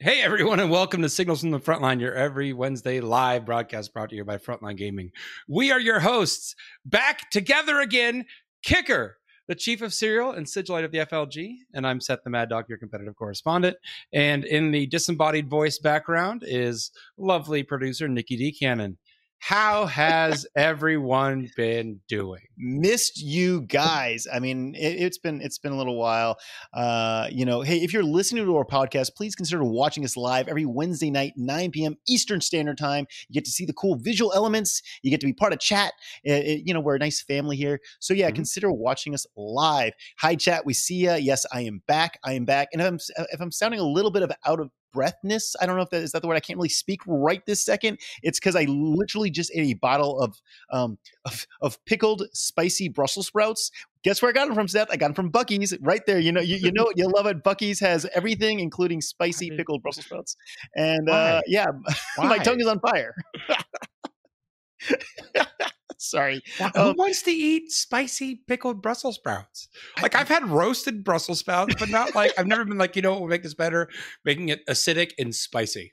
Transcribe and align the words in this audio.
Hey 0.00 0.22
everyone, 0.22 0.60
and 0.60 0.70
welcome 0.70 1.02
to 1.02 1.08
Signals 1.08 1.40
from 1.40 1.50
the 1.50 1.58
Frontline, 1.58 1.98
your 1.98 2.14
every 2.14 2.52
Wednesday 2.52 3.00
live 3.00 3.44
broadcast 3.44 3.92
brought 3.92 4.10
to 4.10 4.14
you 4.14 4.24
by 4.24 4.36
Frontline 4.36 4.76
Gaming. 4.76 5.10
We 5.48 5.72
are 5.72 5.80
your 5.80 5.98
hosts, 5.98 6.54
back 6.86 7.28
together 7.30 7.80
again. 7.80 8.24
Kicker, 8.62 9.16
the 9.48 9.56
chief 9.56 9.82
of 9.82 9.92
serial 9.92 10.30
and 10.30 10.46
sigilite 10.46 10.84
of 10.84 10.92
the 10.92 10.98
FLG, 10.98 11.56
and 11.74 11.84
I'm 11.84 12.00
Seth 12.00 12.22
the 12.22 12.30
Mad 12.30 12.48
Dog, 12.48 12.66
your 12.68 12.78
competitive 12.78 13.16
correspondent. 13.16 13.76
And 14.12 14.44
in 14.44 14.70
the 14.70 14.86
disembodied 14.86 15.50
voice 15.50 15.80
background 15.80 16.44
is 16.46 16.92
lovely 17.16 17.64
producer 17.64 18.06
Nicky 18.06 18.36
Dee. 18.36 18.52
Cannon. 18.52 18.98
How 19.40 19.86
has 19.86 20.46
everyone 20.56 21.50
been 21.56 22.00
doing? 22.08 22.42
Missed 22.56 23.22
you 23.22 23.62
guys. 23.62 24.26
I 24.32 24.40
mean, 24.40 24.74
it, 24.76 24.98
has 24.98 25.18
been 25.18 25.40
it's 25.40 25.58
been 25.58 25.72
a 25.72 25.76
little 25.76 25.96
while. 25.96 26.38
Uh, 26.74 27.28
you 27.30 27.44
know, 27.46 27.62
hey, 27.62 27.78
if 27.78 27.92
you're 27.92 28.02
listening 28.02 28.44
to 28.44 28.56
our 28.56 28.64
podcast, 28.64 29.14
please 29.16 29.36
consider 29.36 29.62
watching 29.62 30.04
us 30.04 30.16
live 30.16 30.48
every 30.48 30.66
Wednesday 30.66 31.10
night, 31.10 31.34
9 31.36 31.70
p.m. 31.70 31.96
Eastern 32.08 32.40
Standard 32.40 32.78
Time. 32.78 33.06
You 33.28 33.34
get 33.34 33.44
to 33.44 33.50
see 33.50 33.64
the 33.64 33.72
cool 33.72 33.96
visual 33.96 34.32
elements. 34.34 34.82
You 35.02 35.10
get 35.10 35.20
to 35.20 35.26
be 35.26 35.32
part 35.32 35.52
of 35.52 35.60
chat. 35.60 35.92
It, 36.24 36.44
it, 36.44 36.62
you 36.66 36.74
know, 36.74 36.80
we're 36.80 36.96
a 36.96 36.98
nice 36.98 37.22
family 37.22 37.56
here. 37.56 37.80
So 38.00 38.14
yeah, 38.14 38.26
mm-hmm. 38.26 38.36
consider 38.36 38.72
watching 38.72 39.14
us 39.14 39.24
live. 39.36 39.92
Hi, 40.18 40.34
chat. 40.34 40.66
We 40.66 40.74
see 40.74 41.04
ya. 41.04 41.14
Yes, 41.14 41.46
I 41.52 41.62
am 41.62 41.82
back. 41.86 42.18
I 42.24 42.32
am 42.32 42.44
back. 42.44 42.68
And 42.72 42.82
if 42.82 42.88
I'm 42.88 42.98
if 43.32 43.40
I'm 43.40 43.52
sounding 43.52 43.80
a 43.80 43.86
little 43.86 44.10
bit 44.10 44.22
of 44.22 44.32
out 44.44 44.60
of 44.60 44.70
breathness. 44.92 45.54
I 45.60 45.66
don't 45.66 45.76
know 45.76 45.82
if 45.82 45.90
that 45.90 46.02
is 46.02 46.12
that 46.12 46.22
the 46.22 46.28
word. 46.28 46.36
I 46.36 46.40
can't 46.40 46.56
really 46.56 46.68
speak 46.68 47.00
right 47.06 47.44
this 47.46 47.62
second. 47.62 47.98
It's 48.22 48.38
because 48.38 48.56
I 48.56 48.64
literally 48.64 49.30
just 49.30 49.50
ate 49.54 49.70
a 49.70 49.74
bottle 49.74 50.20
of 50.20 50.40
um 50.70 50.98
of, 51.24 51.46
of 51.60 51.84
pickled 51.84 52.24
spicy 52.32 52.88
Brussels 52.88 53.26
sprouts. 53.28 53.70
Guess 54.04 54.22
where 54.22 54.30
I 54.30 54.32
got 54.32 54.46
them 54.46 54.54
from, 54.54 54.68
Seth? 54.68 54.88
I 54.90 54.96
got 54.96 55.08
them 55.08 55.14
from 55.14 55.32
Buc-ee's 55.32 55.76
right 55.80 56.04
there. 56.06 56.20
You 56.20 56.30
know, 56.30 56.40
you, 56.40 56.56
you 56.56 56.70
know, 56.72 56.86
you 56.94 57.08
love 57.08 57.26
it. 57.26 57.42
Buc-ee's 57.42 57.80
has 57.80 58.06
everything, 58.14 58.60
including 58.60 59.00
spicy 59.00 59.50
pickled 59.50 59.82
Brussels 59.82 60.06
sprouts. 60.06 60.36
And 60.76 61.08
uh, 61.08 61.42
yeah, 61.46 61.66
my 62.18 62.38
tongue 62.38 62.60
is 62.60 62.66
on 62.66 62.78
fire. 62.80 63.14
Sorry. 66.00 66.40
Who 66.58 66.80
um, 66.80 66.94
wants 66.96 67.22
to 67.22 67.32
eat 67.32 67.72
spicy 67.72 68.36
pickled 68.46 68.80
Brussels 68.80 69.16
sprouts? 69.16 69.68
Like 70.00 70.14
I've 70.14 70.28
had 70.28 70.48
roasted 70.48 71.02
Brussels 71.02 71.40
sprouts, 71.40 71.74
but 71.76 71.88
not 71.88 72.14
like 72.14 72.32
I've 72.38 72.46
never 72.46 72.64
been 72.64 72.78
like, 72.78 72.94
you 72.94 73.02
know 73.02 73.12
what 73.12 73.22
will 73.22 73.28
make 73.28 73.42
this 73.42 73.54
better? 73.54 73.88
Making 74.24 74.50
it 74.50 74.64
acidic 74.66 75.10
and 75.18 75.34
spicy 75.34 75.92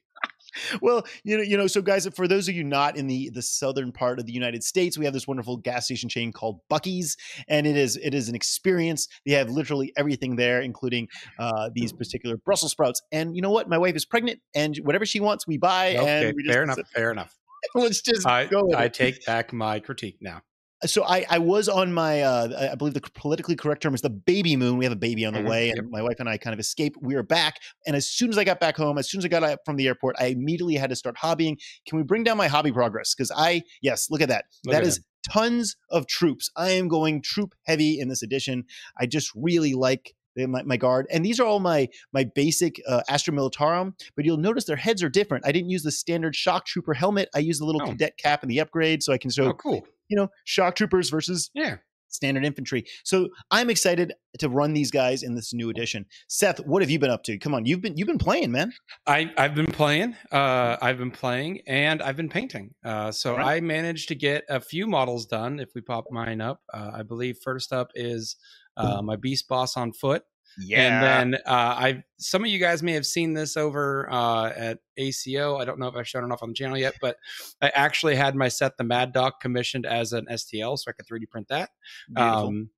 well, 0.81 1.05
you 1.23 1.37
know, 1.37 1.43
you 1.43 1.57
know, 1.57 1.67
so 1.67 1.81
guys, 1.81 2.07
for 2.15 2.27
those 2.27 2.47
of 2.47 2.55
you 2.55 2.63
not 2.63 2.97
in 2.97 3.07
the 3.07 3.29
the 3.29 3.41
southern 3.41 3.91
part 3.91 4.19
of 4.19 4.25
the 4.25 4.33
United 4.33 4.63
States, 4.63 4.97
we 4.97 5.05
have 5.05 5.13
this 5.13 5.27
wonderful 5.27 5.57
gas 5.57 5.85
station 5.85 6.09
chain 6.09 6.31
called 6.31 6.59
Buc-ee's, 6.69 7.17
and 7.47 7.67
it 7.67 7.77
is 7.77 7.97
it 7.97 8.13
is 8.13 8.29
an 8.29 8.35
experience. 8.35 9.07
They 9.25 9.33
have 9.33 9.49
literally 9.49 9.93
everything 9.97 10.35
there, 10.35 10.61
including 10.61 11.07
uh, 11.39 11.69
these 11.73 11.91
particular 11.93 12.37
Brussels 12.37 12.71
sprouts. 12.71 13.01
And 13.11 13.35
you 13.35 13.41
know 13.41 13.51
what? 13.51 13.69
My 13.69 13.77
wife 13.77 13.95
is 13.95 14.05
pregnant, 14.05 14.39
and 14.53 14.75
whatever 14.77 15.05
she 15.05 15.19
wants, 15.19 15.47
we 15.47 15.57
buy. 15.57 15.95
Okay, 15.97 16.27
and 16.27 16.35
we 16.35 16.43
fair 16.45 16.63
enough. 16.63 16.79
Fair 16.93 17.11
enough. 17.11 17.35
Let's 17.75 18.01
just 18.01 18.25
I, 18.25 18.45
go. 18.45 18.71
I 18.75 18.87
take 18.87 19.25
back 19.25 19.51
my 19.51 19.79
critique 19.79 20.17
now. 20.21 20.41
So 20.85 21.03
I, 21.03 21.25
I 21.29 21.39
was 21.39 21.67
on 21.67 21.93
my 21.93 22.21
uh, 22.21 22.69
I 22.71 22.75
believe 22.75 22.93
the 22.93 23.01
politically 23.01 23.55
correct 23.55 23.81
term 23.81 23.93
is 23.93 24.01
the 24.01 24.09
baby 24.09 24.55
moon. 24.55 24.77
We 24.77 24.85
have 24.85 24.91
a 24.91 24.97
baby 24.97 25.25
on 25.25 25.33
the 25.33 25.39
mm-hmm. 25.39 25.49
way, 25.49 25.69
and 25.69 25.77
yep. 25.77 25.85
my 25.89 26.01
wife 26.01 26.19
and 26.19 26.29
I 26.29 26.37
kind 26.37 26.53
of 26.53 26.59
escaped. 26.59 26.97
We 27.01 27.15
are 27.15 27.23
back, 27.23 27.55
and 27.85 27.95
as 27.95 28.09
soon 28.09 28.29
as 28.29 28.37
I 28.37 28.43
got 28.43 28.59
back 28.59 28.77
home, 28.77 28.97
as 28.97 29.09
soon 29.09 29.19
as 29.19 29.25
I 29.25 29.29
got 29.29 29.43
out 29.43 29.59
from 29.65 29.77
the 29.77 29.87
airport, 29.87 30.15
I 30.19 30.27
immediately 30.27 30.75
had 30.75 30.89
to 30.89 30.95
start 30.95 31.15
hobbying. 31.17 31.57
Can 31.87 31.97
we 31.97 32.03
bring 32.03 32.23
down 32.23 32.37
my 32.37 32.47
hobby 32.47 32.71
progress? 32.71 33.13
Because 33.15 33.31
I 33.35 33.63
yes, 33.81 34.09
look 34.09 34.21
at 34.21 34.29
that. 34.29 34.45
Look 34.65 34.73
that 34.73 34.83
at 34.83 34.87
is 34.87 34.97
him. 34.97 35.03
tons 35.29 35.75
of 35.89 36.07
troops. 36.07 36.51
I 36.55 36.71
am 36.71 36.87
going 36.87 37.21
troop 37.21 37.55
heavy 37.63 37.99
in 37.99 38.09
this 38.09 38.21
edition. 38.21 38.65
I 38.97 39.05
just 39.05 39.31
really 39.35 39.73
like 39.73 40.13
my, 40.35 40.63
my, 40.63 40.77
guard. 40.77 41.07
And 41.11 41.25
these 41.25 41.39
are 41.39 41.45
all 41.45 41.59
my 41.59 41.87
my 42.13 42.23
basic 42.23 42.81
uh, 42.87 43.01
Astra 43.09 43.33
Militarum, 43.33 43.93
but 44.15 44.25
you'll 44.25 44.37
notice 44.37 44.65
their 44.65 44.75
heads 44.75 45.03
are 45.03 45.09
different. 45.09 45.45
I 45.45 45.51
didn't 45.51 45.69
use 45.69 45.83
the 45.83 45.91
standard 45.91 46.35
shock 46.35 46.65
trooper 46.65 46.93
helmet. 46.93 47.29
I 47.33 47.39
used 47.39 47.61
the 47.61 47.65
little 47.65 47.81
oh. 47.83 47.87
cadet 47.87 48.17
cap 48.17 48.41
and 48.41 48.51
the 48.51 48.59
upgrade, 48.59 49.03
so 49.03 49.13
I 49.13 49.17
can 49.17 49.29
show 49.29 49.45
oh, 49.45 49.53
cool. 49.53 49.87
you 50.07 50.17
know 50.17 50.29
shock 50.43 50.75
troopers 50.75 51.09
versus 51.09 51.49
yeah 51.53 51.77
standard 52.15 52.45
infantry. 52.45 52.85
So 53.03 53.29
I'm 53.51 53.69
excited 53.69 54.13
to 54.39 54.49
run 54.49 54.73
these 54.73 54.89
guys 54.89 55.21
in 55.21 55.35
this 55.35 55.53
new 55.53 55.69
edition. 55.69 56.05
Seth, 56.27 56.59
what 56.65 56.81
have 56.81 56.89
you 56.89 56.97
been 56.97 57.11
up 57.11 57.23
to? 57.23 57.37
Come 57.37 57.53
on, 57.53 57.65
you've 57.65 57.81
been 57.81 57.95
you've 57.97 58.07
been 58.07 58.17
playing, 58.17 58.51
man. 58.51 58.73
I 59.05 59.31
I've 59.37 59.53
been 59.53 59.67
playing. 59.67 60.15
Uh, 60.31 60.77
I've 60.81 60.97
been 60.97 61.11
playing, 61.11 61.61
and 61.67 62.01
I've 62.01 62.15
been 62.15 62.29
painting. 62.29 62.73
Uh, 62.83 63.11
so 63.11 63.35
right. 63.35 63.57
I 63.57 63.61
managed 63.61 64.07
to 64.09 64.15
get 64.15 64.45
a 64.49 64.59
few 64.59 64.87
models 64.87 65.25
done. 65.25 65.59
If 65.59 65.69
we 65.75 65.81
pop 65.81 66.05
mine 66.09 66.41
up, 66.41 66.61
uh, 66.73 66.91
I 66.93 67.03
believe 67.03 67.37
first 67.43 67.71
up 67.71 67.91
is 67.93 68.37
uh, 68.77 69.01
my 69.01 69.15
beast 69.15 69.47
boss 69.47 69.77
on 69.77 69.93
foot. 69.93 70.23
Yeah. 70.57 70.87
And 70.87 71.33
then 71.33 71.41
uh, 71.45 71.49
I 71.49 72.03
some 72.17 72.43
of 72.43 72.49
you 72.49 72.59
guys 72.59 72.81
may 72.81 72.93
have 72.93 73.05
seen 73.05 73.33
this 73.33 73.57
over 73.57 74.07
uh, 74.09 74.51
at 74.55 74.79
ACO. 74.97 75.57
I 75.57 75.65
don't 75.65 75.79
know 75.79 75.87
if 75.87 75.95
I've 75.95 76.07
shown 76.07 76.23
it 76.23 76.31
off 76.31 76.43
on 76.43 76.49
the 76.49 76.55
channel 76.55 76.77
yet, 76.77 76.95
but 77.01 77.17
I 77.61 77.69
actually 77.69 78.15
had 78.15 78.35
my 78.35 78.47
set 78.47 78.77
the 78.77 78.83
Mad 78.83 79.11
Dog 79.11 79.33
commissioned 79.41 79.85
as 79.85 80.13
an 80.13 80.25
STL, 80.31 80.77
so 80.77 80.89
I 80.89 80.93
could 80.93 81.05
3D 81.05 81.29
print 81.29 81.47
that. 81.49 81.71
Um, 82.15 82.69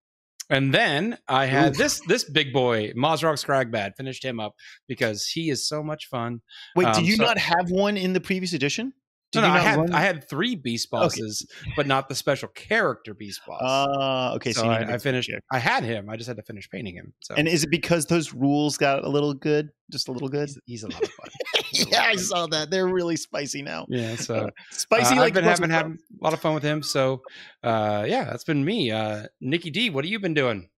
and 0.50 0.74
then 0.74 1.18
I 1.28 1.46
had 1.46 1.72
Oof. 1.74 1.78
this 1.78 2.00
this 2.08 2.24
big 2.24 2.54
boy 2.54 2.94
Mozrog 2.94 3.44
Skragbad. 3.44 3.96
Finished 3.96 4.24
him 4.24 4.40
up 4.40 4.56
because 4.88 5.28
he 5.28 5.50
is 5.50 5.68
so 5.68 5.84
much 5.84 6.08
fun. 6.08 6.42
Wait, 6.76 6.88
um, 6.88 6.94
did 6.94 7.08
you 7.08 7.18
so, 7.18 7.24
not 7.24 7.38
have 7.38 7.70
one 7.70 7.98
in 7.98 8.14
the 8.14 8.22
previous 8.22 8.54
edition? 8.54 8.94
Did 9.32 9.42
no, 9.42 9.48
no 9.48 9.54
I 9.54 9.60
had 9.60 9.78
run? 9.78 9.94
I 9.94 10.00
had 10.02 10.30
three 10.30 10.56
beast 10.56 10.90
bosses, 10.90 11.46
okay. 11.62 11.74
but 11.76 11.86
not 11.86 12.08
the 12.08 12.16
special 12.16 12.48
character 12.50 13.14
beast 13.14 13.42
boss. 13.46 13.62
Uh, 13.62 14.36
okay. 14.36 14.54
So, 14.54 14.62
so 14.62 14.70
I, 14.70 14.94
I, 14.94 14.98
finished. 14.98 15.30
I 15.52 15.60
had 15.60 15.84
him. 15.84 16.10
I 16.10 16.16
just 16.16 16.28
had 16.28 16.38
to 16.38 16.44
finish 16.44 16.70
painting 16.70 16.96
him. 16.96 17.14
So. 17.20 17.36
And 17.36 17.46
is 17.46 17.66
it 17.66 17.70
because 17.70 18.06
those 18.06 18.34
rules 18.34 18.78
got 18.78 19.04
a 19.04 19.10
little 19.10 19.34
good? 19.34 19.70
Just 19.92 20.08
a 20.08 20.14
little 20.14 20.30
good. 20.30 20.48
He's, 20.48 20.60
he's 20.66 20.84
a 20.84 20.88
lot 20.88 21.04
of 21.04 21.10
fun. 21.10 21.30
yeah, 21.72 22.04
I 22.04 22.16
saw 22.16 22.48
that. 22.48 22.72
They're 22.72 22.88
really 22.88 23.18
spicy 23.18 23.62
now. 23.62 23.86
Yeah. 23.90 24.16
So 24.16 24.36
uh, 24.36 24.50
spicy. 24.72 25.16
Uh, 25.16 25.22
like 25.22 25.30
I've 25.30 25.34
been 25.34 25.44
having, 25.44 25.70
having 25.70 25.98
a 26.20 26.24
lot 26.24 26.34
of 26.34 26.40
fun 26.40 26.54
with 26.54 26.64
him. 26.64 26.82
So, 26.82 27.22
uh, 27.64 28.06
yeah, 28.08 28.26
that's 28.26 28.46
been 28.46 28.64
me. 28.64 28.92
Uh, 28.92 29.26
Nicky 29.42 29.72
Dee, 29.72 29.90
what 29.90 30.06
have 30.06 30.12
you 30.12 30.20
been 30.20 30.34
doing? 30.34 30.70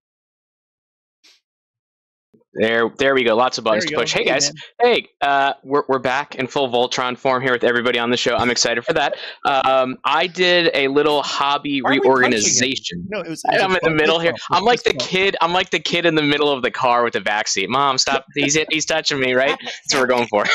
There, 2.53 2.89
there 2.97 3.13
we 3.13 3.23
go. 3.23 3.35
Lots 3.35 3.59
of 3.59 3.63
buttons 3.63 3.85
to 3.85 3.95
push. 3.95 4.11
Hey, 4.11 4.23
guys. 4.23 4.51
Hey, 4.81 5.07
uh, 5.21 5.53
we're, 5.63 5.83
we're 5.87 5.99
back 5.99 6.35
in 6.35 6.47
full 6.47 6.67
Voltron 6.67 7.15
form 7.15 7.43
here 7.43 7.51
with 7.51 7.63
everybody 7.63 7.99
on 7.99 8.09
the 8.09 8.17
show. 8.17 8.35
I'm 8.35 8.49
excited 8.49 8.83
for 8.83 8.93
that. 8.93 9.17
Um, 9.45 9.97
I 10.03 10.25
did 10.25 10.71
a 10.73 10.87
little 10.87 11.21
hobby 11.21 11.81
reorganization. 11.83 13.05
No, 13.07 13.19
it 13.19 13.29
was. 13.29 13.43
It 13.45 13.53
was 13.53 13.61
I'm 13.61 13.71
in 13.71 13.79
the 13.83 13.91
middle 13.91 14.19
here. 14.19 14.33
I'm 14.51 14.63
like 14.63 14.81
the 14.81 14.93
kid. 14.93 15.35
I'm 15.41 15.53
like 15.53 15.69
the 15.69 15.79
kid 15.79 16.07
in 16.07 16.15
the 16.15 16.23
middle 16.23 16.51
of 16.51 16.63
the 16.63 16.71
car 16.71 17.03
with 17.03 17.13
the 17.13 17.21
backseat. 17.21 17.69
Mom, 17.69 17.99
stop! 17.99 18.25
He's 18.33 18.57
he's 18.71 18.85
touching 18.85 19.19
me, 19.19 19.33
right? 19.33 19.57
That's 19.63 19.93
what 19.93 20.01
we're 20.01 20.07
going 20.07 20.27
for. 20.27 20.45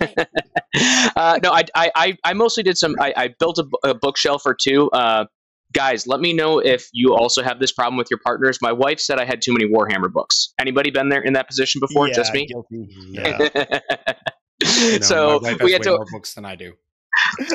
uh, 1.16 1.38
no, 1.42 1.50
I, 1.50 1.64
I 1.74 2.18
I 2.24 2.32
mostly 2.34 2.62
did 2.62 2.76
some. 2.76 2.94
I, 3.00 3.14
I 3.16 3.28
built 3.38 3.58
a, 3.58 3.88
a 3.88 3.94
bookshelf 3.94 4.42
or 4.44 4.54
two. 4.54 4.90
Uh, 4.90 5.24
guys 5.72 6.06
let 6.06 6.20
me 6.20 6.32
know 6.32 6.58
if 6.58 6.88
you 6.92 7.14
also 7.14 7.42
have 7.42 7.60
this 7.60 7.72
problem 7.72 7.96
with 7.96 8.08
your 8.10 8.20
partners 8.24 8.58
my 8.60 8.72
wife 8.72 8.98
said 9.00 9.18
i 9.18 9.24
had 9.24 9.42
too 9.42 9.52
many 9.52 9.66
warhammer 9.66 10.12
books 10.12 10.54
anybody 10.58 10.90
been 10.90 11.08
there 11.08 11.22
in 11.22 11.32
that 11.32 11.46
position 11.46 11.80
before 11.80 12.08
yeah, 12.08 12.14
just 12.14 12.32
me 12.32 12.48
yeah. 13.10 13.48
so 15.00 15.40
we 15.62 15.72
had 15.72 15.82
to, 15.82 15.90
more 15.90 16.06
books 16.10 16.34
than 16.34 16.44
i 16.44 16.54
do 16.54 16.72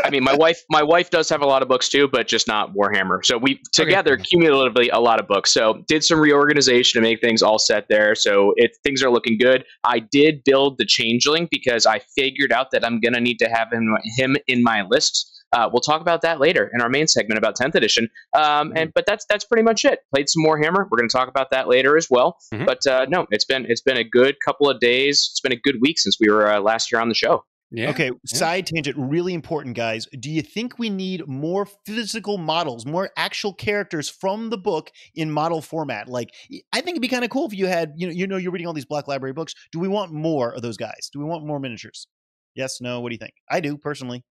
I 0.04 0.10
mean, 0.10 0.24
my 0.24 0.36
wife, 0.36 0.62
my 0.70 0.84
wife 0.84 1.10
does 1.10 1.30
have 1.30 1.42
a 1.42 1.46
lot 1.46 1.62
of 1.62 1.68
books 1.68 1.90
too, 1.90 2.08
but 2.08 2.28
just 2.28 2.48
not 2.48 2.74
Warhammer. 2.74 3.24
So 3.24 3.38
we 3.38 3.62
together 3.72 4.14
okay. 4.14 4.24
cumulatively 4.24 4.90
a 4.90 5.00
lot 5.00 5.20
of 5.20 5.28
books. 5.28 5.54
So 5.54 5.84
did 5.88 6.04
some 6.04 6.20
reorganization 6.20 7.02
to 7.02 7.08
make 7.08 7.22
things 7.22 7.42
all 7.42 7.60
set 7.60 7.86
there. 7.90 8.16
So 8.16 8.54
it 8.58 8.72
things 8.84 9.02
are 9.04 9.10
looking 9.10 9.38
good. 9.38 9.66
I 9.84 10.00
did 10.00 10.44
build 10.44 10.78
the 10.78 10.86
changeling 10.86 11.48
because 11.50 11.86
I 11.86 12.02
figured 12.18 12.52
out 12.52 12.72
that 12.72 12.86
I'm 12.86 13.00
gonna 13.00 13.22
need 13.22 13.38
to 13.40 13.46
have 13.46 13.72
him 13.72 13.96
him 14.18 14.36
in 14.48 14.64
my 14.64 14.84
list 14.90 15.43
uh, 15.54 15.70
we'll 15.72 15.82
talk 15.82 16.02
about 16.02 16.22
that 16.22 16.40
later 16.40 16.70
in 16.74 16.82
our 16.82 16.90
main 16.90 17.08
segment 17.08 17.38
about 17.38 17.56
10th 17.56 17.76
edition. 17.76 18.10
Um, 18.36 18.74
and 18.76 18.92
but 18.94 19.06
that's 19.06 19.26
that's 19.30 19.46
pretty 19.46 19.64
much 19.64 19.86
it. 19.86 20.00
Played 20.14 20.30
some 20.30 20.44
more 20.44 20.58
Hammer. 20.58 20.88
We're 20.90 20.98
going 20.98 21.10
to 21.10 21.16
talk 21.16 21.30
about 21.30 21.52
that 21.52 21.68
later 21.68 21.96
as 21.96 22.08
well. 22.10 22.38
Mm-hmm. 22.54 22.66
But 22.66 22.86
uh, 22.88 23.06
no, 23.08 23.28
it's 23.30 23.46
been 23.46 23.66
it's 23.70 23.82
been 23.82 23.98
a 23.98 24.04
good 24.04 24.36
couple 24.44 24.70
of 24.70 24.80
days. 24.80 25.30
It's 25.32 25.40
been 25.42 25.54
a 25.54 25.60
good 25.64 25.78
week 25.80 26.00
since 26.00 26.18
we 26.20 26.30
were 26.30 26.52
uh, 26.52 26.60
last 26.60 26.92
year 26.92 27.00
on 27.00 27.10
the 27.10 27.16
show. 27.16 27.46
Yeah. 27.76 27.90
Okay, 27.90 28.06
yeah. 28.06 28.38
side 28.38 28.68
tangent, 28.68 28.96
really 29.00 29.34
important, 29.34 29.76
guys. 29.76 30.08
Do 30.20 30.30
you 30.30 30.44
think 30.44 30.78
we 30.78 30.92
need 30.92 31.28
more 31.28 31.66
physical 31.88 32.38
models, 32.38 32.86
more 32.86 33.10
actual 33.18 33.52
characters 33.52 34.08
from 34.10 34.52
the 34.52 34.60
book 34.60 34.92
in 35.16 35.32
model 35.32 35.60
format? 35.60 36.08
Like, 36.08 36.30
I 36.72 36.82
think 36.82 36.90
it'd 36.90 37.02
be 37.02 37.08
kind 37.08 37.24
of 37.24 37.32
cool 37.32 37.48
if 37.48 37.54
you 37.54 37.66
had, 37.66 37.94
you 37.96 38.06
know, 38.06 38.14
you 38.14 38.28
know, 38.28 38.38
you're 38.38 38.52
reading 38.52 38.68
all 38.68 38.74
these 38.74 38.86
Black 38.86 39.08
Library 39.08 39.34
books. 39.34 39.56
Do 39.72 39.80
we 39.80 39.88
want 39.88 40.12
more 40.12 40.54
of 40.54 40.62
those 40.62 40.78
guys? 40.78 41.10
Do 41.12 41.18
we 41.18 41.26
want 41.26 41.48
more 41.48 41.60
miniatures? 41.60 42.06
Yes, 42.54 42.80
no. 42.80 43.02
What 43.02 43.10
do 43.10 43.16
you 43.16 43.20
think? 43.20 43.34
I 43.50 43.60
do 43.60 43.76
personally. 43.76 44.24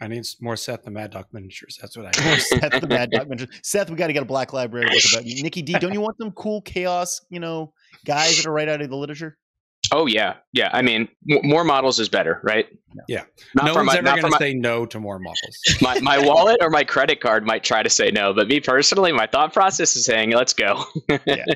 I 0.00 0.08
need 0.08 0.24
more 0.40 0.56
Seth 0.56 0.84
the 0.84 0.90
Mad 0.90 1.10
Dog 1.10 1.26
miniatures. 1.32 1.78
That's 1.80 1.96
what 1.96 2.06
I 2.06 2.30
need. 2.30 2.40
Seth 2.40 2.80
the 2.80 2.86
Mad 2.86 3.10
Dog 3.10 3.28
miniatures. 3.28 3.54
Seth, 3.62 3.90
we 3.90 3.96
got 3.96 4.06
to 4.06 4.12
get 4.12 4.22
a 4.22 4.26
Black 4.26 4.52
Library 4.52 4.86
book 4.86 5.02
about 5.12 5.24
you. 5.24 5.42
Nicky 5.42 5.62
Dee, 5.62 5.74
don't 5.74 5.92
you 5.92 6.00
want 6.00 6.18
them 6.18 6.30
cool 6.32 6.62
chaos, 6.62 7.20
you 7.30 7.40
know, 7.40 7.72
guys 8.04 8.36
that 8.36 8.46
are 8.46 8.52
right 8.52 8.68
out 8.68 8.80
of 8.80 8.88
the 8.88 8.96
literature? 8.96 9.36
Oh 9.90 10.06
yeah, 10.06 10.34
yeah. 10.52 10.68
I 10.72 10.82
mean, 10.82 11.08
m- 11.30 11.40
more 11.44 11.64
models 11.64 11.98
is 11.98 12.08
better, 12.08 12.40
right? 12.44 12.66
Yeah. 13.08 13.22
Not 13.54 13.66
no 13.66 13.74
one's 13.74 13.86
my, 13.86 13.96
ever 13.96 14.20
going 14.20 14.32
to 14.32 14.38
say 14.38 14.52
no 14.52 14.84
to 14.86 15.00
more 15.00 15.18
models. 15.18 15.58
my 15.80 15.98
my 16.00 16.18
wallet 16.18 16.58
or 16.60 16.68
my 16.68 16.84
credit 16.84 17.20
card 17.20 17.46
might 17.46 17.64
try 17.64 17.82
to 17.82 17.90
say 17.90 18.10
no, 18.10 18.34
but 18.34 18.48
me 18.48 18.60
personally, 18.60 19.12
my 19.12 19.26
thought 19.26 19.52
process 19.52 19.96
is 19.96 20.04
saying, 20.04 20.30
"Let's 20.32 20.52
go." 20.52 20.84
yeah. 21.26 21.44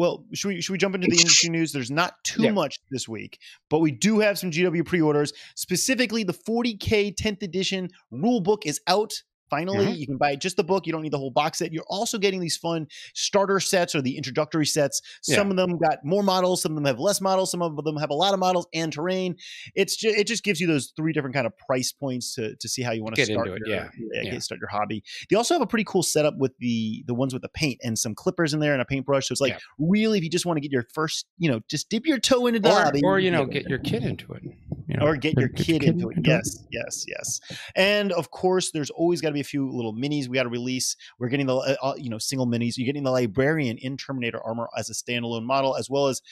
well, 0.00 0.24
should 0.32 0.48
we 0.48 0.62
should 0.62 0.72
we 0.72 0.78
jump 0.78 0.94
into 0.94 1.08
the 1.08 1.18
industry 1.18 1.50
news? 1.50 1.72
There's 1.72 1.90
not 1.90 2.14
too 2.24 2.44
Yeah. 2.44 2.52
much 2.52 2.78
this 2.90 3.06
week, 3.06 3.38
but 3.68 3.80
we 3.80 3.90
do 3.90 4.20
have 4.20 4.38
some 4.38 4.50
GW 4.50 4.82
pre-orders. 4.82 5.34
Specifically, 5.56 6.22
the 6.24 6.32
40k 6.32 7.14
10th 7.14 7.42
edition 7.42 7.90
rule 8.10 8.40
book 8.40 8.64
is 8.64 8.80
out. 8.86 9.12
Finally, 9.50 9.86
Mhm. 9.86 9.98
you 9.98 10.06
can 10.06 10.16
buy 10.16 10.36
just 10.36 10.56
the 10.56 10.64
book. 10.64 10.86
You 10.86 10.92
don't 10.92 11.02
need 11.02 11.12
the 11.12 11.18
whole 11.18 11.30
box 11.30 11.58
set. 11.58 11.72
You're 11.72 11.84
also 11.88 12.18
getting 12.18 12.40
these 12.40 12.56
fun 12.56 12.86
starter 13.14 13.58
sets 13.60 13.94
or 13.94 14.00
the 14.02 14.16
introductory 14.16 14.64
sets. 14.66 15.02
Some 15.22 15.48
Yeah. 15.48 15.50
of 15.50 15.56
them 15.56 15.78
got 15.78 16.04
more 16.04 16.22
models. 16.22 16.62
Some 16.62 16.72
of 16.72 16.76
them 16.76 16.84
have 16.84 16.98
less 17.00 17.20
models. 17.20 17.50
Some 17.50 17.60
of 17.62 17.76
them 17.84 17.96
have 17.96 18.10
a 18.10 18.14
lot 18.14 18.32
of 18.32 18.40
models 18.40 18.66
and 18.72 18.92
terrain. 18.92 19.36
It's 19.74 19.96
just 19.96 20.16
it 20.16 20.26
just 20.26 20.44
gives 20.44 20.60
you 20.60 20.66
those 20.66 20.92
three 20.96 21.12
different 21.12 21.34
kind 21.34 21.46
of 21.46 21.56
price 21.58 21.92
points 21.92 22.34
to 22.36 22.54
to 22.56 22.68
see 22.68 22.82
how 22.82 22.92
you 22.92 23.02
want 23.02 23.16
to 23.16 23.20
Get 23.20 23.26
start 23.32 23.48
into 23.48 23.56
it, 23.56 23.66
your, 23.66 23.76
yeah. 23.76 23.88
Yeah. 24.22 24.30
get- 24.30 24.42
start 24.42 24.60
your 24.60 24.68
hobby. 24.70 25.02
They 25.28 25.36
also 25.36 25.54
have 25.54 25.62
a 25.62 25.66
pretty 25.66 25.84
cool 25.84 26.02
setup 26.02 26.36
with 26.38 26.52
the 26.58 27.02
the 27.06 27.14
ones 27.14 27.32
with 27.32 27.42
the 27.42 27.48
paint 27.48 27.80
and 27.82 27.98
some 27.98 28.14
clippers 28.14 28.54
in 28.54 28.60
there 28.60 28.72
and 28.72 28.80
a 28.82 28.84
paintbrush. 28.84 29.26
So 29.28 29.32
it's 29.32 29.40
like 29.40 29.52
Yeah. 29.54 29.58
really, 29.78 30.18
if 30.18 30.24
you 30.24 30.30
just 30.30 30.46
want 30.46 30.56
to 30.56 30.60
get 30.60 30.70
your 30.72 30.86
first, 30.94 31.26
you 31.38 31.50
know, 31.50 31.60
just 31.68 31.88
dip 31.88 32.06
your 32.06 32.18
toe 32.18 32.46
into 32.46 32.60
the 32.60 32.70
Or, 32.70 32.82
hobby, 32.82 33.00
or 33.02 33.18
you 33.18 33.30
know, 33.30 33.44
get 33.46 33.66
your 33.68 33.78
kid 33.78 34.04
into 34.04 34.32
it. 34.32 34.42
You 34.88 34.96
know, 34.96 35.06
or 35.06 35.16
get 35.16 35.38
your 35.38 35.48
kid 35.48 35.84
into 35.84 36.10
it. 36.10 36.18
Yes, 36.24 36.64
yes, 36.72 37.04
yes. 37.06 37.40
And 37.76 38.10
of 38.12 38.30
course, 38.32 38.72
there's 38.72 38.90
always 38.90 39.20
got 39.20 39.28
to 39.28 39.34
be 39.34 39.39
a 39.40 39.44
few 39.44 39.70
little 39.70 39.94
minis 39.94 40.28
we 40.28 40.36
got 40.36 40.44
to 40.44 40.48
release. 40.48 40.96
We're 41.18 41.28
getting 41.28 41.46
the 41.46 41.56
uh, 41.56 41.76
uh, 41.82 41.94
you 41.96 42.10
know 42.10 42.18
single 42.18 42.46
minis. 42.46 42.76
You're 42.76 42.86
getting 42.86 43.04
the 43.04 43.10
librarian 43.10 43.78
in 43.78 43.96
Terminator 43.96 44.40
armor 44.44 44.68
as 44.76 44.90
a 44.90 44.92
standalone 44.92 45.44
model, 45.44 45.76
as 45.76 45.90
well 45.90 46.08
as 46.08 46.22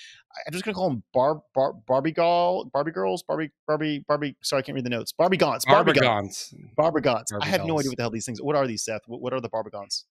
I'm 0.46 0.52
just 0.52 0.64
gonna 0.64 0.74
call 0.74 0.90
them 0.90 1.02
Bar, 1.12 1.42
Bar 1.54 1.74
Barbie 1.86 2.12
Girl, 2.12 2.66
Barbie 2.72 2.92
girls, 2.92 3.22
Barbie 3.22 3.50
Barbie 3.66 4.04
Barbie. 4.06 4.36
Sorry, 4.42 4.60
I 4.60 4.62
can't 4.62 4.76
read 4.76 4.84
the 4.84 4.90
notes. 4.90 5.12
Barbie 5.12 5.38
Gaunts, 5.38 5.64
Barbie 5.64 5.92
Gaunts, 5.92 6.54
Barbie 6.76 7.00
Gaunts. 7.00 7.32
I 7.40 7.46
have 7.46 7.64
no 7.64 7.78
idea 7.78 7.90
what 7.90 7.96
the 7.96 8.02
hell 8.02 8.10
these 8.10 8.26
things. 8.26 8.40
What 8.40 8.56
are 8.56 8.66
these, 8.66 8.84
Seth? 8.84 9.02
What, 9.06 9.20
what 9.20 9.32
are 9.32 9.40
the 9.40 9.48
Barbie 9.48 9.70
Gaunts? 9.70 10.04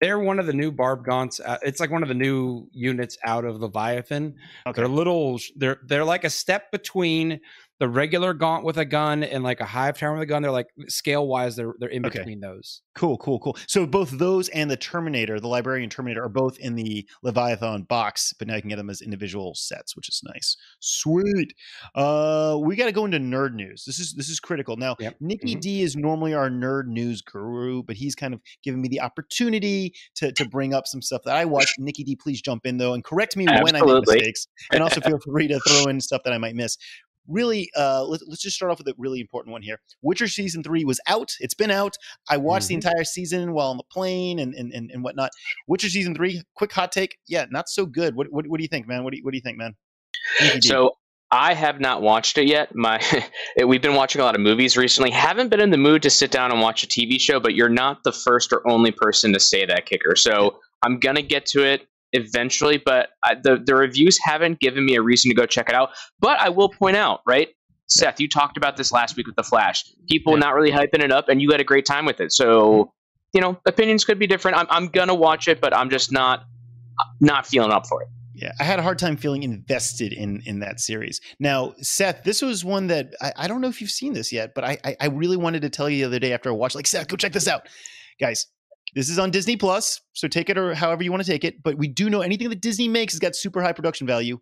They're 0.00 0.18
one 0.18 0.38
of 0.38 0.46
the 0.46 0.52
new 0.52 0.70
Barbgaunts. 0.70 1.40
Uh, 1.44 1.58
it's 1.62 1.80
like 1.80 1.90
one 1.90 2.02
of 2.02 2.08
the 2.08 2.14
new 2.14 2.68
units 2.72 3.16
out 3.24 3.44
of 3.44 3.60
Leviathan. 3.60 4.34
Okay. 4.66 4.80
They're 4.80 4.88
little. 4.88 5.38
They're 5.56 5.78
they're 5.86 6.04
like 6.04 6.24
a 6.24 6.30
step 6.30 6.70
between 6.70 7.40
the 7.80 7.88
regular 7.88 8.32
Gaunt 8.34 8.64
with 8.64 8.76
a 8.78 8.84
gun 8.84 9.24
and 9.24 9.42
like 9.42 9.60
a 9.60 9.64
Hive 9.64 9.98
Tower 9.98 10.14
with 10.14 10.22
a 10.22 10.26
gun. 10.26 10.42
They're 10.42 10.50
like 10.52 10.68
scale 10.86 11.26
wise. 11.26 11.56
They're 11.56 11.74
they're 11.80 11.88
in 11.88 12.06
Okay. 12.06 12.18
between 12.20 12.40
those. 12.40 12.82
Cool, 12.94 13.18
cool, 13.18 13.40
cool. 13.40 13.56
So 13.66 13.84
both 13.86 14.10
those 14.10 14.48
and 14.50 14.70
the 14.70 14.76
Terminator, 14.76 15.40
the 15.40 15.48
Librarian 15.48 15.90
Terminator, 15.90 16.22
are 16.22 16.28
both 16.28 16.56
in 16.58 16.76
the 16.76 17.08
Leviathan 17.22 17.82
box, 17.82 18.32
but 18.38 18.46
now 18.46 18.54
you 18.54 18.60
can 18.60 18.68
get 18.70 18.76
them 18.76 18.90
as 18.90 19.00
individual 19.02 19.54
sets, 19.56 19.96
which 19.96 20.08
is 20.08 20.20
nice. 20.32 20.56
Sweet. 20.80 21.52
Uh, 21.96 22.58
we 22.62 22.76
got 22.76 22.86
to 22.86 22.92
go 22.92 23.04
into 23.04 23.18
nerd 23.18 23.54
news. 23.54 23.84
This 23.84 23.98
is 23.98 24.14
this 24.14 24.28
is 24.28 24.38
critical. 24.40 24.76
Now, 24.76 24.94
Yep. 25.00 25.16
Nicky 25.20 25.56
Mhm. 25.56 25.60
Dee 25.60 25.82
is 25.82 25.96
normally 25.96 26.34
our 26.34 26.48
nerd 26.48 26.86
news 26.86 27.22
guru, 27.22 27.82
but 27.82 27.96
he's 27.96 28.14
kind 28.14 28.32
of 28.34 28.40
giving 28.62 28.80
me 28.80 28.88
the 28.88 29.00
opportunity 29.00 29.94
to 30.16 30.30
to 30.32 30.48
bring 30.48 30.74
up 30.74 30.86
some 30.86 31.02
stuff 31.02 31.22
that 31.24 31.34
I 31.34 31.44
watch. 31.44 31.72
Nicky 31.78 32.04
Dee, 32.04 32.16
please 32.16 32.40
jump 32.40 32.66
in 32.66 32.76
though 32.78 32.94
and 32.94 33.02
correct 33.02 33.36
me 33.36 33.46
when 33.46 33.74
I 33.74 33.80
make 33.80 34.06
mistakes, 34.06 34.46
and 34.72 34.82
also 34.82 35.00
feel 35.00 35.18
free 35.18 35.48
to 35.48 35.58
throw 35.68 35.86
in 35.90 36.00
stuff 36.00 36.22
that 36.24 36.32
I 36.32 36.38
might 36.38 36.54
miss. 36.54 36.76
Really, 37.28 37.70
uh, 37.76 38.04
let's, 38.04 38.22
let's 38.26 38.42
just 38.42 38.56
start 38.56 38.70
off 38.70 38.78
with 38.78 38.88
a 38.88 38.94
really 38.98 39.20
important 39.20 39.52
one 39.52 39.62
here. 39.62 39.80
Witcher 40.02 40.28
season 40.28 40.62
three 40.62 40.84
was 40.84 41.00
out. 41.06 41.32
It's 41.40 41.54
been 41.54 41.70
out. 41.70 41.96
I 42.28 42.36
watched 42.36 42.66
Mhm. 42.66 42.68
the 42.68 42.74
entire 42.74 43.04
season 43.04 43.52
while 43.52 43.70
on 43.70 43.76
the 43.76 43.84
plane 43.84 44.38
and, 44.38 44.54
and 44.54 44.72
and 44.72 44.90
and 44.90 45.02
whatnot. 45.02 45.30
Witcher 45.66 45.88
season 45.88 46.14
three, 46.14 46.42
quick 46.54 46.72
hot 46.72 46.92
take. 46.92 47.16
Yeah, 47.26 47.46
not 47.50 47.68
so 47.68 47.86
good. 47.86 48.14
What 48.14 48.30
what, 48.30 48.46
what 48.46 48.58
do 48.58 48.62
you 48.62 48.68
think, 48.68 48.86
man? 48.86 49.04
What 49.04 49.12
do 49.12 49.18
you, 49.18 49.24
what 49.24 49.30
do 49.32 49.36
you 49.36 49.42
think, 49.42 49.58
man? 49.58 49.74
So 50.60 50.96
I 51.30 51.54
have 51.54 51.80
not 51.80 52.02
watched 52.02 52.38
it 52.38 52.46
yet. 52.46 52.74
My 52.74 53.00
we've 53.66 53.82
been 53.82 53.94
watching 53.94 54.20
a 54.20 54.24
lot 54.24 54.34
of 54.34 54.40
movies 54.40 54.76
recently. 54.76 55.10
Haven't 55.10 55.48
been 55.48 55.60
in 55.60 55.70
the 55.70 55.78
mood 55.78 56.02
to 56.02 56.10
sit 56.10 56.30
down 56.30 56.52
and 56.52 56.60
watch 56.60 56.84
a 56.84 56.86
TV 56.86 57.20
show, 57.20 57.40
but 57.40 57.54
you're 57.54 57.68
not 57.68 58.04
the 58.04 58.12
first 58.12 58.52
or 58.52 58.66
only 58.68 58.90
person 58.92 59.32
to 59.32 59.40
say 59.40 59.64
that 59.66 59.86
kicker. 59.86 60.14
So 60.16 60.58
I'm 60.82 60.98
gonna 60.98 61.22
get 61.22 61.46
to 61.46 61.64
it 61.64 61.86
eventually, 62.14 62.78
but 62.78 63.10
I, 63.22 63.34
the 63.34 63.62
the 63.64 63.74
reviews 63.74 64.18
haven't 64.24 64.60
given 64.60 64.84
me 64.86 64.96
a 64.96 65.02
reason 65.02 65.30
to 65.30 65.34
go 65.34 65.44
check 65.44 65.68
it 65.68 65.74
out. 65.74 65.90
But 66.20 66.40
I 66.40 66.48
will 66.48 66.70
point 66.70 66.96
out, 66.96 67.20
right? 67.26 67.48
Seth, 67.86 68.18
you 68.18 68.28
talked 68.28 68.56
about 68.56 68.76
this 68.78 68.90
last 68.92 69.16
week 69.16 69.26
with 69.26 69.36
the 69.36 69.42
Flash. 69.42 69.84
People 70.08 70.32
Yeah. 70.32 70.38
not 70.40 70.54
really 70.54 70.70
hyping 70.72 71.02
it 71.02 71.12
up, 71.12 71.28
and 71.28 71.42
you 71.42 71.50
had 71.50 71.60
a 71.60 71.64
great 71.64 71.84
time 71.84 72.06
with 72.06 72.20
it. 72.20 72.32
So 72.32 72.46
mm-hmm. 72.46 72.90
you 73.34 73.40
know, 73.42 73.60
opinions 73.66 74.04
could 74.04 74.18
be 74.18 74.26
different. 74.26 74.56
I'm 74.56 74.66
I'm 74.70 74.88
gonna 74.88 75.14
watch 75.14 75.48
it, 75.48 75.60
but 75.60 75.76
I'm 75.76 75.90
just 75.90 76.10
not 76.10 76.44
not 77.20 77.46
feeling 77.46 77.72
up 77.72 77.86
for 77.86 78.02
it. 78.02 78.08
Yeah, 78.36 78.50
I 78.58 78.64
had 78.64 78.80
a 78.80 78.82
hard 78.82 78.98
time 78.98 79.16
feeling 79.16 79.42
invested 79.42 80.12
in 80.12 80.42
in 80.44 80.60
that 80.60 80.80
series. 80.80 81.20
Now, 81.38 81.74
Seth, 81.78 82.24
this 82.24 82.42
was 82.42 82.64
one 82.64 82.88
that 82.88 83.14
I, 83.20 83.32
I 83.36 83.48
don't 83.48 83.60
know 83.60 83.68
if 83.68 83.80
you've 83.80 83.90
seen 83.90 84.12
this 84.12 84.32
yet, 84.32 84.52
but 84.54 84.64
I, 84.64 84.78
I 84.84 84.96
I 85.00 85.06
really 85.06 85.36
wanted 85.36 85.62
to 85.62 85.70
tell 85.70 85.88
you 85.88 85.98
the 85.98 86.04
other 86.04 86.18
day 86.18 86.32
after 86.32 86.48
I 86.50 86.52
watched. 86.52 86.74
Like, 86.74 86.86
Seth, 86.86 87.06
go 87.06 87.16
check 87.16 87.32
this 87.32 87.46
out, 87.46 87.68
guys. 88.20 88.46
This 88.94 89.08
is 89.08 89.18
on 89.18 89.30
Disney 89.30 89.56
Plus, 89.56 90.00
so 90.12 90.28
take 90.28 90.48
it 90.50 90.56
or 90.56 90.74
however 90.74 91.02
you 91.02 91.10
want 91.10 91.24
to 91.24 91.30
take 91.30 91.44
it. 91.44 91.62
But 91.62 91.76
we 91.78 91.88
do 91.88 92.08
know 92.10 92.20
anything 92.20 92.48
that 92.50 92.60
Disney 92.60 92.88
makes 92.88 93.12
has 93.14 93.20
got 93.20 93.34
super 93.34 93.60
high 93.62 93.72
production 93.72 94.06
value. 94.06 94.38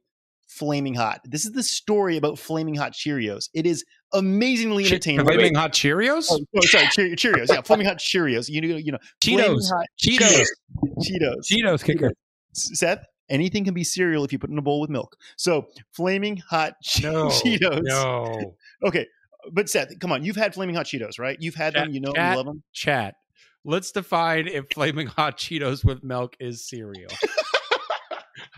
Flaming 0.49 0.93
Hot. 0.95 1.21
This 1.25 1.47
is 1.47 1.53
the 1.53 1.63
story 1.63 2.19
about 2.19 2.39
Flaming 2.39 2.75
Hot 2.75 2.93
Cheerios. 2.93 3.49
It 3.55 3.65
is 3.67 3.85
amazingly 4.13 4.85
Che- 4.85 4.91
entertaining. 4.97 5.25
Flaming 5.25 5.55
hot 5.55 5.73
Cheerios. 5.73 6.27
Oh, 6.31 6.41
oh, 6.55 6.61
sorry, 6.63 6.87
Cheer- 6.93 7.17
Cheerios. 7.17 7.49
Yeah, 7.49 7.63
Flaming 7.63 7.87
Hot 7.87 7.97
Cheerios. 7.97 8.51
You 8.51 8.61
know, 8.61 8.77
you 8.77 8.93
know, 8.93 8.99
Cheetos. 9.25 9.63
Cheetos. 10.05 10.47
Cheetos. 11.01 11.47
Cheetos 11.51 11.83
kicker. 11.83 12.13
Seth, 12.53 13.03
anything 13.31 13.65
can 13.65 13.73
be 13.73 13.83
cereal 13.85 14.25
if 14.25 14.33
you 14.33 14.39
put 14.39 14.51
it 14.51 14.53
in 14.53 14.59
a 14.59 14.63
bowl 14.63 14.83
with 14.83 14.91
milk. 14.91 15.17
So, 15.39 15.69
flaming 15.93 16.37
hot 16.37 16.75
che- 16.85 17.05
No. 17.11 17.29
Cheetos. 17.29 17.81
No. 17.85 18.55
Okay, 18.85 19.07
but 19.53 19.71
Seth, 19.71 19.99
come 20.01 20.13
on, 20.13 20.23
you've 20.25 20.37
had 20.37 20.53
flaming 20.53 20.75
hot 20.75 20.85
Cheetos, 20.87 21.19
right? 21.19 21.39
You've 21.41 21.55
had 21.55 21.73
them, 21.75 21.93
you 21.93 22.01
know, 22.01 22.13
chat. 22.13 22.31
you 22.33 22.37
love 22.37 22.47
them. 22.47 22.63
Chat. 22.75 23.15
Let's 23.65 23.93
define 23.93 24.49
if 24.49 24.67
flaming 24.73 25.07
hot 25.07 25.39
Cheetos 25.39 25.85
with 25.85 26.03
milk 26.03 26.37
is 26.41 26.65
cereal. 26.65 27.11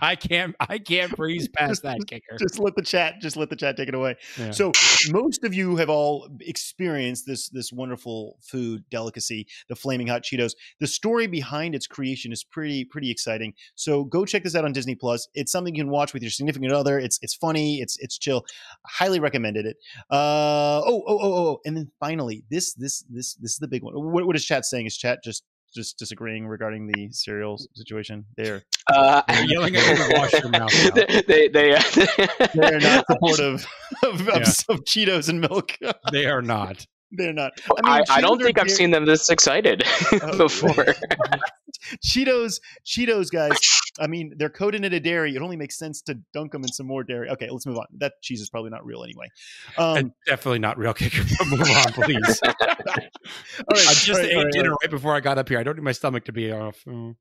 I 0.00 0.16
can't. 0.16 0.54
I 0.60 0.78
can't 0.78 1.14
breeze 1.16 1.48
past 1.48 1.82
that 1.82 2.00
kicker. 2.06 2.36
Just 2.38 2.58
let 2.58 2.74
the 2.74 2.82
chat, 2.82 3.20
just 3.20 3.36
let 3.36 3.48
the 3.48 3.56
chat 3.56 3.76
take 3.76 3.88
it 3.88 3.94
away. 3.94 4.16
Yeah. 4.36 4.50
So, 4.50 4.72
most 5.10 5.44
of 5.44 5.54
you 5.54 5.76
have 5.76 5.88
all 5.88 6.28
experienced 6.40 7.26
this 7.26 7.48
this 7.48 7.72
wonderful 7.72 8.38
food 8.42 8.84
delicacy, 8.90 9.46
the 9.68 9.76
flaming 9.76 10.08
hot 10.08 10.22
Cheetos. 10.22 10.52
The 10.80 10.86
story 10.86 11.26
behind 11.26 11.74
its 11.74 11.86
creation 11.86 12.32
is 12.32 12.42
pretty 12.42 12.84
pretty 12.84 13.10
exciting. 13.10 13.54
So, 13.76 14.04
go 14.04 14.24
check 14.24 14.42
this 14.42 14.56
out 14.56 14.64
on 14.64 14.72
Disney 14.72 14.94
Plus. 14.94 15.28
It's 15.34 15.52
something 15.52 15.74
you 15.74 15.82
can 15.82 15.90
watch 15.90 16.12
with 16.12 16.22
your 16.22 16.30
significant 16.30 16.72
other. 16.72 16.98
It's 16.98 17.18
it's 17.22 17.34
funny. 17.34 17.80
It's 17.80 17.96
it's 18.00 18.18
chill. 18.18 18.44
Highly 18.86 19.20
recommended 19.20 19.66
it. 19.66 19.76
Uh 20.10 20.82
oh 20.84 21.02
oh 21.06 21.18
oh 21.20 21.34
oh, 21.34 21.60
and 21.64 21.76
then 21.76 21.90
finally, 22.00 22.44
this 22.50 22.74
this 22.74 23.04
this 23.08 23.34
this 23.34 23.52
is 23.52 23.58
the 23.58 23.68
big 23.68 23.82
one. 23.82 23.94
What, 23.94 24.26
what 24.26 24.34
is 24.34 24.44
chat 24.44 24.64
saying? 24.64 24.86
Is 24.86 24.96
chat 24.96 25.22
just 25.22 25.44
just 25.74 25.98
disagreeing 25.98 26.46
regarding 26.46 26.86
the 26.86 27.08
cereal 27.10 27.58
situation? 27.74 28.24
They're 28.36 28.62
Uh, 28.92 29.22
They're 29.28 29.44
yelling 29.48 29.76
at 29.76 29.86
you 29.88 29.96
to 29.96 30.14
wash 30.18 30.32
your 30.32 30.48
mouth 30.48 30.72
now. 30.94 31.20
they 31.26 31.48
they, 31.48 31.74
uh, 31.74 31.82
they're 32.54 32.80
not 32.80 33.06
supportive 33.10 33.66
of, 34.04 34.20
of, 34.20 34.26
Yeah. 34.28 34.74
of 34.74 34.84
Cheetos 34.84 35.28
and 35.28 35.40
milk. 35.40 35.76
They 36.12 36.26
are 36.26 36.42
not. 36.42 36.86
They're 37.16 37.32
not. 37.32 37.52
I, 37.84 37.98
I 37.98 38.02
Cheetos 38.02 38.20
don't 38.22 38.42
think 38.42 38.58
I've 38.58 38.70
seen 38.70 38.90
them 38.90 39.04
this 39.04 39.30
excited 39.30 39.82
Oh. 40.12 40.36
before. 40.38 40.86
Cheetos, 42.04 42.60
Cheetos, 42.86 43.30
guys. 43.30 43.58
I 44.00 44.06
mean, 44.06 44.32
they're 44.36 44.48
coated 44.48 44.84
in 44.84 44.92
a 44.92 45.00
dairy. 45.00 45.34
It 45.36 45.42
only 45.42 45.56
makes 45.56 45.78
sense 45.78 46.00
to 46.02 46.14
dunk 46.32 46.52
them 46.52 46.62
in 46.62 46.68
some 46.72 46.86
more 46.86 47.04
dairy. 47.04 47.28
Okay, 47.30 47.48
let's 47.50 47.66
move 47.66 47.78
on. 47.78 47.86
That 47.98 48.14
cheese 48.22 48.40
is 48.40 48.48
probably 48.48 48.70
not 48.70 48.84
real 48.84 49.04
anyway. 49.04 49.28
Um, 49.76 50.12
definitely 50.26 50.60
not 50.60 50.78
real 50.78 50.94
kicker. 50.94 51.22
But 51.38 51.46
move 51.48 51.60
on, 51.60 51.92
please. 51.92 52.40
all 52.42 52.54
right, 52.60 53.08
I 53.70 53.94
just 53.94 54.08
all 54.08 54.16
right, 54.16 54.24
ate 54.24 54.36
all 54.36 54.44
right, 54.44 54.52
dinner 54.52 54.70
right 54.70 54.90
before 54.90 55.14
I 55.14 55.20
got 55.20 55.38
up 55.38 55.48
here. 55.48 55.58
I 55.58 55.62
don't 55.62 55.76
need 55.76 55.84
my 55.84 55.92
stomach 55.92 56.24
to 56.24 56.32
be 56.32 56.50
off. 56.50 56.82
Mm. 56.88 57.16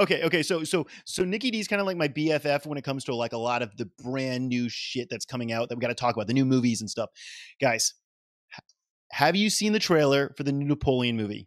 okay, 0.00 0.22
okay. 0.24 0.42
So, 0.42 0.64
so, 0.64 0.86
so 1.04 1.24
Nicky 1.24 1.50
Dee 1.50 1.60
is 1.60 1.68
kind 1.68 1.80
of 1.80 1.86
like 1.86 1.96
my 1.96 2.08
BFF 2.08 2.66
when 2.66 2.78
it 2.78 2.82
comes 2.82 3.04
to 3.04 3.14
like 3.14 3.32
a 3.32 3.38
lot 3.38 3.62
of 3.62 3.76
the 3.76 3.88
brand 4.02 4.48
new 4.48 4.68
shit 4.68 5.08
that's 5.10 5.24
coming 5.24 5.52
out 5.52 5.68
that 5.68 5.76
we 5.76 5.80
got 5.80 5.88
to 5.88 5.94
talk 5.94 6.14
about, 6.14 6.26
the 6.26 6.34
new 6.34 6.44
movies 6.44 6.80
and 6.80 6.90
stuff. 6.90 7.10
Guys, 7.60 7.94
ha- 7.94 8.01
have 9.12 9.36
you 9.36 9.50
seen 9.50 9.72
the 9.72 9.78
trailer 9.78 10.32
for 10.36 10.42
the 10.42 10.52
new 10.52 10.66
Napoleon 10.66 11.16
movie? 11.16 11.46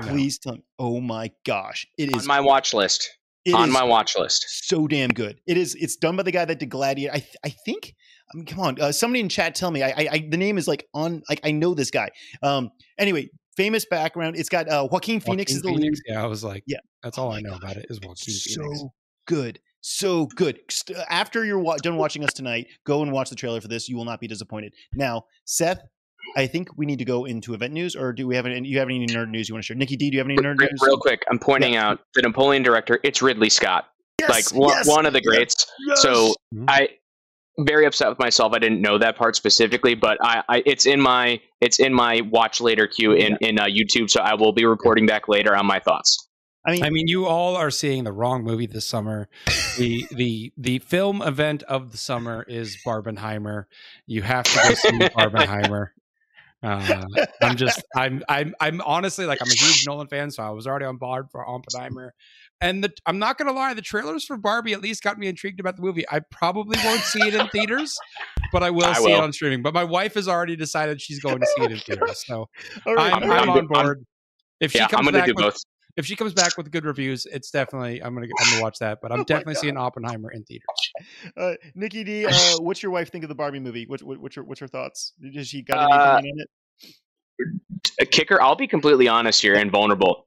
No. 0.00 0.08
Please 0.08 0.38
tell 0.38 0.54
me. 0.54 0.64
Oh 0.78 1.00
my 1.00 1.30
gosh, 1.44 1.86
it 1.96 2.14
is 2.14 2.22
on 2.22 2.26
my 2.26 2.40
watch 2.40 2.74
list. 2.74 3.08
it 3.44 3.54
on 3.54 3.68
is 3.68 3.72
my 3.72 3.84
watch 3.84 4.16
list. 4.18 4.44
so 4.66 4.86
damn 4.88 5.10
good. 5.10 5.40
It 5.46 5.56
is. 5.56 5.74
It's 5.76 5.96
done 5.96 6.16
by 6.16 6.24
the 6.24 6.32
guy 6.32 6.44
that 6.44 6.58
did 6.58 6.70
Gladiator. 6.70 7.14
I 7.14 7.18
th- 7.20 7.36
I 7.44 7.50
think. 7.64 7.94
I 8.32 8.36
mean, 8.36 8.46
come 8.46 8.58
on. 8.60 8.80
Uh, 8.80 8.90
somebody 8.90 9.20
in 9.20 9.28
chat 9.28 9.54
tell 9.54 9.70
me. 9.70 9.84
I, 9.84 9.88
I, 9.90 10.08
I 10.12 10.28
the 10.28 10.36
name 10.36 10.58
is 10.58 10.66
like 10.66 10.86
on. 10.92 11.22
Like 11.28 11.40
I 11.44 11.52
know 11.52 11.72
this 11.74 11.90
guy. 11.92 12.10
Um. 12.42 12.70
Anyway, 12.98 13.28
famous 13.56 13.86
background. 13.88 14.36
It's 14.36 14.48
got 14.48 14.68
uh, 14.68 14.88
Joaquin 14.90 15.20
Phoenix 15.20 15.52
Joaquin 15.52 15.56
is 15.56 15.62
the 15.62 15.68
lead. 15.68 15.76
Phoenix? 15.82 16.00
Yeah, 16.08 16.22
I 16.22 16.26
was 16.26 16.42
like, 16.42 16.64
Yeah. 16.66 16.78
that's 17.04 17.16
Oh 17.16 17.22
all 17.22 17.30
my 17.30 17.36
I 17.36 17.40
know 17.42 17.50
gosh. 17.50 17.58
about 17.62 17.76
it 17.76 17.86
is 17.88 18.00
Joaquin 18.00 18.34
so 18.34 18.62
Phoenix. 18.62 18.82
good 19.28 19.60
so 19.88 20.26
good 20.26 20.58
after 21.08 21.44
you're 21.44 21.60
wa- 21.60 21.76
done 21.76 21.96
watching 21.96 22.24
us 22.24 22.32
tonight 22.32 22.66
go 22.84 23.02
and 23.02 23.12
watch 23.12 23.30
the 23.30 23.36
trailer 23.36 23.60
for 23.60 23.68
this 23.68 23.88
you 23.88 23.96
will 23.96 24.04
not 24.04 24.18
be 24.18 24.26
disappointed 24.26 24.72
now 24.94 25.22
seth 25.44 25.80
i 26.36 26.46
think 26.46 26.68
we 26.76 26.86
need 26.86 26.98
to 26.98 27.04
go 27.04 27.24
into 27.24 27.54
event 27.54 27.72
news 27.72 27.96
or 27.96 28.12
do 28.12 28.26
we 28.26 28.36
have 28.36 28.46
any 28.46 28.68
you 28.68 28.78
have 28.78 28.88
any 28.88 29.06
nerd 29.06 29.30
news 29.30 29.48
you 29.48 29.54
want 29.54 29.62
to 29.62 29.66
share 29.66 29.76
nikki 29.76 29.96
d 29.96 30.10
do 30.10 30.14
you 30.16 30.20
have 30.20 30.26
any 30.28 30.36
nerd 30.36 30.58
Real, 30.58 30.68
news 30.70 30.80
real 30.82 30.98
quick, 30.98 31.22
I'm 31.30 31.38
pointing 31.38 31.76
out 31.76 32.00
the 32.14 32.22
Napoleon 32.22 32.62
director. 32.62 33.00
It's 33.02 33.20
Ridley 33.22 33.50
Scott, 33.50 33.88
Yes, 34.20 34.30
like 34.30 34.60
one, 34.60 34.70
yes, 34.70 34.86
one 34.88 35.04
of 35.06 35.12
the 35.12 35.20
greats. 35.20 35.66
yes. 35.88 36.02
So 36.02 36.34
Mhm. 36.54 36.64
I 36.68 36.88
very 37.58 37.86
upset 37.86 38.08
with 38.10 38.18
myself. 38.18 38.52
I 38.52 38.58
didn't 38.58 38.82
know 38.82 38.98
that 38.98 39.16
part 39.16 39.34
specifically, 39.34 39.94
but 39.94 40.18
I, 40.22 40.42
I 40.48 40.62
it's 40.66 40.84
in 40.86 41.00
my 41.00 41.40
it's 41.62 41.78
in 41.80 41.92
my 41.94 42.20
watch 42.30 42.60
later 42.60 42.86
queue 42.86 43.12
in 43.12 43.36
in 43.40 43.58
uh, 43.58 43.64
YouTube. 43.64 44.10
So 44.10 44.20
I 44.20 44.34
will 44.34 44.52
be 44.52 44.64
reporting 44.66 45.06
back 45.06 45.26
later 45.28 45.56
on 45.56 45.64
my 45.66 45.80
thoughts. 45.80 46.28
I 46.66 46.72
mean, 46.72 46.84
I 46.84 46.90
mean, 46.90 47.06
you 47.06 47.26
all 47.26 47.54
are 47.56 47.70
seeing 47.70 48.04
the 48.04 48.12
wrong 48.12 48.42
movie 48.42 48.66
this 48.66 48.86
summer. 48.86 49.28
the 49.78 50.06
the 50.10 50.52
the 50.58 50.78
film 50.80 51.22
event 51.22 51.62
of 51.62 51.92
the 51.92 51.96
summer 51.96 52.44
is 52.48 52.76
Barbenheimer. 52.84 53.64
You 54.06 54.22
have 54.22 54.44
to 54.44 54.68
go 54.68 54.74
see 54.74 54.90
Barbenheimer. 55.16 55.88
Uh, 56.62 57.04
I'm 57.42 57.56
just 57.56 57.82
I'm 57.94 58.22
I'm 58.28 58.54
I'm 58.60 58.80
honestly 58.80 59.26
like 59.26 59.40
I'm 59.42 59.48
a 59.48 59.54
huge 59.54 59.84
Nolan 59.86 60.08
fan, 60.08 60.30
so 60.30 60.42
I 60.42 60.50
was 60.50 60.66
already 60.66 60.86
on 60.86 60.96
board 60.96 61.26
for 61.30 61.46
Oppenheimer. 61.48 62.14
And 62.60 62.82
the, 62.82 62.90
I'm 63.04 63.18
not 63.18 63.36
gonna 63.36 63.52
lie, 63.52 63.74
the 63.74 63.82
trailers 63.82 64.24
for 64.24 64.36
Barbie 64.38 64.72
at 64.72 64.80
least 64.80 65.02
got 65.02 65.18
me 65.18 65.26
intrigued 65.28 65.60
about 65.60 65.76
the 65.76 65.82
movie. 65.82 66.04
I 66.10 66.20
probably 66.30 66.78
won't 66.82 67.02
see 67.02 67.28
it 67.28 67.34
in 67.34 67.46
theaters, 67.48 67.94
but 68.52 68.62
I 68.62 68.70
will 68.70 68.86
I 68.86 68.94
see 68.94 69.04
will. 69.04 69.18
it 69.18 69.22
on 69.22 69.32
streaming. 69.32 69.62
But 69.62 69.74
my 69.74 69.84
wife 69.84 70.14
has 70.14 70.28
already 70.28 70.56
decided 70.56 71.00
she's 71.00 71.20
going 71.20 71.38
to 71.40 71.46
see 71.56 71.64
it 71.64 71.72
in 71.72 71.78
theaters, 71.78 72.24
so 72.26 72.48
right, 72.86 73.12
I'm, 73.12 73.22
I'm, 73.22 73.28
right. 73.30 73.48
on 73.48 73.56
I'm- 73.58 73.66
board. 73.66 74.04
If 74.58 74.72
she 74.72 74.78
Yeah, 74.78 74.88
comes 74.88 75.00
I'm 75.00 75.04
gonna 75.04 75.18
back 75.18 75.26
do 75.28 75.34
with, 75.36 75.44
both. 75.44 75.56
If 75.96 76.04
she 76.04 76.14
comes 76.14 76.34
back 76.34 76.56
with 76.56 76.70
good 76.70 76.84
reviews, 76.84 77.26
it's 77.26 77.50
definitely 77.50 78.02
I'm 78.02 78.14
gonna 78.14 78.26
I'm 78.26 78.50
gonna 78.50 78.62
watch 78.62 78.78
that. 78.80 79.00
But 79.00 79.12
I'm 79.12 79.20
Oh 79.20 79.24
definitely 79.24 79.54
seeing 79.56 79.76
Oppenheimer 79.76 80.30
in 80.32 80.44
theaters. 80.44 80.66
Uh, 81.36 81.54
Nicky 81.74 82.04
Dee, 82.04 82.26
uh, 82.26 82.30
what's 82.60 82.82
your 82.82 82.92
wife 82.92 83.10
think 83.10 83.24
of 83.24 83.28
the 83.28 83.34
Barbie 83.34 83.58
movie? 83.58 83.86
What, 83.86 84.02
what, 84.02 84.18
what's 84.18 84.36
your 84.36 84.44
what's 84.44 84.60
her 84.60 84.68
thoughts? 84.68 85.12
Does 85.20 85.48
she 85.48 85.62
got 85.62 85.78
anything 85.78 85.98
Uh, 85.98 86.12
opinion 86.14 86.38
on 86.40 86.44
it? 86.44 86.50
a 88.00 88.06
kicker. 88.06 88.40
I'll 88.40 88.56
be 88.56 88.66
completely 88.66 89.08
honest 89.08 89.42
here 89.42 89.54
and 89.54 89.70
vulnerable. 89.70 90.25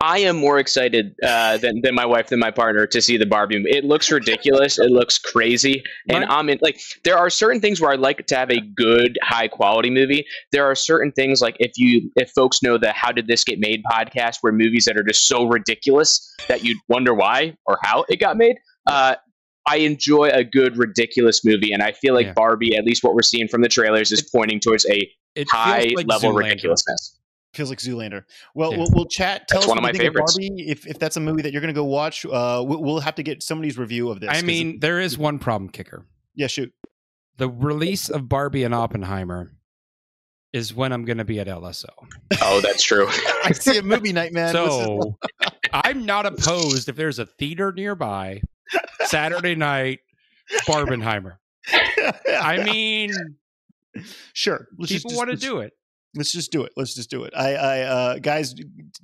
I 0.00 0.18
am 0.18 0.36
more 0.36 0.58
excited 0.58 1.14
uh, 1.22 1.56
than 1.56 1.80
than 1.80 1.94
my 1.94 2.04
wife 2.04 2.28
than 2.28 2.38
my 2.38 2.50
partner 2.50 2.86
to 2.86 3.00
see 3.00 3.16
the 3.16 3.24
Barbie. 3.24 3.56
movie. 3.58 3.70
It 3.70 3.84
looks 3.84 4.10
ridiculous. 4.12 4.78
it 4.78 4.90
looks 4.90 5.16
crazy, 5.18 5.82
and 6.10 6.20
Right. 6.20 6.30
I'm 6.30 6.50
in. 6.50 6.58
Like 6.60 6.78
there 7.04 7.16
are 7.16 7.30
certain 7.30 7.60
things 7.62 7.80
where 7.80 7.90
I 7.90 7.94
like 7.94 8.26
to 8.26 8.36
have 8.36 8.50
a 8.50 8.60
good, 8.60 9.16
high 9.22 9.48
quality 9.48 9.88
movie. 9.88 10.26
There 10.52 10.66
are 10.66 10.74
certain 10.74 11.12
things 11.12 11.40
like 11.40 11.56
if 11.60 11.72
you 11.76 12.10
if 12.16 12.30
folks 12.32 12.62
know 12.62 12.76
the 12.76 12.92
How 12.92 13.10
Did 13.10 13.26
This 13.26 13.42
Get 13.42 13.58
Made 13.58 13.82
podcast, 13.90 14.38
where 14.42 14.52
movies 14.52 14.84
that 14.84 14.98
are 14.98 15.02
just 15.02 15.26
so 15.26 15.46
ridiculous 15.46 16.30
that 16.48 16.62
you'd 16.62 16.78
wonder 16.88 17.14
why 17.14 17.56
or 17.64 17.78
how 17.82 18.04
it 18.10 18.20
got 18.20 18.36
made. 18.36 18.56
Uh, 18.86 19.16
I 19.68 19.78
enjoy 19.78 20.28
a 20.28 20.44
good 20.44 20.76
ridiculous 20.76 21.42
movie, 21.42 21.72
and 21.72 21.82
I 21.82 21.92
feel 21.92 22.12
like 22.14 22.26
Yeah. 22.26 22.32
Barbie, 22.34 22.76
at 22.76 22.84
least 22.84 23.02
what 23.02 23.14
we're 23.14 23.22
seeing 23.22 23.48
from 23.48 23.62
the 23.62 23.68
trailers, 23.68 24.12
is 24.12 24.20
It- 24.20 24.28
pointing 24.32 24.60
towards 24.60 24.84
a 24.90 25.10
high 25.50 25.90
like 25.96 26.06
level 26.06 26.32
Zoolander. 26.34 26.38
ridiculousness. 26.44 27.18
Feels 27.56 27.70
like 27.70 27.78
Zoolander. 27.78 28.22
Well, 28.54 28.70
Yeah. 28.72 28.78
we'll, 28.78 28.88
we'll 28.92 29.06
chat. 29.06 29.48
Tell 29.48 29.60
That's 29.60 29.64
us 29.64 29.68
one 29.68 29.82
what 29.82 29.90
of 29.90 29.96
you 29.96 29.98
my 30.00 30.04
think 30.04 30.14
favorites. 30.14 30.38
Barbie. 30.38 30.70
If, 30.70 30.86
if 30.86 30.98
that's 30.98 31.16
a 31.16 31.20
movie 31.20 31.42
that 31.42 31.52
you're 31.52 31.62
going 31.62 31.74
to 31.74 31.78
go 31.78 31.84
watch, 31.84 32.24
uh, 32.26 32.62
we'll, 32.66 32.82
we'll 32.82 33.00
have 33.00 33.14
to 33.16 33.22
get 33.22 33.42
somebody's 33.42 33.78
review 33.78 34.10
of 34.10 34.20
this. 34.20 34.30
I 34.30 34.42
mean, 34.42 34.80
there 34.80 35.00
is 35.00 35.16
one 35.16 35.38
problem, 35.38 35.70
kicker. 35.70 36.04
yeah, 36.34 36.46
shoot. 36.48 36.72
The 37.38 37.48
release 37.48 38.08
of 38.10 38.28
Barbie 38.28 38.64
and 38.64 38.74
Oppenheimer 38.74 39.52
is 40.52 40.72
when 40.74 40.92
I'm 40.92 41.04
going 41.04 41.18
to 41.18 41.24
be 41.24 41.38
at 41.40 41.46
LSO. 41.48 41.86
Oh, 42.42 42.60
that's 42.60 42.82
true. 42.82 43.06
I 43.44 43.52
see 43.52 43.76
a 43.78 43.82
movie 43.82 44.12
night, 44.12 44.32
man. 44.32 44.52
So 44.52 45.18
I'm 45.72 46.06
not 46.06 46.24
opposed 46.26 46.88
if 46.88 46.96
there's 46.96 47.18
a 47.18 47.26
theater 47.26 47.72
nearby 47.72 48.40
Saturday 49.04 49.54
night 49.54 50.00
Barbenheimer. 50.66 51.36
I 52.28 52.62
mean, 52.64 53.12
sure. 54.32 54.68
Let's 54.78 54.92
people 54.92 55.10
just, 55.10 55.18
want 55.18 55.30
to 55.30 55.36
do 55.36 55.58
it. 55.60 55.72
Let's 56.14 56.32
just 56.32 56.50
do 56.50 56.64
it. 56.64 56.72
Let's 56.76 56.94
just 56.94 57.10
do 57.10 57.24
it. 57.24 57.34
I, 57.36 57.54
I, 57.54 57.80
uh, 57.80 58.18
guys, 58.18 58.54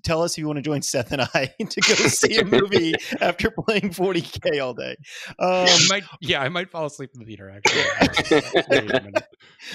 tell 0.02 0.22
us 0.22 0.32
if 0.32 0.38
you 0.38 0.46
want 0.46 0.56
to 0.56 0.62
join 0.62 0.80
Seth 0.80 1.12
and 1.12 1.20
I 1.20 1.52
to 1.68 1.80
go 1.82 1.94
see 1.94 2.36
a 2.38 2.44
movie 2.44 2.94
after 3.20 3.50
playing 3.50 3.90
40k 3.90 4.62
all 4.62 4.72
day. 4.72 4.96
Um, 5.38 5.66
might, 5.90 6.04
yeah, 6.22 6.40
I 6.40 6.48
might 6.48 6.70
fall 6.70 6.86
asleep 6.86 7.10
in 7.14 7.20
the 7.20 7.26
theater. 7.26 7.50
Actually, 7.50 8.40
Wait 8.70 8.90
a 8.90 9.02
minute. 9.02 9.24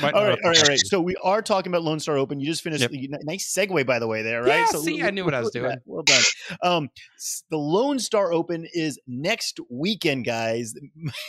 Might 0.02 0.14
all 0.16 0.24
right, 0.24 0.38
all 0.44 0.50
right, 0.50 0.64
all 0.64 0.70
right. 0.70 0.80
So 0.80 1.00
we 1.00 1.16
are 1.18 1.42
talking 1.44 1.72
about 1.72 1.84
Lone 1.84 2.00
Star 2.00 2.18
Open. 2.18 2.40
You 2.40 2.48
just 2.48 2.64
finished. 2.64 2.82
Yep. 2.82 2.92
you- 2.94 3.10
Nice 3.24 3.54
segue, 3.56 3.86
by 3.86 4.00
the 4.00 4.08
way, 4.08 4.22
there, 4.24 4.42
right? 4.42 4.60
Yeah, 4.62 4.66
so 4.68 4.80
see, 4.82 5.04
I 5.04 5.12
knew 5.12 5.24
what 5.24 5.34
I 5.36 5.40
was 5.42 5.52
doing. 5.52 5.70
that. 5.70 5.82
Well 5.86 6.04
done. 6.04 6.24
Um, 6.64 6.90
the 7.52 7.58
Lone 7.58 8.00
Star 8.00 8.32
Open 8.34 8.66
is 8.74 9.00
next 9.08 9.60
weekend, 9.70 10.26
guys. 10.26 10.74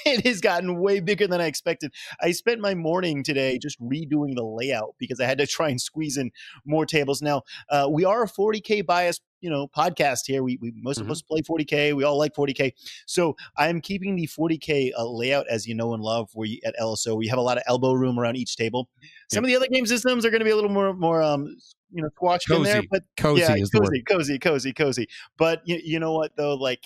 It 0.07 0.25
has 0.27 0.41
gotten 0.41 0.81
way 0.81 1.01
bigger 1.01 1.27
than 1.27 1.41
I 1.41 1.47
expected. 1.47 1.93
I 2.23 2.33
spent 2.33 2.61
my 2.61 2.75
morning 2.75 3.23
today 3.23 3.59
just 3.59 3.79
redoing 3.81 4.35
the 4.35 4.45
layout 4.45 4.95
because 4.99 5.21
I 5.21 5.27
had 5.27 5.39
to 5.39 5.47
try 5.47 5.69
and 5.69 5.79
squeeze 5.89 6.17
in 6.17 6.31
more 6.65 6.87
tables. 6.87 7.21
Now, 7.23 7.43
uh, 7.71 7.89
we 7.91 8.05
are 8.05 8.23
a 8.23 8.29
40k 8.29 8.85
bias, 8.87 9.21
you 9.41 9.51
know, 9.51 9.67
podcast 9.69 10.27
here. 10.27 10.43
We, 10.43 10.59
we 10.61 10.73
most 10.77 10.99
Mhm. 10.99 11.03
of 11.07 11.11
us 11.11 11.23
play 11.23 11.41
40k. 11.43 11.95
We 11.95 12.05
all 12.05 12.19
like 12.19 12.35
40k. 12.35 12.73
So 13.07 13.37
I'm 13.57 13.81
keeping 13.81 14.17
the 14.17 14.27
40k 14.27 14.93
uh, 14.97 15.05
layout 15.09 15.47
as 15.49 15.67
you 15.67 15.75
know 15.75 15.95
and 15.95 16.03
love. 16.03 16.31
Where 16.35 16.49
you, 16.49 16.59
at 16.65 16.75
LSO, 16.81 17.17
we 17.17 17.27
have 17.29 17.39
a 17.39 17.43
lot 17.43 17.57
of 17.57 17.65
elbow 17.67 17.93
room 17.93 18.19
around 18.19 18.37
each 18.37 18.57
table. 18.57 18.89
Some 19.33 19.45
of 19.45 19.49
the 19.49 19.57
other 19.57 19.69
game 19.71 19.87
systems 19.87 20.25
are 20.25 20.31
going 20.31 20.41
to 20.41 20.45
be 20.45 20.51
a 20.51 20.57
little 20.57 20.71
more 20.71 20.93
more 20.95 21.23
um 21.23 21.47
you 21.93 22.03
know 22.03 22.09
squashed 22.17 22.51
in 22.51 22.63
there, 22.63 22.77
Cozy. 22.83 22.89
but 22.91 23.03
Cozy 23.17 23.41
yeah, 23.43 23.55
is 23.57 23.71
the 23.71 23.81
word. 23.81 23.95
cozy, 24.07 24.39
cozy, 24.39 24.39
cozy, 24.39 24.73
cozy. 24.73 25.09
But 25.39 25.63
you, 25.65 25.81
you 25.83 25.99
know 26.01 26.13
what 26.13 26.37
though, 26.37 26.55
like 26.55 26.81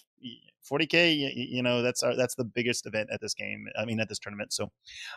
40k, 0.70 1.16
you, 1.16 1.30
you 1.34 1.62
know 1.62 1.82
that's 1.82 2.02
our 2.04 2.14
that's 2.14 2.34
the 2.36 2.44
biggest 2.44 2.86
event 2.86 3.08
at 3.12 3.20
this 3.20 3.34
game. 3.34 3.66
I 3.78 3.84
mean 3.84 3.98
at 4.00 4.08
this 4.08 4.18
tournament. 4.20 4.52
So, 4.52 4.70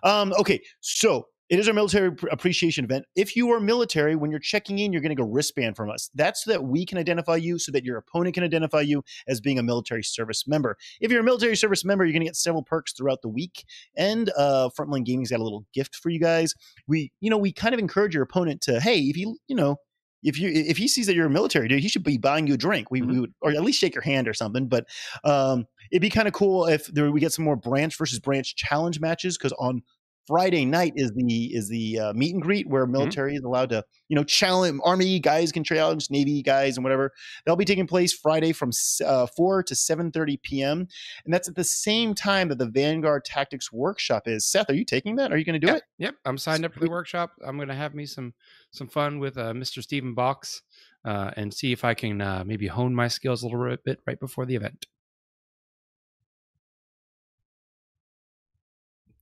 um, 0.03 0.33
okay, 0.39 0.59
so 0.79 1.27
it 1.49 1.59
is 1.59 1.67
our 1.67 1.73
military 1.73 2.11
appreciation 2.31 2.85
event. 2.85 3.05
If 3.15 3.35
you 3.35 3.51
are 3.51 3.59
military, 3.59 4.15
when 4.15 4.31
you're 4.31 4.39
checking 4.39 4.79
in, 4.79 4.91
you're 4.91 5.01
going 5.01 5.15
getting 5.15 5.29
a 5.29 5.31
wristband 5.31 5.75
from 5.75 5.89
us. 5.89 6.09
That's 6.15 6.43
so 6.43 6.51
that 6.51 6.63
we 6.63 6.85
can 6.85 6.97
identify 6.97 7.35
you, 7.35 7.59
so 7.59 7.71
that 7.71 7.83
your 7.83 7.97
opponent 7.97 8.35
can 8.35 8.43
identify 8.43 8.81
you 8.81 9.03
as 9.27 9.41
being 9.41 9.59
a 9.59 9.63
military 9.63 10.03
service 10.03 10.47
member. 10.47 10.77
If 10.99 11.11
you're 11.11 11.21
a 11.21 11.23
military 11.23 11.55
service 11.55 11.85
member, 11.85 12.05
you're 12.05 12.13
going 12.13 12.21
to 12.21 12.27
get 12.27 12.35
several 12.35 12.63
perks 12.63 12.93
throughout 12.93 13.21
the 13.21 13.29
week. 13.29 13.65
And 13.95 14.31
uh, 14.37 14.69
Frontline 14.77 15.05
Gaming's 15.05 15.31
got 15.31 15.39
a 15.39 15.43
little 15.43 15.65
gift 15.73 15.95
for 15.95 16.09
you 16.09 16.19
guys. 16.19 16.55
We, 16.87 17.11
you 17.21 17.29
know, 17.29 17.37
we 17.37 17.51
kind 17.51 17.73
of 17.73 17.79
encourage 17.79 18.13
your 18.13 18.23
opponent 18.23 18.61
to, 18.61 18.79
hey, 18.79 18.99
if 18.99 19.17
you, 19.17 19.37
you 19.47 19.55
know, 19.55 19.77
if 20.23 20.39
you 20.39 20.49
if 20.49 20.77
he 20.77 20.87
sees 20.87 21.05
that 21.05 21.15
you're 21.15 21.27
a 21.27 21.29
military 21.29 21.67
dude, 21.67 21.81
he 21.81 21.87
should 21.87 22.03
be 22.03 22.17
buying 22.17 22.47
you 22.47 22.55
a 22.55 22.57
drink. 22.57 22.89
We, 22.89 23.03
we 23.03 23.19
would, 23.19 23.33
or 23.41 23.51
at 23.51 23.61
least 23.61 23.79
shake 23.79 23.93
your 23.93 24.01
hand 24.01 24.27
or 24.27 24.33
something. 24.33 24.67
But 24.67 24.87
um, 25.23 25.65
it'd 25.91 26.01
be 26.01 26.09
kind 26.09 26.27
of 26.27 26.33
cool 26.33 26.65
if 26.65 26.87
there 26.87 27.11
we 27.11 27.19
get 27.19 27.31
some 27.31 27.45
more 27.45 27.55
branch 27.55 27.95
versus 27.95 28.19
branch 28.19 28.55
challenge 28.55 28.99
matches 28.99 29.37
because 29.37 29.53
on 29.59 29.83
Friday 30.27 30.65
night 30.65 30.93
is 30.95 31.11
the 31.11 31.53
is 31.53 31.69
the 31.69 31.99
uh, 31.99 32.13
meet 32.13 32.33
and 32.33 32.41
greet 32.41 32.67
where 32.67 32.85
military 32.87 33.35
is 33.35 33.43
allowed 33.43 33.69
to 33.69 33.83
you 34.09 34.15
know 34.15 34.23
challenge 34.23 34.79
army 34.83 35.19
guys 35.19 35.51
can 35.51 35.63
challenge 35.63 36.09
navy 36.09 36.41
guys 36.41 36.77
and 36.77 36.83
whatever. 36.83 37.11
That'll 37.45 37.57
be 37.57 37.65
taking 37.65 37.87
place 37.87 38.13
Friday 38.13 38.51
from 38.51 38.71
uh, 39.05 39.27
four 39.35 39.61
to 39.63 39.75
seven 39.75 40.11
thirty 40.11 40.37
p.m. 40.37 40.87
and 41.25 41.33
that's 41.33 41.47
at 41.47 41.55
the 41.55 41.63
same 41.63 42.13
time 42.15 42.49
that 42.49 42.57
the 42.57 42.69
Vanguard 42.69 43.25
Tactics 43.25 43.71
Workshop 43.71 44.27
is. 44.27 44.45
Seth, 44.49 44.69
are 44.69 44.75
you 44.75 44.85
taking 44.85 45.15
that? 45.17 45.31
Are 45.31 45.37
you 45.37 45.45
going 45.45 45.59
to 45.59 45.65
do 45.65 45.71
Yeah. 45.71 45.77
it? 45.77 45.83
Yep, 45.99 46.15
I'm 46.25 46.37
signed 46.37 46.65
up 46.65 46.73
for 46.73 46.79
the 46.79 46.89
workshop. 46.89 47.31
I'm 47.45 47.57
going 47.57 47.67
to 47.69 47.75
have 47.75 47.93
me 47.93 48.05
some 48.05 48.33
some 48.71 48.87
fun 48.87 49.19
with 49.19 49.37
uh, 49.37 49.53
Mr. 49.53 49.81
Stephen 49.83 50.13
Box 50.13 50.61
uh, 51.05 51.31
and 51.37 51.53
see 51.53 51.71
if 51.71 51.85
I 51.85 51.93
can 51.93 52.19
uh, 52.21 52.43
maybe 52.45 52.67
hone 52.67 52.93
my 52.95 53.07
skills 53.07 53.43
a 53.43 53.47
little 53.47 53.77
bit 53.85 53.99
right 54.07 54.19
before 54.19 54.45
the 54.45 54.55
event. 54.55 54.85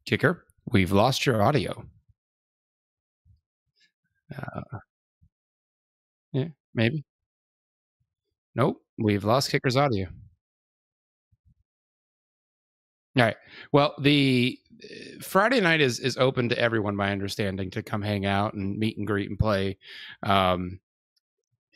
Kicker, 0.05 0.45
we've 0.71 0.91
lost 0.91 1.25
your 1.25 1.41
audio. 1.41 1.85
Uh, 4.35 4.79
yeah, 6.31 6.47
maybe. 6.73 7.03
Nope, 8.55 8.81
we've 8.97 9.23
lost 9.23 9.51
Kicker's 9.51 9.77
audio. 9.77 10.07
All 13.15 13.23
right. 13.23 13.35
Well, 13.71 13.93
the 13.99 14.57
uh, 14.83 15.21
Friday 15.21 15.61
night 15.61 15.81
is 15.81 15.99
is 15.99 16.17
open 16.17 16.49
to 16.49 16.57
everyone, 16.57 16.95
my 16.95 17.11
understanding, 17.11 17.69
to 17.71 17.83
come 17.83 18.01
hang 18.01 18.25
out 18.25 18.53
and 18.53 18.77
meet 18.77 18.97
and 18.97 19.05
greet 19.05 19.29
and 19.29 19.37
play. 19.37 19.77
Um, 20.23 20.79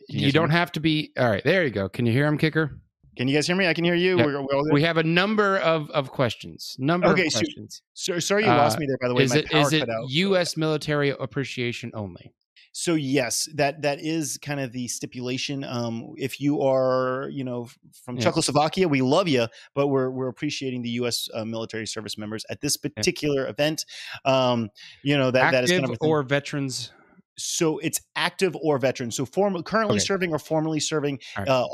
you 0.08 0.28
you 0.28 0.32
don't 0.32 0.50
have 0.50 0.72
to 0.74 0.80
be. 0.80 1.12
All 1.18 1.30
right, 1.30 1.44
there 1.44 1.64
you 1.64 1.70
go. 1.70 1.90
Can 1.90 2.06
you 2.06 2.12
hear 2.12 2.26
him, 2.26 2.38
Kicker? 2.38 2.80
Can 3.18 3.28
you 3.28 3.36
guys 3.36 3.48
hear 3.48 3.56
me? 3.56 3.68
I 3.68 3.74
can 3.74 3.84
hear 3.84 3.96
you. 3.96 4.18
Yep. 4.18 4.26
We're, 4.26 4.42
we're? 4.42 4.72
We 4.74 4.82
have 4.84 4.98
a 4.98 5.04
number 5.04 5.58
of 5.60 5.90
of 5.92 6.10
questions. 6.12 6.76
Number 6.80 7.08
Okay, 7.08 7.28
of 7.28 7.34
questions. 7.34 7.82
So, 7.94 8.20
sorry 8.20 8.44
you 8.44 8.50
lost 8.50 8.78
Uh, 8.78 8.82
me 8.82 8.86
there. 8.88 8.98
By 9.02 9.08
the 9.10 9.16
way, 9.16 9.24
is 9.24 9.32
my 9.32 9.38
it 9.40 9.52
is 9.54 9.74
it 9.74 9.80
cut 9.80 9.90
out. 9.90 10.04
so- 10.04 10.08
U.S. 10.10 10.56
military 10.58 11.10
appreciation 11.10 11.92
only? 11.94 12.32
So 12.74 12.94
yes, 12.94 13.50
that 13.56 13.82
that 13.82 14.00
is 14.02 14.38
kind 14.40 14.60
of 14.60 14.72
the 14.72 14.88
stipulation. 14.88 15.64
Um, 15.64 16.14
if 16.16 16.40
you 16.40 16.62
are, 16.62 17.28
you 17.34 17.44
know, 17.44 17.68
from 18.06 18.18
Yeah. 18.18 18.26
Czechoslovakia, 18.26 18.88
we 18.88 19.02
love 19.02 19.28
you, 19.28 19.48
but 19.74 19.88
we're 19.88 20.12
we're 20.12 20.28
appreciating 20.28 20.84
the 20.84 20.92
U.S. 21.02 21.28
Uh, 21.34 21.44
military 21.44 21.88
service 21.88 22.20
members 22.20 22.46
at 22.52 22.62
this 22.62 22.78
particular 22.78 23.48
event. 23.48 23.84
Um, 24.26 24.70
you 25.02 25.18
know 25.18 25.32
that 25.32 25.52
that 25.54 25.64
is 25.64 25.72
Active 25.72 25.86
kind 25.86 25.98
of 26.00 26.08
or 26.08 26.22
veterans? 26.22 26.92
So 27.38 27.78
it's 27.80 28.02
active 28.16 28.56
or 28.62 28.78
veteran. 28.80 29.12
So 29.12 29.26
form, 29.26 29.62
currently 29.64 29.98
Okay. 29.98 30.06
serving 30.06 30.32
or 30.32 30.40
formerly 30.40 30.80
serving, 30.80 31.20
All 31.38 31.44
right, 31.44 31.50
uh, 31.50 31.68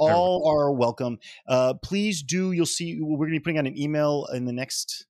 are 0.48 0.72
welcome. 0.72 1.20
Uh, 1.48 1.74
please 1.76 2.22
do. 2.22 2.52
You'll 2.52 2.66
see. 2.66 3.00
We're 3.02 3.18
going 3.18 3.30
to 3.30 3.36
be 3.36 3.40
putting 3.40 3.58
out 3.58 3.68
an 3.68 3.78
email 3.78 4.28
in 4.34 4.46
the 4.46 4.54
next 4.54 5.06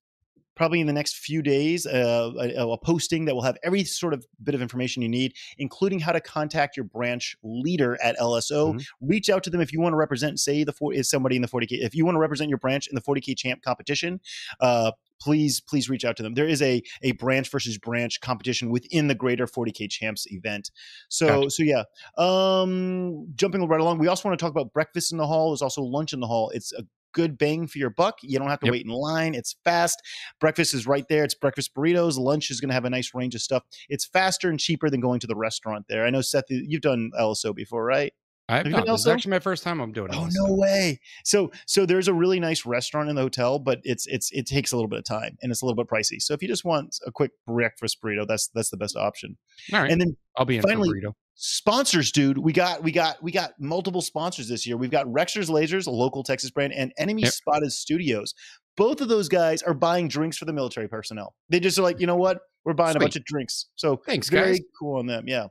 probably 0.56 0.80
in 0.80 0.88
the 0.88 0.94
next 0.94 1.18
few 1.18 1.42
days 1.42 1.86
uh, 1.86 2.32
a, 2.40 2.68
a, 2.68 2.78
posting 2.78 3.26
that 3.26 3.36
will 3.36 3.42
have 3.42 3.58
every 3.64 3.84
sort 3.84 4.14
of 4.14 4.26
bit 4.44 4.56
of 4.56 4.62
information 4.62 5.02
you 5.02 5.10
need, 5.10 5.34
including 5.58 6.00
how 6.00 6.12
to 6.12 6.22
contact 6.22 6.78
your 6.78 6.84
branch 6.84 7.36
leader 7.44 7.98
at 8.04 8.18
LSO. 8.18 8.74
Mm-hmm. 8.74 9.08
Reach 9.08 9.30
out 9.30 9.44
to 9.44 9.50
them 9.50 9.62
if 9.62 9.74
you 9.74 9.82
want 9.82 9.94
to 9.94 9.98
represent, 9.98 10.40
say, 10.40 10.64
the 10.64 10.74
is 10.94 11.10
somebody 11.10 11.36
in 11.36 11.42
the 11.42 11.48
40k. 11.48 11.68
If 11.72 11.96
you 11.96 12.06
want 12.06 12.16
to 12.16 12.20
represent 12.20 12.50
your 12.50 12.58
branch 12.58 12.88
in 12.88 12.96
the 12.96 13.02
40k 13.02 13.38
champ 13.38 13.62
competition, 13.62 14.20
uh, 14.60 14.92
please 15.22 15.62
please 15.62 15.90
reach 15.90 16.04
out 16.04 16.18
to 16.18 16.24
them. 16.24 16.34
There 16.34 16.48
is 16.48 16.62
a 16.62 16.82
a 17.02 17.14
branch 17.14 17.50
versus 17.50 17.78
branch 17.78 18.20
competition 18.22 18.70
within 18.70 19.08
the 19.08 19.16
greater 19.16 19.48
40k 19.48 19.90
champs 19.90 20.26
event. 20.32 20.72
So 21.10 21.28
gotcha. 21.28 21.50
so 21.52 21.64
yeah. 21.64 21.84
Um, 22.18 23.28
jumping 23.36 23.66
right 23.68 23.80
along, 23.80 24.00
we 24.00 24.08
also 24.08 24.28
want 24.28 24.38
to 24.38 24.44
talk 24.44 24.52
about 24.52 24.74
breakfast 24.74 25.12
in 25.12 25.18
the 25.18 25.28
hall. 25.28 25.52
There's 25.52 25.62
also 25.62 25.82
lunch 25.82 26.14
in 26.14 26.20
the 26.20 26.28
hall. 26.28 26.50
It's 26.54 26.74
a 26.74 26.84
good 27.14 27.38
bang 27.38 27.68
for 27.68 27.78
your 27.78 27.90
buck. 27.90 28.18
You 28.22 28.40
don't 28.40 28.50
have 28.50 28.60
to 28.62 28.66
yep. 28.68 28.74
wait 28.74 28.86
in 28.86 28.92
line. 28.92 29.36
It's 29.36 29.56
fast. 29.64 30.02
Breakfast 30.40 30.74
is 30.74 30.86
right 30.86 31.06
there. 31.10 31.24
It's 31.24 31.34
breakfast 31.34 31.74
burritos. 31.76 32.18
Lunch 32.18 32.52
is 32.52 32.60
going 32.60 32.70
to 32.70 32.74
have 32.74 32.86
a 32.86 32.90
nice 32.90 33.14
range 33.14 33.36
of 33.36 33.42
stuff. 33.42 33.64
It's 33.90 34.06
faster 34.06 34.50
and 34.50 34.60
cheaper 34.60 34.90
than 34.90 35.00
going 35.00 35.20
to 35.22 35.28
the 35.28 35.36
restaurant 35.36 35.86
there. 35.88 36.06
I 36.06 36.10
know 36.10 36.22
Seth, 36.22 36.46
you've 36.50 36.82
done 36.82 37.12
LSO 37.18 37.56
before, 37.56 37.86
right? 37.86 38.14
I've 38.50 38.70
done. 38.70 38.86
This 38.86 39.02
is 39.02 39.08
actually 39.08 39.32
my 39.32 39.40
first 39.40 39.64
time 39.64 39.80
I'm 39.80 39.94
doing 39.94 40.12
it. 40.12 40.18
Oh 40.18 40.28
no 40.32 40.54
way! 40.54 41.00
So 41.24 41.50
so 41.66 41.86
there's 41.86 42.10
a 42.10 42.14
really 42.14 42.42
nice 42.42 42.66
restaurant 42.66 43.10
in 43.10 43.16
the 43.16 43.22
hotel, 43.22 43.58
but 43.58 43.80
it's 43.84 44.06
it's 44.08 44.32
it 44.34 44.46
takes 44.46 44.74
a 44.74 44.76
little 44.76 44.90
bit 44.90 45.00
of 45.00 45.06
time 45.06 45.38
and 45.42 45.50
it's 45.50 45.62
a 45.62 45.66
little 45.66 45.82
bit 45.82 45.88
pricey. 45.88 46.22
So 46.22 46.34
if 46.34 46.42
you 46.42 46.50
just 46.50 46.66
want 46.66 47.00
a 47.06 47.12
quick 47.12 47.32
breakfast 47.48 48.02
burrito, 48.04 48.28
that's 48.28 48.50
that's 48.50 48.70
the 48.70 48.76
best 48.76 48.98
option. 48.98 49.38
All 49.72 49.82
right, 49.82 49.90
and 49.90 50.02
then 50.02 50.18
I'll 50.36 50.44
be 50.44 50.58
in 50.58 50.62
finally, 50.62 50.90
for 50.90 50.96
burrito 50.96 51.14
sponsors 51.36 52.12
dude 52.12 52.38
we 52.38 52.54
got 52.54 52.84
we 52.84 52.92
got 52.92 53.22
we 53.24 53.32
got 53.32 53.52
multiple 53.60 54.02
sponsors 54.02 54.48
this 54.48 54.68
year 54.68 54.78
we've 54.78 54.92
got 54.92 55.06
rexer's 55.08 55.50
lasers 55.50 55.88
a 55.88 55.92
local 55.92 56.24
texas 56.24 56.52
brand 56.52 56.72
and 56.74 56.94
enemy 56.98 57.24
yep. 57.24 57.32
spotted 57.32 57.72
studios 57.72 58.36
both 58.78 59.02
of 59.02 59.08
those 59.08 59.28
guys 59.28 59.62
are 59.64 59.74
buying 59.74 60.08
drinks 60.08 60.38
for 60.38 60.46
the 60.46 60.54
military 60.54 60.88
personnel 60.88 61.34
they 61.50 61.60
just 61.60 61.78
are 61.80 61.82
like 61.82 62.00
you 62.00 62.08
know 62.08 62.16
what 62.16 62.40
we're 62.66 62.74
buying 62.74 62.92
Sweet. 62.92 63.02
a 63.02 63.06
bunch 63.06 63.16
of 63.16 63.26
drinks 63.26 63.66
so 63.76 64.02
thanks 64.06 64.30
very 64.30 64.54
guys 64.54 64.62
cool 64.80 65.00
on 65.00 65.08
them 65.08 65.28
yeah 65.28 65.48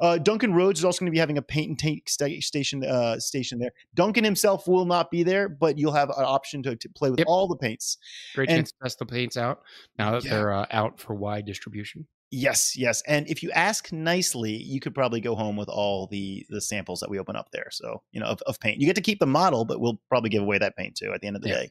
uh, 0.00 0.18
Duncan 0.18 0.54
Rhodes 0.54 0.80
is 0.80 0.84
also 0.84 1.00
going 1.00 1.06
to 1.06 1.12
be 1.12 1.18
having 1.18 1.38
a 1.38 1.42
paint 1.42 1.68
and 1.68 1.78
take 1.78 2.08
station 2.08 2.84
uh, 2.84 3.18
station 3.18 3.58
there. 3.58 3.72
Duncan 3.94 4.24
himself 4.24 4.66
will 4.66 4.84
not 4.84 5.10
be 5.10 5.22
there, 5.22 5.48
but 5.48 5.78
you'll 5.78 5.92
have 5.92 6.10
an 6.10 6.24
option 6.24 6.62
to, 6.64 6.76
to 6.76 6.88
play 6.90 7.10
with 7.10 7.18
yep. 7.18 7.28
all 7.28 7.48
the 7.48 7.56
paints. 7.56 7.98
Great 8.34 8.48
and, 8.48 8.58
chance 8.58 8.72
to 8.72 8.78
test 8.82 8.98
the 8.98 9.06
paints 9.06 9.36
out 9.36 9.62
now 9.98 10.12
that 10.12 10.24
yeah. 10.24 10.30
they're 10.30 10.52
uh, 10.52 10.66
out 10.70 11.00
for 11.00 11.14
wide 11.14 11.44
distribution. 11.44 12.06
Yes, 12.30 12.76
yes. 12.76 13.02
And 13.06 13.28
if 13.28 13.42
you 13.42 13.50
ask 13.52 13.92
nicely, 13.92 14.52
you 14.52 14.80
could 14.80 14.94
probably 14.94 15.20
go 15.20 15.34
home 15.36 15.56
with 15.56 15.68
all 15.68 16.08
the 16.08 16.44
the 16.48 16.60
samples 16.60 17.00
that 17.00 17.10
we 17.10 17.18
open 17.18 17.36
up 17.36 17.48
there. 17.52 17.68
So, 17.70 18.02
you 18.12 18.20
know, 18.20 18.26
of, 18.26 18.42
of 18.42 18.58
paint. 18.58 18.80
You 18.80 18.86
get 18.86 18.96
to 18.96 19.02
keep 19.02 19.20
the 19.20 19.26
model, 19.26 19.64
but 19.64 19.80
we'll 19.80 20.00
probably 20.08 20.30
give 20.30 20.42
away 20.42 20.58
that 20.58 20.76
paint 20.76 20.96
too 20.96 21.12
at 21.14 21.20
the 21.20 21.28
end 21.28 21.36
of 21.36 21.42
the 21.42 21.50
yeah. 21.50 21.54
day. 21.54 21.70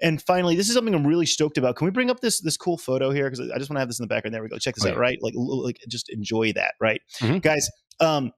And 0.00 0.22
finally, 0.22 0.56
this 0.56 0.68
is 0.68 0.74
something 0.74 0.94
I'm 0.94 1.06
really 1.06 1.26
stoked 1.26 1.58
about. 1.58 1.76
Can 1.76 1.86
we 1.86 1.90
bring 1.90 2.10
up 2.10 2.20
this 2.20 2.40
this 2.40 2.56
cool 2.56 2.78
photo 2.78 3.10
here? 3.10 3.30
Because 3.30 3.50
I 3.50 3.58
just 3.58 3.70
want 3.70 3.76
to 3.76 3.80
have 3.80 3.88
this 3.88 3.98
in 3.98 4.04
the 4.04 4.08
background. 4.08 4.34
There 4.34 4.42
we 4.42 4.48
go. 4.48 4.58
Check 4.58 4.74
this 4.74 4.84
oh, 4.84 4.88
out. 4.88 4.94
Yeah. 4.94 5.00
Right, 5.00 5.18
like 5.22 5.34
like 5.36 5.78
just 5.88 6.08
enjoy 6.10 6.52
that. 6.54 6.74
Right, 6.80 7.00
mm-hmm. 7.20 7.38
guys. 7.38 7.68
Um, 8.00 8.32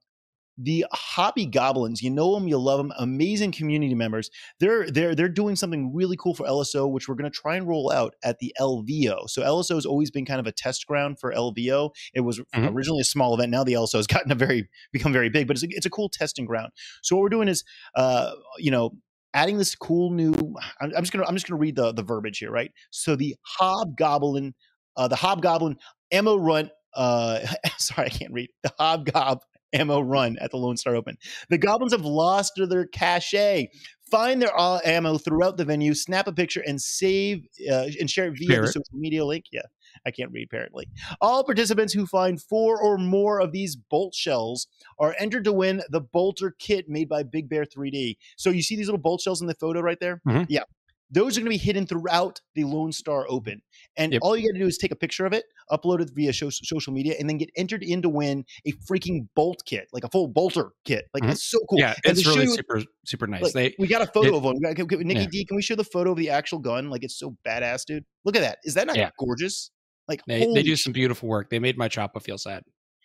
the 0.60 0.84
hobby 0.92 1.46
goblins 1.46 2.02
you 2.02 2.10
know 2.10 2.34
them 2.34 2.48
you 2.48 2.58
love 2.58 2.78
them 2.78 2.92
amazing 2.98 3.52
community 3.52 3.94
members. 3.94 4.28
They're 4.58 4.90
they're 4.90 5.14
they're 5.14 5.28
doing 5.28 5.54
something 5.54 5.94
really 5.94 6.16
cool 6.16 6.34
for 6.34 6.46
lso 6.46 6.90
which 6.90 7.08
we're 7.08 7.14
going 7.14 7.30
to 7.30 7.36
try 7.36 7.56
and 7.56 7.66
roll 7.66 7.92
out 7.92 8.14
at 8.24 8.38
the 8.40 8.52
lvo 8.60 9.28
so 9.30 9.42
lso 9.42 9.76
has 9.76 9.86
always 9.86 10.10
been 10.10 10.24
kind 10.24 10.40
of 10.40 10.46
a 10.46 10.52
test 10.52 10.86
ground 10.86 11.20
for 11.20 11.32
lvo 11.32 11.90
it 12.12 12.20
was 12.20 12.40
mm-hmm. 12.40 12.76
originally 12.76 13.02
a 13.02 13.04
small 13.04 13.34
event. 13.34 13.50
Now 13.50 13.62
the 13.62 13.74
lso 13.74 13.94
has 13.94 14.06
gotten 14.08 14.32
a 14.32 14.34
very 14.34 14.68
become 14.92 15.12
very 15.12 15.28
big 15.28 15.46
but 15.46 15.56
it's 15.56 15.64
a, 15.64 15.68
it's 15.70 15.86
a 15.86 15.90
cool 15.90 16.08
testing 16.08 16.44
ground. 16.44 16.72
So 17.02 17.14
what 17.14 17.22
we're 17.22 17.28
doing 17.28 17.48
is 17.48 17.62
uh 17.94 18.32
you 18.58 18.70
know 18.70 18.90
adding 19.34 19.58
this 19.58 19.74
cool 19.76 20.10
new 20.10 20.32
i'm, 20.80 20.92
I'm 20.96 21.02
just 21.02 21.12
gonna 21.12 21.26
i'm 21.26 21.34
just 21.34 21.46
gonna 21.46 21.60
read 21.60 21.76
the 21.76 21.92
the 21.92 22.02
verbiage 22.02 22.38
here 22.38 22.50
right? 22.50 22.72
So 22.90 23.14
the 23.14 23.36
hobgoblin 23.42 24.54
uh 24.96 25.06
the 25.06 25.16
hobgoblin 25.16 25.76
ammo 26.10 26.36
run 26.36 26.70
uh 26.94 27.40
sorry 27.78 28.06
i 28.06 28.10
can't 28.10 28.32
read. 28.32 28.50
The 28.64 28.72
hobgob 28.80 29.40
ammo 29.72 30.00
run 30.00 30.36
at 30.40 30.50
the 30.50 30.56
Lone 30.56 30.76
Star 30.76 30.94
Open. 30.94 31.16
The 31.48 31.58
Goblins 31.58 31.92
have 31.92 32.04
lost 32.04 32.52
their 32.56 32.86
cachet. 32.86 33.68
Find 34.10 34.40
their 34.40 34.58
uh, 34.58 34.80
ammo 34.86 35.18
throughout 35.18 35.58
the 35.58 35.66
venue, 35.66 35.92
snap 35.92 36.26
a 36.26 36.32
picture, 36.32 36.62
and 36.66 36.80
save 36.80 37.46
uh, 37.70 37.88
and 38.00 38.08
share 38.08 38.28
it 38.28 38.38
via 38.38 38.48
share 38.48 38.62
the 38.62 38.68
social 38.68 38.84
media 38.94 39.24
link. 39.24 39.44
Yeah, 39.52 39.62
I 40.06 40.10
can't 40.10 40.32
read 40.32 40.48
apparently. 40.50 40.88
All 41.20 41.44
participants 41.44 41.92
who 41.92 42.06
find 42.06 42.40
four 42.40 42.80
or 42.80 42.96
more 42.96 43.38
of 43.38 43.52
these 43.52 43.76
bolt 43.76 44.14
shells 44.14 44.66
are 44.98 45.14
entered 45.18 45.44
to 45.44 45.52
win 45.52 45.82
the 45.90 46.00
Bolter 46.00 46.54
kit 46.58 46.88
made 46.88 47.10
by 47.10 47.22
Big 47.22 47.50
Bear 47.50 47.66
3D. 47.66 48.16
So 48.38 48.48
you 48.48 48.62
see 48.62 48.76
these 48.76 48.86
little 48.86 48.98
bolt 48.98 49.20
shells 49.20 49.42
in 49.42 49.46
the 49.46 49.54
photo 49.54 49.80
right 49.80 50.00
there? 50.00 50.22
Mm-hmm. 50.26 50.44
Yeah 50.48 50.64
those 51.10 51.36
are 51.36 51.40
going 51.40 51.52
to 51.52 51.58
be 51.58 51.64
hidden 51.64 51.86
throughout 51.86 52.40
the 52.54 52.64
Lone 52.64 52.92
Star 52.92 53.26
Open. 53.28 53.60
And 53.96 54.12
yep. 54.12 54.20
all 54.22 54.36
you 54.36 54.48
got 54.48 54.54
to 54.54 54.60
do 54.60 54.66
is 54.66 54.78
take 54.78 54.92
a 54.92 54.96
picture 54.96 55.26
of 55.26 55.32
it, 55.32 55.44
upload 55.70 56.00
it 56.00 56.10
via 56.14 56.32
show, 56.32 56.50
social 56.50 56.92
media, 56.92 57.14
and 57.18 57.28
then 57.28 57.38
get 57.38 57.50
entered 57.56 57.82
in 57.82 58.02
to 58.02 58.08
win 58.08 58.44
a 58.66 58.72
freaking 58.90 59.28
bolt 59.34 59.62
kit, 59.66 59.88
like 59.92 60.04
a 60.04 60.08
full 60.08 60.28
bolter 60.28 60.72
kit. 60.84 61.06
Like 61.14 61.22
mm-hmm. 61.22 61.32
it's 61.32 61.44
so 61.44 61.58
cool. 61.68 61.78
Yeah, 61.78 61.94
and 62.04 62.16
it's 62.16 62.26
really 62.26 62.44
you, 62.44 62.54
super 62.54 62.82
super 63.06 63.26
nice. 63.26 63.42
Like, 63.42 63.52
they, 63.54 63.74
we 63.78 63.88
got 63.88 64.02
a 64.02 64.06
photo 64.06 64.28
it, 64.28 64.34
of 64.34 64.44
one. 64.44 64.56
Nicky 64.60 65.20
yeah. 65.20 65.26
Dee, 65.30 65.44
can 65.44 65.56
we 65.56 65.62
show 65.62 65.76
the 65.76 65.84
photo 65.84 66.12
of 66.12 66.18
the 66.18 66.30
actual 66.30 66.58
gun? 66.58 66.90
Like 66.90 67.04
it's 67.04 67.18
so 67.18 67.36
badass, 67.46 67.84
dude. 67.86 68.04
Look 68.24 68.36
at 68.36 68.40
that. 68.40 68.58
Is 68.64 68.74
that 68.74 68.86
not 68.86 68.96
yeah. 68.96 69.10
gorgeous? 69.18 69.70
Like 70.08 70.22
they, 70.26 70.46
they 70.52 70.62
do 70.62 70.76
some 70.76 70.92
beautiful 70.92 71.28
work. 71.28 71.50
They 71.50 71.58
made 71.58 71.76
my 71.76 71.88
choppa 71.88 72.22
feel 72.22 72.38
sad. 72.38 72.62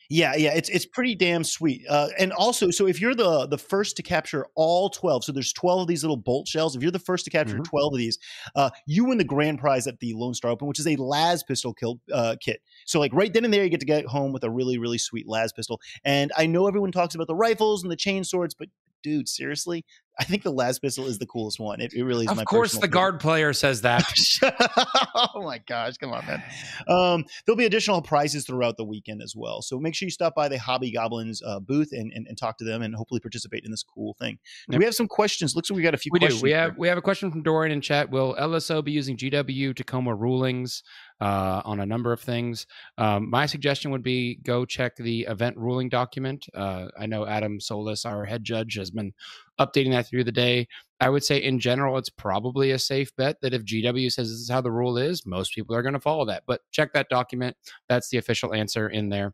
Yeah, 0.09 0.35
yeah, 0.35 0.53
it's 0.53 0.69
it's 0.69 0.85
pretty 0.85 1.15
damn 1.15 1.43
sweet. 1.43 1.83
Uh, 1.89 2.09
and 2.19 2.33
also, 2.33 2.69
so 2.71 2.87
if 2.87 2.99
you're 2.99 3.15
the 3.15 3.47
the 3.47 3.57
first 3.57 3.95
to 3.97 4.03
capture 4.03 4.45
all 4.55 4.89
twelve, 4.89 5.23
so 5.23 5.31
there's 5.31 5.53
twelve 5.53 5.81
of 5.81 5.87
these 5.87 6.03
little 6.03 6.17
bolt 6.17 6.47
shells. 6.47 6.75
If 6.75 6.81
you're 6.81 6.91
the 6.91 6.99
first 6.99 7.25
to 7.25 7.31
capture 7.31 7.55
mm-hmm. 7.55 7.63
twelve 7.63 7.93
of 7.93 7.97
these, 7.97 8.19
uh, 8.55 8.69
you 8.85 9.05
win 9.05 9.17
the 9.17 9.23
grand 9.23 9.59
prize 9.59 9.87
at 9.87 9.99
the 9.99 10.13
Lone 10.13 10.33
Star 10.33 10.51
Open, 10.51 10.67
which 10.67 10.79
is 10.79 10.87
a 10.87 10.95
las 10.97 11.43
pistol 11.43 11.73
kill 11.73 11.99
uh, 12.13 12.35
kit. 12.39 12.61
So 12.85 12.99
like 12.99 13.13
right 13.13 13.33
then 13.33 13.45
and 13.45 13.53
there, 13.53 13.63
you 13.63 13.69
get 13.69 13.79
to 13.79 13.85
get 13.85 14.05
home 14.05 14.33
with 14.33 14.43
a 14.43 14.49
really 14.49 14.77
really 14.77 14.97
sweet 14.97 15.27
las 15.27 15.51
pistol. 15.51 15.79
And 16.03 16.31
I 16.37 16.45
know 16.45 16.67
everyone 16.67 16.91
talks 16.91 17.15
about 17.15 17.27
the 17.27 17.35
rifles 17.35 17.83
and 17.83 17.91
the 17.91 17.95
chain 17.95 18.23
swords, 18.23 18.53
but 18.53 18.67
dude, 19.03 19.27
seriously, 19.27 19.85
I 20.19 20.25
think 20.25 20.43
the 20.43 20.51
las 20.51 20.77
pistol 20.77 21.07
is 21.07 21.17
the 21.17 21.25
coolest 21.25 21.59
one. 21.59 21.81
It, 21.81 21.93
it 21.93 22.03
really 22.03 22.25
is. 22.25 22.31
Of 22.31 22.45
course, 22.45 22.73
the 22.73 22.81
favorite. 22.81 22.91
guard 22.91 23.19
player 23.19 23.51
says 23.51 23.81
that. 23.81 24.03
oh 25.15 25.41
my 25.41 25.57
gosh, 25.57 25.97
come 25.97 26.11
on, 26.11 26.23
man. 26.27 26.43
Um, 26.87 27.25
there'll 27.45 27.57
be 27.57 27.65
additional 27.65 28.01
prizes 28.01 28.45
throughout 28.45 28.77
the 28.77 28.85
weekend 28.85 29.23
as 29.23 29.33
well. 29.35 29.63
So 29.63 29.79
make 29.79 29.95
sure 29.95 30.05
you 30.05 30.11
stop 30.11 30.35
by 30.35 30.49
the 30.49 30.59
Hobby 30.59 30.91
Goblins 30.91 31.41
uh, 31.41 31.59
booth 31.59 31.89
and, 31.91 32.11
and, 32.13 32.27
and, 32.27 32.37
talk 32.37 32.57
to 32.59 32.63
them 32.63 32.81
and 32.81 32.95
hopefully 32.95 33.19
participate 33.19 33.63
in 33.65 33.71
this 33.71 33.83
cool 33.83 34.15
thing. 34.19 34.37
We 34.67 34.85
have 34.85 34.95
some 34.95 35.07
questions. 35.07 35.55
Looks 35.55 35.71
like 35.71 35.77
we 35.77 35.83
got 35.83 35.93
a 35.93 35.97
few. 35.97 36.11
We 36.11 36.19
do. 36.19 36.39
We 36.41 36.51
have 36.51 36.77
we 36.77 36.87
have 36.87 36.97
a 36.97 37.01
question 37.01 37.31
from 37.31 37.41
Dorian 37.41 37.71
in 37.71 37.81
chat. 37.81 38.11
Will 38.11 38.35
LSO 38.35 38.83
be 38.83 38.91
using 38.91 39.17
GW 39.17 39.75
Tacoma 39.75 40.13
rulings 40.13 40.83
uh, 41.21 41.61
on 41.65 41.79
a 41.79 41.85
number 41.85 42.11
of 42.11 42.21
things? 42.21 42.67
Um, 42.97 43.29
my 43.29 43.45
suggestion 43.45 43.91
would 43.91 44.03
be 44.03 44.35
go 44.43 44.65
check 44.65 44.95
the 44.95 45.21
event 45.21 45.57
ruling 45.57 45.89
document. 45.89 46.45
Uh, 46.53 46.87
I 46.99 47.05
know 47.05 47.25
Adam 47.25 47.59
Solis, 47.59 48.05
our 48.05 48.25
head 48.25 48.43
judge, 48.43 48.75
has 48.75 48.91
been 48.91 49.13
updating 49.59 49.91
that 49.91 50.07
through 50.07 50.23
the 50.23 50.31
day. 50.31 50.67
I 50.99 51.09
would 51.09 51.23
say 51.23 51.37
in 51.37 51.59
general, 51.59 51.97
it's 51.97 52.09
probably 52.09 52.71
a 52.71 52.79
safe 52.79 53.13
bet 53.15 53.41
that 53.41 53.53
if 53.53 53.65
GW 53.65 54.11
says 54.11 54.29
this 54.29 54.39
is 54.39 54.49
how 54.49 54.61
the 54.61 54.71
rule 54.71 54.97
is, 54.97 55.25
most 55.25 55.53
people 55.53 55.75
are 55.75 55.81
going 55.81 55.93
to 55.93 55.99
follow 55.99 56.25
that. 56.25 56.43
But 56.47 56.61
check 56.71 56.93
that 56.93 57.09
document. 57.09 57.57
That's 57.89 58.09
the 58.09 58.17
official 58.17 58.53
answer 58.53 58.87
in 58.87 59.09
there. 59.09 59.33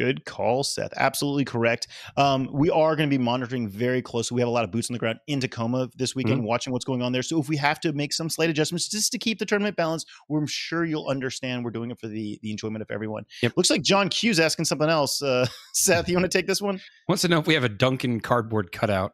Good 0.00 0.24
call, 0.24 0.64
Seth. 0.64 0.94
Absolutely 0.96 1.44
correct. 1.44 1.88
Um, 2.16 2.48
we 2.50 2.70
are 2.70 2.96
going 2.96 3.06
to 3.06 3.14
be 3.14 3.22
monitoring 3.22 3.68
very 3.68 4.00
closely. 4.00 4.34
We 4.34 4.40
have 4.40 4.48
a 4.48 4.50
lot 4.50 4.64
of 4.64 4.70
boots 4.70 4.88
on 4.88 4.94
the 4.94 4.98
ground 4.98 5.18
in 5.26 5.40
Tacoma 5.40 5.90
this 5.94 6.14
weekend, 6.14 6.38
mm-hmm. 6.38 6.46
watching 6.46 6.72
what's 6.72 6.86
going 6.86 7.02
on 7.02 7.12
there. 7.12 7.20
So 7.20 7.38
if 7.38 7.50
we 7.50 7.58
have 7.58 7.80
to 7.80 7.92
make 7.92 8.14
some 8.14 8.30
slight 8.30 8.48
adjustments 8.48 8.88
just 8.88 9.12
to 9.12 9.18
keep 9.18 9.38
the 9.38 9.44
tournament 9.44 9.76
balanced, 9.76 10.08
I'm 10.34 10.46
sure 10.46 10.86
you'll 10.86 11.08
understand 11.08 11.66
we're 11.66 11.70
doing 11.70 11.90
it 11.90 12.00
for 12.00 12.08
the 12.08 12.38
the 12.40 12.50
enjoyment 12.50 12.80
of 12.80 12.90
everyone. 12.90 13.26
Yep. 13.42 13.52
Looks 13.58 13.68
like 13.68 13.82
John 13.82 14.08
Q's 14.08 14.40
asking 14.40 14.64
something 14.64 14.88
else. 14.88 15.20
Uh, 15.20 15.46
Seth, 15.74 16.08
you 16.08 16.14
want 16.14 16.24
to 16.24 16.38
take 16.38 16.46
this 16.46 16.62
one? 16.62 16.80
Wants 17.06 17.20
to 17.20 17.28
know 17.28 17.38
if 17.38 17.46
we 17.46 17.52
have 17.52 17.64
a 17.64 17.68
Duncan 17.68 18.20
cardboard 18.20 18.72
cutout. 18.72 19.12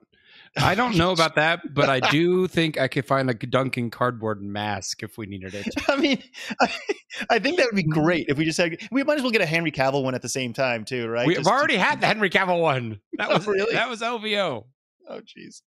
I 0.57 0.75
don't 0.75 0.97
know 0.97 1.12
about 1.12 1.35
that, 1.37 1.75
but 1.75 1.88
I 1.88 2.01
do 2.11 2.47
think 2.47 2.79
I 2.79 2.88
could 2.88 3.07
find 3.07 3.29
a 3.31 3.35
Duncan 3.35 3.90
cardboard 3.90 4.42
mask 4.42 5.03
if 5.03 5.19
we 5.19 5.27
needed 5.27 5.55
it. 5.55 5.66
I 5.88 5.97
mean, 5.97 6.23
I, 6.61 6.73
I, 7.31 7.38
think 7.38 7.59
that 7.59 7.66
would 7.66 7.77
be 7.77 7.83
great 7.83 8.27
if 8.29 8.38
we 8.38 8.45
just 8.45 8.59
had. 8.59 8.79
We 8.90 9.03
might 9.03 9.19
as 9.19 9.23
well 9.23 9.33
get 9.33 9.42
a 9.42 9.47
Henry 9.47 9.73
Cavill 9.73 10.03
one 10.03 10.14
at 10.14 10.23
the 10.23 10.29
same 10.29 10.53
time 10.53 10.85
too, 10.85 11.09
right? 11.09 11.27
We've 11.27 11.47
already 11.47 11.77
had 11.77 12.01
the 12.01 12.07
Henry 12.07 12.31
Cavill 12.31 12.61
one. 12.61 13.01
That 13.14 13.31
oh, 13.31 13.35
was 13.35 13.47
really 13.47 13.75
that 13.75 13.88
was 13.88 14.01
LVO. 14.01 14.64
Oh, 15.09 15.21
jeez. 15.21 15.62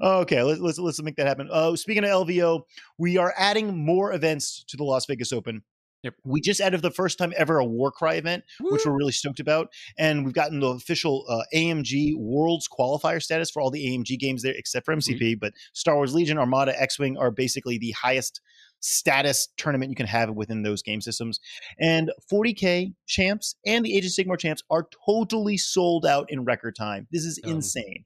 Okay, 0.00 0.42
let's, 0.42 0.60
let's 0.60 0.78
let's 0.78 1.02
make 1.02 1.16
that 1.16 1.26
happen. 1.26 1.48
Oh, 1.50 1.74
speaking 1.74 2.04
of 2.04 2.10
LVO, 2.10 2.62
we 2.98 3.16
are 3.16 3.32
adding 3.36 3.76
more 3.76 4.12
events 4.12 4.64
to 4.68 4.76
the 4.76 4.84
Las 4.84 5.06
Vegas 5.06 5.32
Open. 5.32 5.62
Yep. 6.02 6.14
We 6.24 6.40
just 6.40 6.60
added 6.60 6.82
the 6.82 6.90
first 6.90 7.18
time 7.18 7.32
ever 7.36 7.58
a 7.58 7.64
Warcry 7.64 8.16
event, 8.16 8.44
Woo. 8.60 8.72
which 8.72 8.84
we're 8.84 8.96
really 8.96 9.12
stoked 9.12 9.40
about. 9.40 9.72
And 9.98 10.24
we've 10.24 10.34
gotten 10.34 10.60
the 10.60 10.68
official 10.68 11.24
uh, 11.28 11.42
AMG 11.54 12.16
Worlds 12.16 12.68
qualifier 12.68 13.22
status 13.22 13.50
for 13.50 13.62
all 13.62 13.70
the 13.70 13.86
AMG 13.86 14.18
games 14.18 14.42
there, 14.42 14.54
except 14.56 14.84
for 14.84 14.94
MCP. 14.94 15.20
Mm-hmm. 15.20 15.38
But 15.40 15.52
Star 15.72 15.96
Wars 15.96 16.14
Legion, 16.14 16.38
Armada, 16.38 16.80
X 16.80 16.98
Wing 16.98 17.16
are 17.16 17.30
basically 17.30 17.78
the 17.78 17.92
highest 17.92 18.40
status 18.82 19.48
tournament 19.56 19.90
you 19.90 19.96
can 19.96 20.06
have 20.06 20.30
within 20.30 20.62
those 20.62 20.82
game 20.82 21.00
systems. 21.00 21.40
And 21.80 22.10
40k 22.30 22.92
champs 23.06 23.54
and 23.64 23.84
the 23.84 23.96
Age 23.96 24.04
of 24.04 24.10
Sigmar 24.12 24.38
champs 24.38 24.62
are 24.70 24.88
totally 25.06 25.56
sold 25.56 26.04
out 26.04 26.26
in 26.30 26.44
record 26.44 26.76
time. 26.76 27.06
This 27.12 27.24
is 27.24 27.40
Um. 27.44 27.52
insane. 27.52 28.04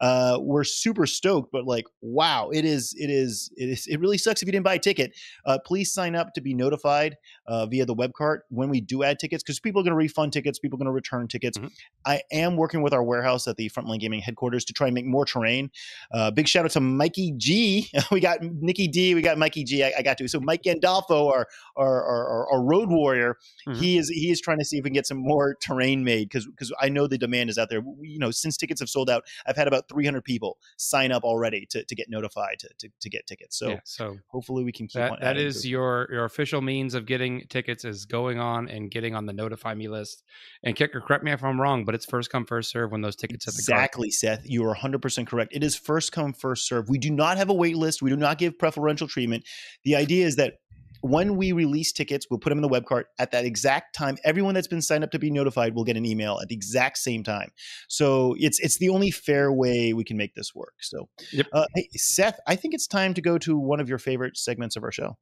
Uh, 0.00 0.38
we're 0.40 0.64
super 0.64 1.06
stoked, 1.06 1.50
but 1.52 1.64
like, 1.64 1.84
wow, 2.00 2.50
it 2.50 2.64
is, 2.64 2.94
it 2.98 3.08
is, 3.10 3.50
it 3.56 3.68
is, 3.68 3.86
it 3.86 4.00
really 4.00 4.18
sucks 4.18 4.42
if 4.42 4.46
you 4.46 4.52
didn't 4.52 4.64
buy 4.64 4.74
a 4.74 4.78
ticket. 4.78 5.12
Uh, 5.44 5.58
please 5.64 5.92
sign 5.92 6.14
up 6.14 6.34
to 6.34 6.40
be 6.40 6.54
notified 6.54 7.16
uh, 7.46 7.66
via 7.66 7.86
the 7.86 7.94
web 7.94 8.12
cart 8.14 8.42
when 8.50 8.68
we 8.68 8.80
do 8.80 9.02
add 9.02 9.18
tickets 9.18 9.42
because 9.42 9.60
people 9.60 9.80
are 9.80 9.84
going 9.84 9.92
to 9.92 9.96
refund 9.96 10.32
tickets, 10.32 10.58
people 10.58 10.76
are 10.76 10.80
going 10.80 10.86
to 10.86 10.92
return 10.92 11.28
tickets. 11.28 11.56
Mhm. 11.56 11.70
I 12.04 12.20
am 12.32 12.56
working 12.56 12.82
with 12.82 12.92
our 12.92 13.02
warehouse 13.02 13.46
at 13.48 13.56
the 13.56 13.70
Frontline 13.70 14.00
Gaming 14.00 14.20
headquarters 14.20 14.64
to 14.66 14.72
try 14.72 14.88
and 14.88 14.94
make 14.94 15.06
more 15.06 15.24
terrain. 15.24 15.70
Uh, 16.12 16.30
big 16.30 16.48
shout 16.48 16.64
out 16.64 16.72
to 16.72 16.80
Mikey 16.80 17.32
G. 17.36 17.88
we 18.10 18.20
got 18.20 18.42
Nicky 18.42 18.88
Dee. 18.88 19.14
We 19.14 19.22
got 19.22 19.38
Mikey 19.38 19.64
G. 19.64 19.84
I, 19.84 19.92
I 19.98 20.02
got 20.02 20.15
to. 20.18 20.28
So 20.28 20.40
Mike 20.40 20.62
Gandolfo, 20.62 21.30
our 21.30 21.46
our, 21.76 22.02
our, 22.04 22.52
our, 22.52 22.62
road 22.62 22.88
warrior, 22.90 23.36
Mhm. 23.68 23.76
he 23.76 23.98
is 23.98 24.08
he 24.08 24.30
is 24.30 24.40
trying 24.40 24.58
to 24.58 24.64
see 24.64 24.78
if 24.78 24.84
we 24.84 24.90
can 24.90 24.94
get 24.94 25.06
some 25.06 25.18
more 25.18 25.56
terrain 25.60 26.04
made 26.04 26.28
because 26.28 26.46
because 26.46 26.72
I 26.80 26.88
know 26.88 27.06
the 27.06 27.18
demand 27.18 27.50
is 27.50 27.58
out 27.58 27.68
there. 27.70 27.82
You 28.00 28.18
know, 28.18 28.30
since 28.30 28.56
tickets 28.56 28.80
have 28.80 28.88
sold 28.88 29.10
out, 29.10 29.24
I've 29.46 29.56
had 29.56 29.68
about 29.68 29.88
300 29.88 30.24
people 30.24 30.58
sign 30.76 31.12
up 31.12 31.24
already 31.24 31.66
to, 31.70 31.84
to 31.84 31.94
get 31.94 32.08
notified 32.08 32.58
to, 32.60 32.68
to, 32.78 32.88
to 33.00 33.10
get 33.10 33.26
tickets. 33.26 33.58
So 33.58 33.68
yeah, 33.70 33.80
so 33.84 34.16
hopefully 34.28 34.64
we 34.64 34.72
can 34.72 34.86
keep 34.86 34.94
that 35.00 35.10
on 35.12 35.18
that 35.20 35.34
to- 35.34 35.68
your 35.68 36.08
your 36.10 36.24
official 36.24 36.60
means 36.60 36.94
of 36.94 37.06
getting 37.06 37.42
tickets 37.48 37.84
is 37.84 38.04
going 38.04 38.38
on 38.38 38.68
and 38.68 38.90
getting 38.90 39.14
on 39.14 39.26
the 39.26 39.32
notify 39.32 39.74
me 39.74 39.88
list. 39.88 40.22
And 40.62 40.74
kicker, 40.76 41.00
correct 41.00 41.24
me 41.24 41.32
if 41.32 41.44
I'm 41.44 41.60
wrong, 41.60 41.84
but 41.84 41.94
it's 41.94 42.04
first 42.06 42.30
come 42.30 42.46
first 42.46 42.70
serve 42.70 42.92
when 42.92 43.00
those 43.02 43.16
tickets. 43.16 43.46
Exactly, 43.46 44.10
Seth. 44.10 44.42
You 44.44 44.64
are 44.66 44.74
100% 44.74 45.26
correct. 45.26 45.54
It 45.54 45.62
is 45.62 45.76
first 45.76 46.12
come, 46.12 46.32
first 46.32 46.66
serve. 46.66 46.88
We 46.88 46.98
do 46.98 47.10
not 47.10 47.36
have 47.36 47.48
a 47.48 47.54
wait 47.54 47.76
list. 47.76 48.02
We 48.02 48.10
do 48.10 48.16
not 48.16 48.38
give 48.38 48.58
preferential 48.58 49.08
treatment. 49.08 49.44
The 49.84 49.96
idea 50.06 50.24
is 50.26 50.36
that 50.36 50.54
when 51.02 51.36
we 51.36 51.52
release 51.52 51.92
tickets, 51.92 52.26
we'll 52.30 52.38
put 52.40 52.48
them 52.50 52.58
in 52.58 52.62
the 52.62 52.68
web 52.68 52.86
cart 52.86 53.08
at 53.18 53.30
that 53.32 53.44
exact 53.44 53.94
time. 53.94 54.16
Everyone 54.24 54.54
that's 54.54 54.66
been 54.66 54.80
signed 54.82 55.04
up 55.04 55.10
to 55.10 55.18
be 55.18 55.30
notified 55.30 55.74
will 55.74 55.84
get 55.84 55.96
an 55.96 56.06
email 56.06 56.38
at 56.40 56.48
the 56.48 56.54
exact 56.54 56.98
same 56.98 57.22
time. 57.22 57.50
So 57.88 58.34
it's 58.38 58.58
it's 58.60 58.78
the 58.78 58.88
only 58.88 59.10
fair 59.10 59.52
way 59.52 59.92
we 59.92 60.04
can 60.04 60.16
make 60.16 60.34
this 60.34 60.54
work. 60.54 60.74
So, 60.80 61.08
Yep. 61.32 61.46
uh, 61.52 61.66
hey, 61.74 61.88
Seth, 61.92 62.38
I 62.46 62.56
think 62.56 62.74
it's 62.74 62.86
time 62.86 63.14
to 63.14 63.20
go 63.20 63.36
to 63.38 63.58
one 63.58 63.78
of 63.78 63.88
your 63.88 63.98
favorite 63.98 64.36
segments 64.36 64.74
of 64.76 64.82
our 64.84 64.90
show. 64.92 65.16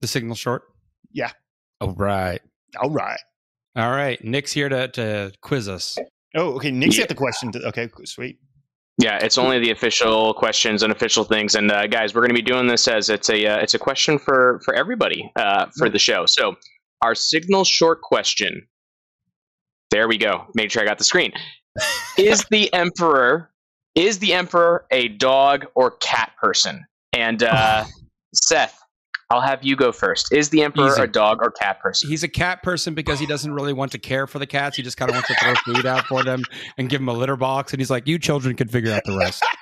The 0.00 0.08
signal 0.08 0.34
short. 0.34 0.62
Yeah. 1.12 1.30
All 1.80 1.92
right. 1.94 2.40
All 2.80 2.90
right. 2.90 3.20
All 3.76 3.90
right. 3.90 4.22
Nick's 4.24 4.52
here 4.52 4.68
to 4.70 4.88
to 4.88 5.32
quiz 5.40 5.68
us. 5.68 5.98
Oh, 6.34 6.54
okay. 6.54 6.70
Nick's 6.70 6.96
Yeah. 6.96 7.02
got 7.02 7.08
the 7.10 7.14
question. 7.14 7.52
To, 7.52 7.58
okay, 7.68 7.88
sweet. 8.04 8.38
Yeah, 9.02 9.18
it's 9.20 9.36
only 9.36 9.58
the 9.58 9.72
official 9.72 10.32
questions 10.34 10.84
and 10.84 10.92
official 10.92 11.24
things. 11.24 11.56
And 11.56 11.72
uh, 11.72 11.88
guys, 11.88 12.14
we're 12.14 12.20
going 12.20 12.30
to 12.30 12.34
be 12.34 12.40
doing 12.40 12.68
this 12.68 12.86
as 12.86 13.10
it's 13.10 13.28
a 13.28 13.46
uh, 13.46 13.56
it's 13.56 13.74
a 13.74 13.78
question 13.78 14.16
for 14.16 14.60
for 14.64 14.74
everybody 14.74 15.28
uh, 15.34 15.66
for 15.76 15.88
the 15.88 15.98
show. 15.98 16.24
So 16.24 16.54
our 17.02 17.16
signal 17.16 17.64
short 17.64 18.00
question. 18.00 18.68
There 19.90 20.06
we 20.06 20.18
go. 20.18 20.46
Made 20.54 20.70
sure 20.70 20.82
I 20.82 20.84
got 20.84 20.98
the 20.98 21.04
screen. 21.04 21.32
Is 22.16 22.44
the 22.52 22.72
emperor 22.72 23.50
is 23.96 24.20
the 24.20 24.34
emperor 24.34 24.86
a 24.92 25.08
dog 25.08 25.66
or 25.74 25.90
cat 25.96 26.30
person? 26.40 26.86
And 27.12 27.42
uh, 27.42 27.84
Seth, 28.32 28.81
I'll 29.32 29.40
have 29.40 29.64
you 29.64 29.76
go 29.76 29.92
first. 29.92 30.30
Is 30.32 30.50
the 30.50 30.62
emperor 30.62 30.88
Easy. 30.88 31.02
a 31.02 31.06
dog 31.06 31.38
or 31.42 31.50
cat 31.50 31.80
person? 31.80 32.10
He's 32.10 32.22
a 32.22 32.28
cat 32.28 32.62
person 32.62 32.92
because 32.92 33.18
he 33.18 33.24
doesn't 33.24 33.52
really 33.52 33.72
want 33.72 33.92
to 33.92 33.98
care 33.98 34.26
for 34.26 34.38
the 34.38 34.46
cats. 34.46 34.76
He 34.76 34.82
just 34.82 34.98
kind 34.98 35.10
of 35.10 35.14
wants 35.14 35.28
to 35.28 35.34
throw 35.36 35.54
food 35.74 35.86
out 35.86 36.04
for 36.06 36.22
them 36.22 36.42
and 36.76 36.90
give 36.90 37.00
them 37.00 37.08
a 37.08 37.14
litter 37.14 37.36
box. 37.36 37.72
And 37.72 37.80
he's 37.80 37.90
like, 37.90 38.06
"You 38.06 38.18
children 38.18 38.56
can 38.56 38.68
figure 38.68 38.92
out 38.92 39.04
the 39.04 39.16
rest." 39.16 39.42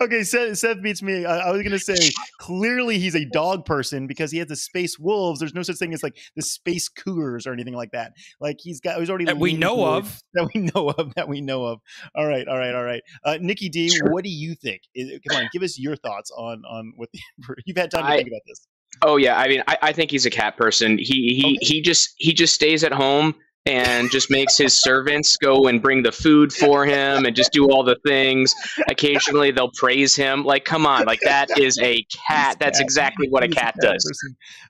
Okay, 0.00 0.22
Seth, 0.22 0.58
Seth 0.58 0.80
beats 0.80 1.02
me. 1.02 1.24
I, 1.24 1.48
I 1.48 1.50
was 1.50 1.60
going 1.62 1.72
to 1.72 1.78
say 1.78 2.12
clearly 2.38 2.98
he's 2.98 3.16
a 3.16 3.24
dog 3.24 3.64
person 3.64 4.06
because 4.06 4.30
he 4.30 4.38
has 4.38 4.46
the 4.46 4.56
space 4.56 4.98
wolves. 4.98 5.40
There's 5.40 5.54
no 5.54 5.62
such 5.62 5.76
thing 5.76 5.92
as 5.92 6.02
like 6.02 6.16
the 6.36 6.42
space 6.42 6.88
cougars 6.88 7.46
or 7.46 7.52
anything 7.52 7.74
like 7.74 7.90
that. 7.90 8.12
Like 8.40 8.58
he's 8.60 8.80
got, 8.80 9.00
he's 9.00 9.10
already 9.10 9.24
That 9.24 9.38
we 9.38 9.54
know 9.54 9.84
of. 9.84 10.20
That 10.34 10.48
we 10.54 10.60
know 10.60 10.88
of. 10.90 11.14
That 11.14 11.28
we 11.28 11.40
know 11.40 11.64
of. 11.64 11.80
All 12.14 12.26
right, 12.26 12.46
all 12.48 12.56
right, 12.56 12.74
all 12.74 12.84
right. 12.84 13.02
Uh, 13.24 13.38
Nicky 13.40 13.68
Dee, 13.68 13.90
what 14.10 14.24
do 14.24 14.30
you 14.30 14.54
think? 14.54 14.82
Is, 14.94 15.18
come 15.28 15.36
on, 15.38 15.48
give 15.52 15.62
us 15.62 15.78
your 15.78 15.96
thoughts 15.96 16.30
on 16.30 16.62
on 16.64 16.92
what 16.96 17.10
the 17.12 17.20
you've 17.66 17.76
had 17.76 17.90
time 17.90 18.04
to 18.04 18.08
I- 18.08 18.16
think 18.16 18.28
about 18.28 18.42
this. 18.46 18.66
Oh 19.04 19.16
yeah, 19.16 19.38
I 19.38 19.48
mean, 19.48 19.62
I, 19.66 19.78
I 19.82 19.92
think 19.92 20.10
he's 20.10 20.26
a 20.26 20.30
cat 20.30 20.56
person. 20.56 20.98
He 20.98 21.34
he 21.42 21.56
Okay. 21.56 21.66
he 21.74 21.80
just 21.82 22.14
he 22.18 22.32
just 22.32 22.54
stays 22.54 22.84
at 22.84 22.92
home 22.92 23.34
and 23.64 24.10
just 24.10 24.28
makes 24.28 24.56
his 24.58 24.74
servants 24.80 25.36
go 25.36 25.68
and 25.68 25.80
bring 25.80 26.02
the 26.02 26.10
food 26.10 26.52
for 26.52 26.84
him 26.84 27.24
and 27.24 27.36
just 27.36 27.52
do 27.52 27.70
all 27.70 27.84
the 27.84 27.96
things. 28.04 28.52
Occasionally, 28.88 29.52
they'll 29.52 29.70
praise 29.76 30.16
him. 30.16 30.42
Like, 30.44 30.64
come 30.64 30.84
on, 30.84 31.04
like 31.06 31.20
that 31.20 31.56
is 31.58 31.78
a 31.78 32.04
cat. 32.28 32.56
That's 32.58 32.80
exactly 32.80 33.28
what 33.28 33.44
a 33.44 33.48
cat 33.48 33.76
does. 33.80 34.04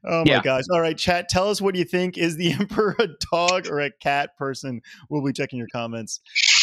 Oh 0.05 0.25
my 0.25 0.31
Yeah. 0.33 0.41
gosh! 0.43 0.65
All 0.71 0.81
right, 0.81 0.97
chat. 0.97 1.29
Tell 1.29 1.49
us 1.49 1.61
what 1.61 1.75
you 1.75 1.85
think. 1.85 2.19
Is 2.19 2.37
the 2.37 2.53
emperor 2.61 2.97
a 2.99 3.09
dog 3.33 3.67
or 3.67 3.81
a 3.81 3.91
cat 3.91 4.37
person? 4.37 4.81
We'll 5.09 5.25
be 5.25 5.33
checking 5.33 5.59
your 5.59 5.69
comments. 5.73 6.21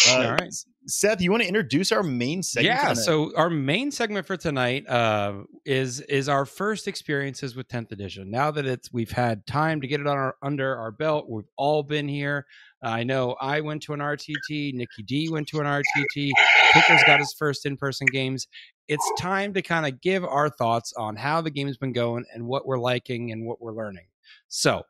Uh, 0.07 0.11
All 0.23 0.31
right. 0.31 0.53
Seth, 0.85 1.21
you 1.21 1.29
want 1.29 1.43
to 1.43 1.47
introduce 1.47 1.91
our 1.91 2.03
main 2.03 2.41
segment? 2.41 2.75
yeah. 2.75 2.93
So 2.93 3.35
our 3.35 3.49
main 3.49 3.91
segment 3.91 4.25
for 4.25 4.37
tonight 4.37 4.87
uh, 4.87 5.43
is 5.65 5.99
is 6.01 6.29
our 6.29 6.45
first 6.45 6.87
experiences 6.87 7.55
with 7.55 7.67
10th 7.67 7.91
edition. 7.91 8.31
Now 8.31 8.51
that 8.51 8.65
it's 8.65 8.91
we've 8.91 9.11
had 9.11 9.45
time 9.45 9.81
to 9.81 9.87
get 9.87 9.99
it 9.99 10.07
on 10.07 10.17
our, 10.17 10.35
under 10.41 10.75
our 10.77 10.91
belt, 10.91 11.29
we've 11.29 11.49
all 11.57 11.83
been 11.83 12.07
here. 12.07 12.45
I 12.81 13.03
know 13.03 13.35
I 13.41 13.61
went 13.61 13.83
to 13.83 13.93
an 13.93 13.99
RTT. 13.99 14.73
Nicky 14.73 15.03
Dee 15.03 15.29
went 15.29 15.47
to 15.49 15.59
an 15.59 15.65
RTT. 15.65 16.31
Kicker's 16.73 17.03
got 17.05 17.19
his 17.19 17.33
first 17.33 17.65
in 17.65 17.75
person 17.75 18.07
games. 18.07 18.47
It's 18.87 19.11
time 19.19 19.53
to 19.53 19.61
kind 19.61 19.85
of 19.85 20.01
give 20.01 20.23
our 20.23 20.49
thoughts 20.49 20.93
on 20.97 21.15
how 21.15 21.41
the 21.41 21.51
game's 21.51 21.77
been 21.77 21.93
going 21.93 22.25
and 22.33 22.45
what 22.47 22.65
we're 22.65 22.79
liking 22.79 23.31
and 23.31 23.45
what 23.45 23.61
we're 23.61 23.73
learning. 23.73 24.05
So, 24.47 24.83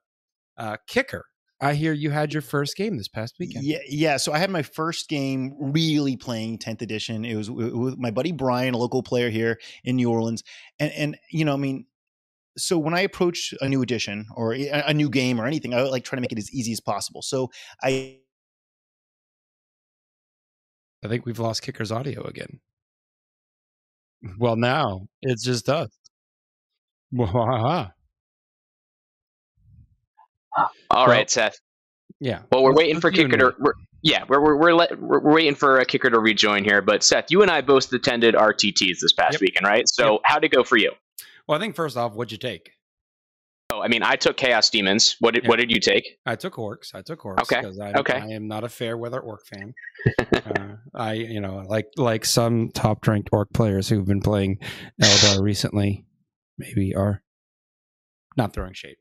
uh, 0.58 0.78
Kicker, 0.88 1.25
I 1.62 1.74
hear 1.74 1.91
you 1.91 2.10
had 2.10 2.32
your 2.34 2.41
first 2.41 2.78
game 2.78 2.98
this 2.98 3.08
past 3.08 3.36
weekend. 3.38 3.65
Yeah, 3.65 3.80
yeah. 3.88 4.17
So 4.17 4.32
I 4.32 4.38
had 4.38 4.50
my 4.50 4.62
first 4.62 5.10
game 5.10 5.56
really 5.60 6.15
playing 6.15 6.60
10th 6.60 6.82
edition. 6.82 7.26
It 7.26 7.36
was 7.36 7.52
with 7.52 7.98
my 7.98 8.12
buddy 8.12 8.32
Brian, 8.32 8.74
a 8.74 8.78
local 8.78 9.04
player 9.04 9.30
here 9.30 9.60
in 9.84 9.98
New 9.98 10.10
Orleans. 10.10 10.43
And 10.80 10.91
and 10.93 11.17
you 11.32 11.43
know, 11.43 11.54
I 11.54 11.58
mean, 11.58 11.86
so 12.58 12.78
when 12.78 12.93
I 12.93 13.02
approach 13.02 13.54
a 13.62 13.67
new 13.67 13.82
edition 13.82 14.28
or 14.36 14.54
a, 14.54 14.93
new 14.93 15.10
game 15.10 15.39
or 15.39 15.45
anything, 15.45 15.74
I 15.74 15.82
like 15.84 16.04
try 16.04 16.15
to 16.15 16.22
make 16.22 16.32
it 16.32 16.38
as 16.38 16.52
easy 16.54 16.72
as 16.72 16.80
possible. 16.80 17.22
So 17.22 17.50
I 17.84 18.19
I 21.04 21.08
think 21.08 21.26
we've 21.26 21.39
lost 21.39 21.62
Kicker's 21.62 21.91
audio 21.91 22.24
again. 22.24 22.60
Well, 24.38 24.56
now 24.56 25.08
it's 25.22 25.43
just 25.43 25.69
us. 25.69 25.89
All 30.91 31.06
Well, 31.06 31.08
right, 31.08 31.30
Seth. 31.30 31.60
Yeah. 32.19 32.41
Well, 32.52 32.63
we're 32.63 32.69
let's- 32.72 32.78
waiting 32.78 32.95
let's 32.95 33.02
for 33.02 33.12
Kicker 33.12 33.38
to. 33.38 33.54
We're, 33.60 33.74
yeah, 34.02 34.24
we're 34.30 34.39
we're 34.41 34.56
we're, 34.58 34.74
let, 34.74 35.00
we're 35.00 35.19
we're 35.19 35.34
waiting 35.36 35.56
for 35.56 35.80
a 35.80 35.86
Kicker 35.86 36.10
to 36.10 36.19
rejoin 36.19 36.63
here. 36.63 36.82
But 36.82 37.04
Seth, 37.04 37.26
you 37.32 37.41
and 37.41 37.52
I 37.52 37.62
both 37.62 37.91
attended 37.93 38.34
RTTs 38.36 39.00
this 39.02 39.13
past 39.13 39.34
Yep. 39.34 39.41
weekend, 39.41 39.65
right? 39.67 39.88
So 39.88 40.13
Yep. 40.13 40.22
how'd 40.26 40.43
it 40.45 40.52
go 40.52 40.63
for 40.63 40.78
you? 40.78 40.93
Well, 41.48 41.58
I 41.58 41.62
think 41.62 41.76
first 41.76 41.98
off, 41.98 42.13
what'd 42.13 42.32
you 42.32 42.38
take? 42.38 42.72
Oh, 43.72 43.82
I 43.82 43.88
mean, 43.88 44.02
I 44.02 44.15
took 44.15 44.36
Chaos 44.38 44.69
Demons. 44.69 45.15
What 45.19 45.34
did 45.36 45.43
Yeah. 45.43 45.50
what 45.50 45.60
did 45.60 45.69
you 45.69 45.80
take? 45.80 46.17
I 46.26 46.36
took 46.36 46.54
orcs. 46.56 46.95
I 46.95 47.02
took 47.04 47.19
orcs 47.22 47.41
Okay, 47.41 47.60
because 47.62 47.80
I, 47.80 47.91
okay. 47.93 48.13
I 48.19 48.28
am 48.30 48.48
not 48.48 48.63
a 48.63 48.69
fair 48.69 48.98
weather 48.98 49.19
orc 49.19 49.45
fan. 49.45 49.74
uh, 50.34 50.76
I, 50.95 51.13
you 51.13 51.39
know, 51.41 51.63
like 51.67 51.88
like 51.98 52.26
some 52.26 52.69
top 52.74 53.06
ranked 53.08 53.30
orc 53.32 53.50
players 53.54 53.88
who've 53.89 54.08
been 54.08 54.22
playing 54.22 54.58
Eldar 55.02 55.41
recently, 55.43 56.06
maybe 56.58 56.95
are 56.95 57.22
not 58.38 58.54
throwing 58.54 58.74
shade. 58.74 58.95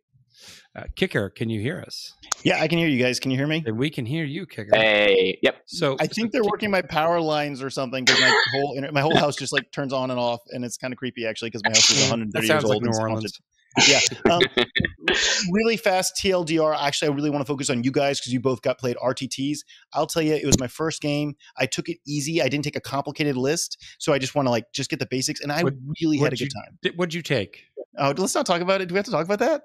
Uh, 0.78 0.84
Kicker, 0.94 1.28
can 1.30 1.50
you 1.50 1.60
hear 1.60 1.80
us? 1.84 2.14
yeah, 2.44 2.60
I 2.62 2.68
can 2.68 2.78
hear 2.78 2.86
you 2.86 3.02
guys. 3.02 3.18
Can 3.18 3.30
you 3.32 3.36
hear 3.36 3.46
me? 3.48 3.64
And 3.66 3.76
we 3.78 3.90
can 3.90 4.06
hear 4.06 4.24
you, 4.24 4.46
Kicker. 4.46 4.70
Hey, 4.76 5.38
yep. 5.42 5.56
So 5.66 5.96
I 5.98 6.06
think 6.06 6.30
they're 6.30 6.44
working 6.44 6.70
my 6.70 6.82
power 6.82 7.20
lines 7.20 7.62
or 7.62 7.70
something 7.70 8.04
because 8.04 8.20
my 8.20 8.42
whole 8.52 8.74
inter- 8.76 8.92
my 8.92 9.00
whole 9.00 9.16
house 9.16 9.34
just 9.36 9.52
like 9.52 9.72
turns 9.72 9.92
on 9.92 10.10
and 10.12 10.20
off, 10.20 10.40
and 10.50 10.64
it's 10.64 10.76
kind 10.76 10.92
of 10.92 10.98
creepy 10.98 11.26
actually 11.26 11.50
because 11.50 11.62
my 11.64 11.70
house 11.70 11.90
is 11.90 11.96
That 12.08 12.10
130 12.10 12.46
years 12.46 12.48
sounds 12.48 12.64
like 12.64 12.74
old. 12.76 12.82
New 12.84 12.90
and 12.90 12.96
haunted. 12.96 13.10
Orleans. 13.12 13.40
Yeah. 13.86 14.32
Um, 14.32 14.40
really 15.52 15.76
fast 15.76 16.14
TLDR. 16.22 16.76
Actually, 16.80 17.08
I 17.08 17.14
really 17.14 17.30
want 17.30 17.42
to 17.42 17.46
focus 17.46 17.70
on 17.70 17.82
you 17.82 17.90
guys 17.90 18.20
because 18.20 18.32
you 18.32 18.40
both 18.40 18.62
got 18.62 18.78
played 18.78 18.96
RTTs. 18.96 19.58
I'll 19.92 20.06
tell 20.06 20.22
you, 20.22 20.34
it 20.34 20.46
was 20.46 20.58
my 20.58 20.66
first 20.68 21.00
game. 21.00 21.34
I 21.56 21.66
took 21.66 21.88
it 21.88 21.98
easy. 22.06 22.40
I 22.42 22.48
didn't 22.48 22.64
take 22.64 22.76
a 22.76 22.80
complicated 22.80 23.36
list, 23.36 23.82
so 23.98 24.12
I 24.12 24.18
just 24.18 24.34
want 24.34 24.46
to 24.46 24.50
like 24.50 24.64
just 24.72 24.90
get 24.90 24.98
the 25.00 25.06
basics, 25.06 25.40
and 25.40 25.50
I 25.52 25.62
What- 25.64 25.74
really 26.00 26.18
had 26.18 26.26
a 26.26 26.36
what'd 26.36 26.38
good 26.38 26.52
time. 26.54 26.78
Did- 26.82 26.96
What'd 26.98 27.14
you 27.14 27.22
take? 27.22 27.64
Oh, 27.98 28.14
let's 28.16 28.34
not 28.34 28.46
talk 28.46 28.60
about 28.60 28.80
it. 28.80 28.86
Do 28.86 28.94
we 28.94 28.98
have 28.98 29.06
to 29.06 29.10
talk 29.10 29.24
about 29.24 29.40
that? 29.40 29.62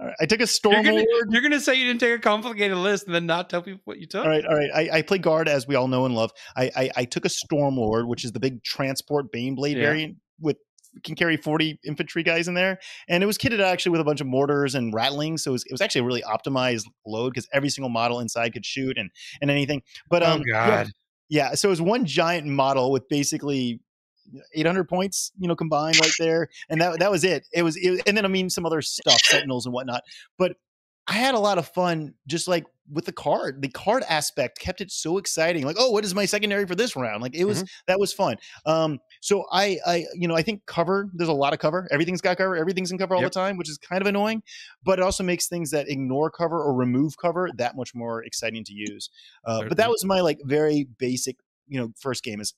Right. 0.00 0.14
I 0.20 0.26
took 0.26 0.40
a 0.40 0.46
Storm 0.46 0.74
You're 0.74 0.84
gonna, 0.84 1.04
Lord. 1.10 1.28
you're 1.30 1.42
gonna 1.42 1.60
say 1.60 1.74
you 1.74 1.84
didn't 1.84 2.00
take 2.00 2.14
a 2.14 2.18
complicated 2.20 2.76
list 2.76 3.06
and 3.06 3.14
then 3.14 3.26
not 3.26 3.50
tell 3.50 3.62
people 3.62 3.80
what 3.84 3.98
you 3.98 4.06
took. 4.06 4.24
All 4.24 4.30
right, 4.30 4.44
all 4.44 4.54
right. 4.54 4.70
I, 4.74 4.98
I 4.98 5.02
play 5.02 5.18
guard 5.18 5.48
as 5.48 5.66
we 5.66 5.74
all 5.74 5.88
know 5.88 6.04
and 6.04 6.14
love. 6.14 6.30
I 6.56 6.70
I, 6.76 6.90
I 6.98 7.04
took 7.04 7.24
a 7.24 7.28
Stormlord, 7.28 8.06
which 8.06 8.24
is 8.24 8.32
the 8.32 8.40
big 8.40 8.62
transport 8.62 9.32
Baneblade 9.32 9.74
Yeah. 9.74 9.82
variant 9.82 10.16
with 10.40 10.56
can 11.04 11.14
carry 11.14 11.36
40 11.36 11.78
infantry 11.86 12.22
guys 12.22 12.48
in 12.48 12.54
there. 12.54 12.78
And 13.08 13.22
it 13.22 13.26
was 13.26 13.38
kitted 13.38 13.60
out 13.60 13.66
actually 13.72 13.90
with 13.92 14.00
a 14.00 14.04
bunch 14.04 14.20
of 14.20 14.26
mortars 14.26 14.74
and 14.74 14.92
ratlings. 14.92 15.40
So 15.40 15.50
it 15.50 15.52
was, 15.52 15.64
it 15.66 15.72
was 15.72 15.80
actually 15.80 16.00
a 16.00 16.04
really 16.04 16.22
optimized 16.22 16.84
load 17.06 17.30
because 17.30 17.48
every 17.52 17.68
single 17.68 17.90
model 17.90 18.20
inside 18.20 18.52
could 18.52 18.64
shoot 18.64 18.96
and 18.98 19.10
and 19.40 19.50
anything. 19.50 19.82
But 20.08 20.22
um 20.22 20.40
oh 20.40 20.44
yeah, 20.46 20.66
God. 20.84 20.90
yeah, 21.28 21.54
so 21.54 21.68
it 21.68 21.70
was 21.70 21.82
one 21.82 22.04
giant 22.04 22.46
model 22.46 22.90
with 22.90 23.08
basically 23.08 23.80
800 24.54 24.84
points, 24.84 25.32
you 25.38 25.48
know, 25.48 25.56
combined 25.56 25.98
right 25.98 26.12
there, 26.18 26.48
and 26.68 26.80
that 26.80 26.98
that 26.98 27.10
was 27.10 27.24
it. 27.24 27.46
It 27.52 27.62
was, 27.62 27.76
it, 27.76 28.02
and 28.06 28.16
then 28.16 28.24
I 28.24 28.28
mean 28.28 28.50
some 28.50 28.66
other 28.66 28.82
stuff, 28.82 29.20
Sentinels 29.20 29.66
and 29.66 29.72
whatnot. 29.72 30.02
But 30.38 30.56
I 31.08 31.14
had 31.14 31.34
a 31.34 31.38
lot 31.38 31.56
of 31.56 31.66
fun, 31.68 32.14
just 32.26 32.48
like 32.48 32.66
with 32.92 33.06
the 33.06 33.12
card. 33.12 33.62
The 33.62 33.68
card 33.68 34.04
aspect 34.08 34.58
kept 34.58 34.82
it 34.82 34.90
so 34.90 35.16
exciting. 35.16 35.64
Like, 35.64 35.76
oh, 35.78 35.90
what 35.90 36.04
is 36.04 36.14
my 36.14 36.26
secondary 36.26 36.66
for 36.66 36.74
this 36.74 36.96
round? 36.96 37.22
Like, 37.22 37.34
it 37.34 37.46
was 37.46 37.58
mm-hmm. 37.58 37.66
that 37.86 37.98
was 37.98 38.12
fun. 38.12 38.36
Um, 38.66 38.98
so 39.22 39.46
I, 39.50 39.78
I, 39.86 40.06
you 40.14 40.28
know, 40.28 40.36
I 40.36 40.42
think 40.42 40.66
cover. 40.66 41.10
There's 41.14 41.30
a 41.30 41.34
lot 41.34 41.54
of 41.54 41.60
cover. 41.60 41.88
Everything's 41.90 42.20
got 42.20 42.36
cover. 42.36 42.56
Everything's 42.56 42.92
in 42.92 42.98
cover 42.98 43.14
all 43.14 43.22
yep. 43.22 43.32
the 43.32 43.40
time, 43.40 43.56
which 43.56 43.70
is 43.70 43.78
kind 43.78 44.02
of 44.02 44.06
annoying. 44.06 44.42
But 44.84 44.98
it 44.98 45.02
also 45.02 45.24
makes 45.24 45.48
things 45.48 45.70
that 45.70 45.88
ignore 45.88 46.30
cover 46.30 46.62
or 46.62 46.74
remove 46.74 47.16
cover 47.16 47.48
that 47.56 47.74
much 47.74 47.94
more 47.94 48.22
exciting 48.22 48.62
to 48.64 48.74
use. 48.74 49.08
Uh, 49.46 49.64
but 49.66 49.78
that 49.78 49.88
was 49.88 50.04
my 50.04 50.20
like 50.20 50.38
very 50.44 50.88
basic, 50.98 51.36
you 51.68 51.80
know, 51.80 51.90
first 51.98 52.22
game 52.22 52.40
is 52.40 52.52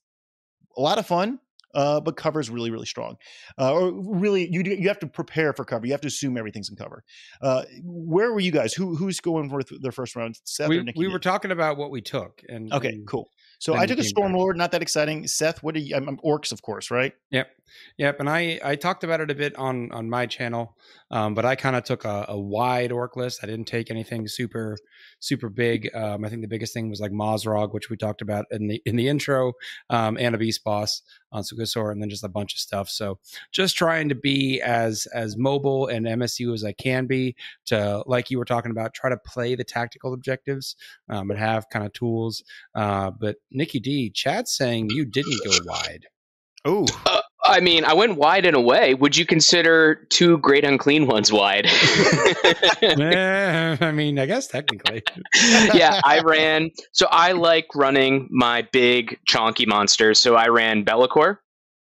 a 0.77 0.81
lot 0.81 0.99
of 0.99 1.07
fun 1.07 1.39
uh, 1.75 2.01
but 2.01 2.17
cover 2.17 2.41
is 2.41 2.51
really 2.51 2.71
really 2.71 2.87
strong. 2.87 3.17
Uh, 3.59 3.73
or 3.73 3.93
really, 3.93 4.49
you 4.51 4.63
you 4.63 4.89
have 4.89 4.99
to 5.01 5.07
prepare 5.07 5.53
for 5.53 5.65
cover. 5.65 5.87
You 5.87 5.93
have 5.93 6.01
to 6.03 6.09
assume 6.09 6.37
everything's 6.37 6.71
in 6.71 6.77
cover. 6.77 7.05
Uh, 7.41 7.65
where 7.83 8.33
were 8.33 8.41
you 8.41 8.53
guys? 8.53 8.73
Who 8.75 8.97
who's 8.97 9.21
going 9.21 9.49
for 9.51 9.63
their 9.81 9.93
first 9.93 10.17
round? 10.17 10.39
Seth 10.45 10.69
we, 10.69 10.93
we 10.97 11.09
were 11.09 11.19
talking 11.19 11.51
about 11.51 11.77
what 11.77 11.91
we 11.91 12.01
took, 12.01 12.43
and 12.49 12.73
okay, 12.73 12.89
and, 12.89 13.07
cool. 13.07 13.31
So 13.61 13.75
I 13.75 13.85
took 13.85 13.99
a 13.99 14.03
Stormlord, 14.03 14.57
not 14.57 14.73
that 14.73 14.81
exciting. 14.81 15.27
Seth, 15.27 15.63
what 15.63 15.77
are 15.77 15.81
you? 15.81 15.95
I'm, 15.95 16.09
I'm, 16.09 16.17
orcs, 16.25 16.51
of 16.51 16.63
course, 16.63 16.91
right? 16.91 17.13
Yep, 17.31 17.47
yep. 17.99 18.19
And 18.19 18.29
I 18.29 18.59
I 18.65 18.75
talked 18.75 19.05
about 19.05 19.21
it 19.21 19.31
a 19.31 19.35
bit 19.35 19.55
on 19.57 19.93
on 19.93 20.09
my 20.09 20.25
channel, 20.25 20.79
um, 21.11 21.35
but 21.35 21.45
I 21.45 21.57
kind 21.57 21.77
of 21.77 21.85
took 21.85 22.07
a, 22.07 22.25
a, 22.29 22.41
wide 22.41 22.91
orc 22.91 23.17
list. 23.17 23.41
I 23.43 23.47
didn't 23.47 23.67
take 23.67 23.91
anything 23.91 24.27
super 24.29 24.79
super 25.19 25.51
big. 25.51 25.95
Um, 25.95 26.25
I 26.25 26.31
think 26.31 26.41
the 26.41 26.49
biggest 26.49 26.73
thing 26.73 26.89
was 26.89 27.01
like 27.01 27.13
Mozrog, 27.13 27.75
which 27.75 27.91
we 27.91 27.99
talked 27.99 28.23
about 28.23 28.47
in 28.51 28.67
the 28.67 28.83
in 28.87 28.97
the 28.97 29.09
intro, 29.09 29.53
um, 29.91 30.17
and 30.19 30.35
a 30.35 30.39
beast 30.39 30.65
boss 30.65 31.03
on 31.33 31.43
Squigosaur, 31.43 31.93
and 31.93 32.03
then 32.03 32.11
just 32.11 32.25
a 32.25 32.29
bunch 32.29 32.55
of 32.55 32.61
stuff. 32.61 32.89
So 32.89 33.19
just 33.53 33.77
trying 33.77 34.09
to 34.09 34.15
be 34.15 34.61
as 34.63 35.07
as 35.13 35.37
mobile 35.37 35.87
and 35.89 36.07
MSU 36.07 36.55
as 36.55 36.65
I 36.65 36.73
can 36.73 37.07
be 37.07 37.37
to, 37.67 38.03
like 38.07 38.31
you 38.31 38.39
were 38.39 38.45
talking 38.45 38.71
about, 38.71 38.95
try 38.95 39.11
to 39.11 39.17
play 39.19 39.55
the 39.55 39.65
tactical 39.65 40.13
objectives 40.15 40.77
um, 41.09 41.31
and 41.31 41.39
have 41.39 41.69
kind 41.69 41.85
of 41.85 41.93
tools. 41.93 42.43
Uh, 42.75 43.11
but 43.11 43.37
Nicky 43.53 43.81
Dee, 43.81 44.11
chat's 44.11 44.57
saying 44.57 44.91
you 44.91 45.05
didn't 45.05 45.41
go 45.45 45.53
wide. 45.65 46.07
Oh. 46.65 46.87
Uh, 47.07 47.21
I 47.43 47.61
mean, 47.61 47.85
I 47.85 47.95
went 47.95 48.17
wide 48.17 48.45
in 48.45 48.55
a 48.55 48.61
way. 48.61 48.95
Would 48.95 49.17
you 49.17 49.25
consider 49.25 50.07
two 50.11 50.39
great 50.39 50.65
unclean 50.65 51.07
ones 51.07 51.33
wide? 51.33 51.67
eh, 52.83 53.77
I 53.81 53.93
mean, 53.93 54.19
I 54.19 54.27
guess 54.27 54.47
technically. 54.47 55.03
yeah, 55.75 56.01
I 56.05 56.21
ran. 56.25 56.71
So 56.93 57.07
I 57.11 57.33
like 57.33 57.67
running 57.75 58.29
my 58.31 58.69
big 58.73 59.19
chonky 59.29 59.67
monsters. 59.67 60.19
So 60.19 60.37
I 60.37 60.49
ran 60.49 60.85
Be'lakor, 60.85 61.39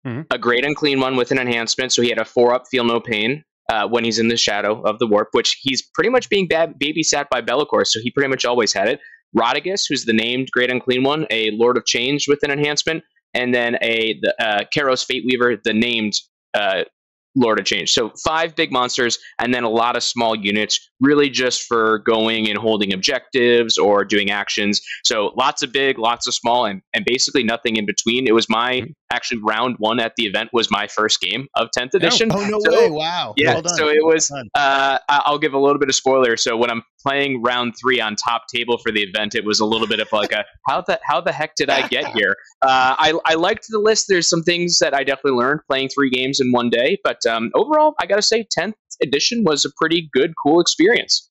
mm-hmm. 0.07 0.21
a 0.31 0.37
great 0.37 0.65
unclean 0.65 1.01
one 1.01 1.17
with 1.17 1.31
an 1.31 1.39
enhancement. 1.39 1.91
So 1.91 2.01
he 2.01 2.09
had 2.09 2.19
a 2.19 2.25
four 2.25 2.53
up, 2.53 2.63
feel 2.69 2.83
no 2.83 2.99
pain. 2.99 3.43
Uh, 3.71 3.87
when 3.87 4.03
he's 4.03 4.17
in 4.17 4.29
the 4.29 4.37
shadow 4.37 4.81
of 4.81 4.97
the 4.97 5.05
warp, 5.05 5.27
which 5.33 5.59
he's 5.61 5.83
pretty 5.93 6.09
much 6.09 6.27
being 6.27 6.47
bab- 6.47 6.79
babysat 6.79 7.29
by 7.29 7.39
Be'lakor, 7.39 7.85
so 7.85 7.99
he 8.01 8.09
pretty 8.09 8.27
much 8.27 8.43
always 8.43 8.73
had 8.73 8.87
it. 8.87 8.99
Rotigus, 9.37 9.83
who's 9.87 10.05
the 10.05 10.13
named 10.13 10.49
Great 10.51 10.71
Unclean 10.71 11.03
One, 11.03 11.25
a 11.29 11.51
Lord 11.51 11.77
of 11.77 11.85
Change 11.85 12.27
with 12.27 12.39
an 12.43 12.51
enhancement, 12.51 13.03
and 13.33 13.53
then 13.53 13.77
a 13.81 14.19
the, 14.21 14.33
uh, 14.43 14.63
Kairos 14.75 15.05
Fateweaver, 15.05 15.61
the 15.63 15.73
named 15.73 16.13
uh, 16.53 16.83
Lord 17.35 17.59
of 17.59 17.65
Change. 17.65 17.91
So 17.91 18.11
five 18.23 18.55
big 18.55 18.71
monsters 18.71 19.19
and 19.37 19.53
then 19.53 19.63
a 19.63 19.69
lot 19.69 19.95
of 19.95 20.03
small 20.03 20.35
units, 20.35 20.89
really 20.99 21.29
just 21.29 21.63
for 21.63 21.99
going 21.99 22.49
and 22.49 22.57
holding 22.57 22.93
objectives 22.93 23.77
or 23.77 24.03
doing 24.03 24.31
actions. 24.31 24.81
So 25.05 25.33
lots 25.37 25.61
of 25.61 25.71
big, 25.71 25.99
lots 25.99 26.27
of 26.27 26.33
small, 26.33 26.65
and, 26.65 26.81
and 26.93 27.05
basically 27.05 27.43
nothing 27.43 27.75
in 27.75 27.85
between. 27.85 28.27
It 28.27 28.33
was 28.33 28.49
my 28.49 28.83
actually 29.11 29.39
round 29.43 29.75
one 29.79 29.99
at 29.99 30.13
the 30.17 30.25
event 30.25 30.49
was 30.53 30.69
my 30.69 30.87
first 30.87 31.19
game 31.19 31.47
of 31.55 31.69
10th 31.77 31.93
edition. 31.95 32.29
Oh, 32.31 32.39
oh 32.39 32.47
no 32.47 32.59
so, 32.59 32.71
way. 32.71 32.89
Wow. 32.89 33.33
Yeah. 33.37 33.55
Well 33.55 33.63
so 33.75 33.89
it 33.89 34.05
was, 34.05 34.31
uh, 34.55 34.97
I'll 35.09 35.39
give 35.39 35.53
a 35.53 35.59
little 35.59 35.79
bit 35.79 35.89
of 35.89 35.95
spoiler. 35.95 36.37
So 36.37 36.55
when 36.55 36.69
I'm 36.69 36.83
playing 37.05 37.41
round 37.41 37.73
three 37.79 37.99
on 37.99 38.15
top 38.15 38.43
table 38.53 38.77
for 38.77 38.91
the 38.91 39.01
event, 39.01 39.35
it 39.35 39.45
was 39.45 39.59
a 39.59 39.65
little 39.65 39.87
bit 39.87 39.99
of 39.99 40.07
like 40.11 40.31
a, 40.31 40.45
how 40.67 40.81
the, 40.81 40.99
how 41.03 41.21
the 41.21 41.31
heck 41.31 41.55
did 41.55 41.69
I 41.69 41.87
get 41.87 42.07
here? 42.15 42.35
Uh, 42.61 42.95
I, 42.97 43.13
I 43.25 43.33
liked 43.35 43.67
the 43.69 43.79
list. 43.79 44.05
There's 44.07 44.29
some 44.29 44.43
things 44.43 44.77
that 44.79 44.93
I 44.93 45.03
definitely 45.03 45.39
learned 45.39 45.61
playing 45.67 45.89
three 45.89 46.09
games 46.09 46.39
in 46.39 46.51
one 46.51 46.69
day, 46.69 46.97
but 47.03 47.25
um, 47.25 47.51
overall, 47.55 47.95
I 47.99 48.05
got 48.05 48.17
to 48.17 48.21
say 48.21 48.45
10th 48.57 48.73
edition 49.01 49.43
was 49.43 49.65
a 49.65 49.69
pretty 49.77 50.09
good, 50.13 50.33
cool 50.43 50.59
experience. 50.59 51.29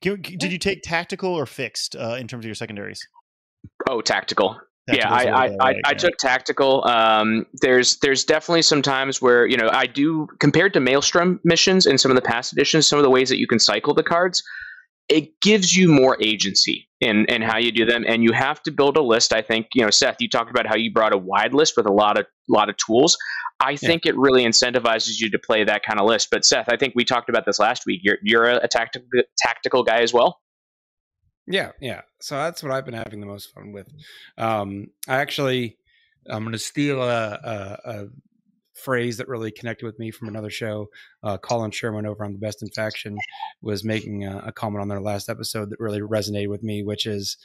Did 0.00 0.42
you 0.42 0.58
take 0.58 0.82
tactical 0.82 1.32
or 1.32 1.46
fixed 1.46 1.94
uh, 1.94 2.16
in 2.18 2.26
terms 2.26 2.44
of 2.44 2.46
your 2.46 2.56
secondaries? 2.56 3.06
Oh, 3.88 4.00
tactical 4.00 4.58
yeah, 4.88 5.12
I 5.12 5.24
I, 5.24 5.46
I, 5.46 5.56
I, 5.60 5.74
I, 5.86 5.94
took 5.94 6.16
tactical. 6.18 6.84
Um, 6.88 7.46
there's 7.60 7.98
there's 7.98 8.24
definitely 8.24 8.62
some 8.62 8.82
times 8.82 9.22
where 9.22 9.46
you 9.46 9.56
know 9.56 9.68
I 9.72 9.86
do 9.86 10.26
compared 10.40 10.72
to 10.74 10.80
Maelstrom 10.80 11.40
missions 11.44 11.86
in 11.86 11.98
some 11.98 12.10
of 12.10 12.16
the 12.16 12.22
past 12.22 12.52
editions, 12.52 12.88
some 12.88 12.98
of 12.98 13.04
the 13.04 13.10
ways 13.10 13.28
that 13.28 13.38
you 13.38 13.46
can 13.46 13.60
cycle 13.60 13.94
the 13.94 14.02
cards, 14.02 14.42
it 15.08 15.40
gives 15.40 15.76
you 15.76 15.88
more 15.88 16.16
agency 16.20 16.88
in 17.00 17.26
in 17.26 17.42
how 17.42 17.58
you 17.58 17.70
do 17.70 17.84
them, 17.84 18.04
and 18.08 18.24
you 18.24 18.32
have 18.32 18.62
to 18.62 18.70
build 18.70 18.96
a 18.96 19.02
list. 19.02 19.32
I 19.32 19.42
think 19.42 19.66
you 19.74 19.84
know 19.84 19.90
Seth, 19.90 20.16
you 20.20 20.28
talked 20.28 20.50
about 20.50 20.66
how 20.66 20.76
you 20.76 20.92
brought 20.92 21.14
a 21.14 21.18
wide 21.18 21.54
list 21.54 21.74
with 21.76 21.86
a 21.86 21.92
lot 21.92 22.18
of 22.18 22.26
lot 22.48 22.68
of 22.68 22.76
tools. 22.76 23.16
I 23.60 23.76
think 23.76 24.04
yeah. 24.04 24.10
it 24.10 24.18
really 24.18 24.44
incentivizes 24.44 25.20
you 25.20 25.30
to 25.30 25.38
play 25.38 25.62
that 25.62 25.84
kind 25.84 26.00
of 26.00 26.06
list. 26.06 26.28
But 26.32 26.44
Seth, 26.44 26.68
I 26.68 26.76
think 26.76 26.94
we 26.96 27.04
talked 27.04 27.28
about 27.28 27.46
this 27.46 27.60
last 27.60 27.84
week. 27.86 28.00
You're 28.02 28.18
you're 28.22 28.46
a, 28.46 28.56
a 28.64 28.68
tactical 28.68 29.06
tactical 29.38 29.84
guy 29.84 30.00
as 30.00 30.12
well. 30.12 30.40
Yeah, 31.46 31.72
yeah. 31.80 32.02
So 32.20 32.36
that's 32.36 32.62
what 32.62 32.72
I've 32.72 32.84
been 32.84 32.94
having 32.94 33.20
the 33.20 33.26
most 33.26 33.52
fun 33.52 33.72
with. 33.72 33.88
Um, 34.38 34.88
I 35.08 35.16
actually, 35.16 35.76
I'm 36.28 36.42
going 36.42 36.52
to 36.52 36.58
steal 36.58 37.02
a, 37.02 37.32
a, 37.32 37.78
a, 37.84 38.06
phrase 38.74 39.18
that 39.18 39.28
really 39.28 39.50
connected 39.52 39.84
with 39.84 39.98
me 39.98 40.10
from 40.10 40.28
another 40.28 40.50
show. 40.50 40.88
Uh, 41.22 41.36
Colin 41.36 41.70
Sherman 41.70 42.06
over 42.06 42.24
on 42.24 42.32
the 42.32 42.38
Best 42.38 42.62
in 42.62 42.68
Faction 42.70 43.16
was 43.60 43.84
making 43.84 44.24
a, 44.24 44.44
a 44.46 44.52
comment 44.52 44.80
on 44.80 44.88
their 44.88 45.00
last 45.00 45.28
episode 45.28 45.70
that 45.70 45.78
really 45.78 46.00
resonated 46.00 46.48
with 46.48 46.62
me, 46.62 46.82
which 46.82 47.06
is 47.06 47.36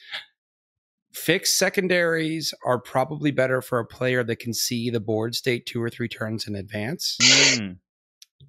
fixed 1.14 1.58
secondaries 1.58 2.54
are 2.66 2.80
probably 2.80 3.32
better 3.32 3.62
for 3.62 3.80
a 3.80 3.86
player 3.86 4.24
that 4.24 4.40
can 4.40 4.54
see 4.54 4.90
the 4.90 5.00
board 5.00 5.36
state 5.36 5.66
two 5.66 5.82
or 5.82 5.90
three 5.90 6.08
turns 6.08 6.48
in 6.48 6.56
advance. 6.56 7.18
Mm. 7.22 7.78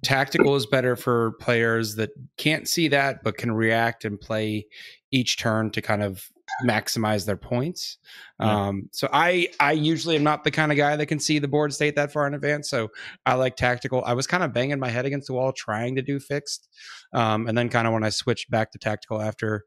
Tactical 0.03 0.55
is 0.55 0.65
better 0.65 0.95
for 0.95 1.33
players 1.39 1.95
that 1.95 2.11
can't 2.37 2.67
see 2.67 2.87
that 2.87 3.23
but 3.23 3.37
can 3.37 3.51
react 3.51 4.05
and 4.05 4.19
play 4.19 4.65
each 5.11 5.37
turn 5.37 5.71
to 5.71 5.81
kind 5.81 6.01
of 6.01 6.29
maximize 6.63 7.25
their 7.25 7.37
points. 7.37 7.97
Yeah. 8.39 8.67
Um, 8.67 8.89
so 8.91 9.09
I 9.11 9.49
I 9.59 9.73
usually 9.73 10.15
am 10.15 10.23
not 10.23 10.43
the 10.43 10.51
kind 10.51 10.71
of 10.71 10.77
guy 10.77 10.95
that 10.95 11.05
can 11.05 11.19
see 11.19 11.39
the 11.39 11.47
board 11.47 11.73
state 11.73 11.95
that 11.95 12.11
far 12.11 12.27
in 12.27 12.33
advance. 12.33 12.69
So 12.69 12.89
I 13.25 13.35
like 13.35 13.55
tactical. 13.55 14.03
I 14.05 14.13
was 14.13 14.27
kind 14.27 14.43
of 14.43 14.53
banging 14.53 14.79
my 14.79 14.89
head 14.89 15.05
against 15.05 15.27
the 15.27 15.33
wall 15.33 15.51
trying 15.51 15.95
to 15.95 16.01
do 16.01 16.19
fixed, 16.19 16.69
um, 17.13 17.47
and 17.47 17.57
then 17.57 17.69
kind 17.69 17.87
of 17.87 17.93
when 17.93 18.03
I 18.03 18.09
switched 18.09 18.49
back 18.49 18.71
to 18.71 18.79
tactical 18.79 19.21
after 19.21 19.65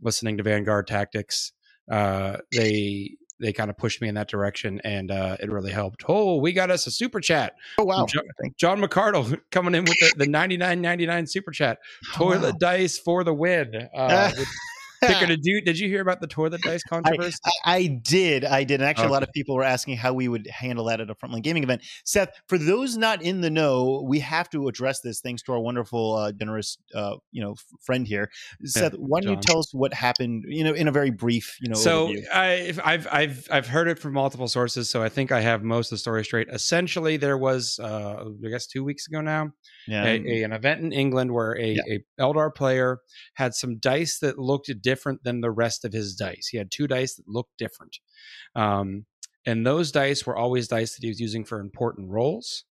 listening 0.00 0.36
to 0.38 0.42
Vanguard 0.42 0.86
Tactics, 0.86 1.52
uh, 1.90 2.38
they 2.52 3.16
they 3.40 3.52
kind 3.52 3.70
of 3.70 3.76
pushed 3.76 4.00
me 4.00 4.08
in 4.08 4.14
that 4.14 4.28
direction 4.28 4.80
and 4.84 5.10
uh, 5.10 5.36
it 5.40 5.50
really 5.50 5.72
helped. 5.72 6.04
Oh, 6.08 6.36
we 6.36 6.52
got 6.52 6.70
us 6.70 6.86
a 6.86 6.90
super 6.90 7.20
chat. 7.20 7.54
Oh 7.78 7.84
wow. 7.84 8.06
John, 8.06 8.24
John 8.56 8.80
McCardle 8.80 9.38
coming 9.50 9.74
in 9.74 9.84
with 9.84 9.98
the, 10.00 10.24
the 10.24 10.26
99.99 10.26 11.28
super 11.28 11.50
chat. 11.50 11.78
Toilet 12.14 12.42
oh, 12.42 12.50
wow. 12.50 12.56
dice 12.58 12.98
for 12.98 13.24
the 13.24 13.34
win. 13.34 13.88
Uh, 13.94 14.32
Kicker, 15.12 15.26
did 15.26 15.40
you 15.42 15.60
did 15.60 15.78
you 15.78 15.88
hear 15.88 16.00
about 16.00 16.20
the 16.20 16.26
tour 16.26 16.44
toilet 16.44 16.62
dice 16.62 16.82
controversy? 16.82 17.36
I, 17.44 17.50
I, 17.64 17.74
I 17.76 17.86
did, 18.02 18.44
I 18.44 18.64
did. 18.64 18.80
And 18.80 18.84
actually, 18.88 19.04
okay. 19.04 19.10
a 19.10 19.12
lot 19.12 19.22
of 19.22 19.32
people 19.32 19.54
were 19.54 19.64
asking 19.64 19.96
how 19.96 20.12
we 20.12 20.28
would 20.28 20.46
handle 20.46 20.84
that 20.86 21.00
at 21.00 21.10
a 21.10 21.14
frontline 21.14 21.42
gaming 21.42 21.62
event. 21.62 21.82
Seth, 22.04 22.30
for 22.48 22.58
those 22.58 22.96
not 22.96 23.22
in 23.22 23.40
the 23.40 23.50
know, 23.50 24.04
we 24.06 24.20
have 24.20 24.50
to 24.50 24.68
address 24.68 25.00
this 25.00 25.20
thanks 25.20 25.42
to 25.42 25.52
our 25.52 25.60
wonderful, 25.60 26.14
uh, 26.14 26.32
generous, 26.32 26.78
uh, 26.94 27.16
you 27.32 27.42
know, 27.42 27.54
friend 27.84 28.06
here. 28.06 28.30
Seth, 28.64 28.94
why 28.94 29.20
don't 29.20 29.28
John. 29.28 29.34
you 29.34 29.40
tell 29.40 29.58
us 29.58 29.72
what 29.72 29.94
happened? 29.94 30.44
You 30.46 30.64
know, 30.64 30.72
in 30.72 30.88
a 30.88 30.92
very 30.92 31.10
brief, 31.10 31.56
you 31.60 31.68
know. 31.68 31.74
So 31.74 32.12
I, 32.32 32.74
I've 32.84 33.06
I've 33.10 33.48
I've 33.50 33.66
heard 33.66 33.88
it 33.88 33.98
from 33.98 34.12
multiple 34.12 34.48
sources, 34.48 34.90
so 34.90 35.02
I 35.02 35.08
think 35.08 35.32
I 35.32 35.40
have 35.40 35.62
most 35.62 35.88
of 35.88 35.90
the 35.96 35.98
story 35.98 36.24
straight. 36.24 36.48
Essentially, 36.50 37.16
there 37.16 37.38
was, 37.38 37.78
uh, 37.82 38.24
I 38.44 38.48
guess, 38.48 38.66
two 38.66 38.84
weeks 38.84 39.06
ago 39.06 39.20
now, 39.20 39.50
yeah. 39.86 40.04
a, 40.04 40.20
a, 40.20 40.42
an 40.42 40.52
event 40.52 40.82
in 40.82 40.92
England 40.92 41.32
where 41.32 41.58
a, 41.58 41.72
yeah. 41.72 41.98
a 42.18 42.22
Eldar 42.22 42.54
player 42.54 42.98
had 43.34 43.54
some 43.54 43.78
dice 43.78 44.18
that 44.18 44.38
looked 44.38 44.70
different 44.80 44.93
than 45.22 45.40
the 45.40 45.50
rest 45.50 45.84
of 45.84 45.92
his 45.92 46.14
dice. 46.14 46.48
He 46.48 46.58
had 46.58 46.70
two 46.70 46.86
dice 46.86 47.14
that 47.14 47.28
looked 47.28 47.56
different. 47.58 47.98
Um, 48.54 49.06
and 49.46 49.66
those 49.66 49.92
dice 49.92 50.24
were 50.24 50.36
always 50.36 50.68
dice 50.68 50.94
that 50.94 51.02
he 51.02 51.08
was 51.08 51.20
using 51.20 51.44
for 51.44 51.60
important 51.60 52.10
rolls. 52.10 52.64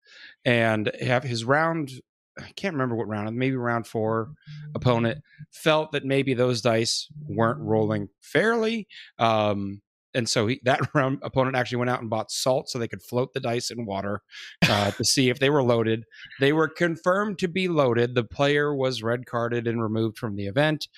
And 0.45 0.91
have 1.01 1.23
his 1.23 1.45
round, 1.45 1.93
I 2.39 2.51
can't 2.57 2.75
remember 2.75 2.95
what 2.95 3.09
round, 3.09 3.35
maybe 3.37 3.57
round 3.57 3.87
four 3.87 4.33
opponent 4.75 5.23
felt 5.51 5.93
that 5.93 6.05
maybe 6.05 6.35
those 6.35 6.61
dice 6.61 7.09
weren't 7.27 7.61
rolling 7.61 8.09
fairly. 8.21 8.87
Um, 9.19 9.83
and 10.15 10.29
so 10.29 10.47
he, 10.47 10.61
that 10.65 10.81
round 10.95 11.19
opponent 11.23 11.57
actually 11.57 11.79
went 11.79 11.91
out 11.91 12.01
and 12.01 12.11
bought 12.11 12.31
salt 12.31 12.69
so 12.69 12.79
they 12.79 12.89
could 12.89 13.03
float 13.03 13.33
the 13.33 13.41
dice 13.41 13.71
in 13.71 13.87
water 13.87 14.23
uh, 14.69 14.91
to 14.93 15.05
see 15.05 15.29
if 15.29 15.39
they 15.39 15.51
were 15.51 15.63
loaded. 15.63 16.05
They 16.41 16.53
were 16.53 16.69
confirmed 16.69 17.39
to 17.41 17.49
be 17.49 17.69
loaded. 17.69 18.15
The 18.15 18.25
player 18.25 18.75
was 18.75 19.03
red 19.03 19.27
carded 19.27 19.67
and 19.67 19.83
removed 19.83 20.19
from 20.19 20.37
the 20.37 20.47
event. 20.47 20.89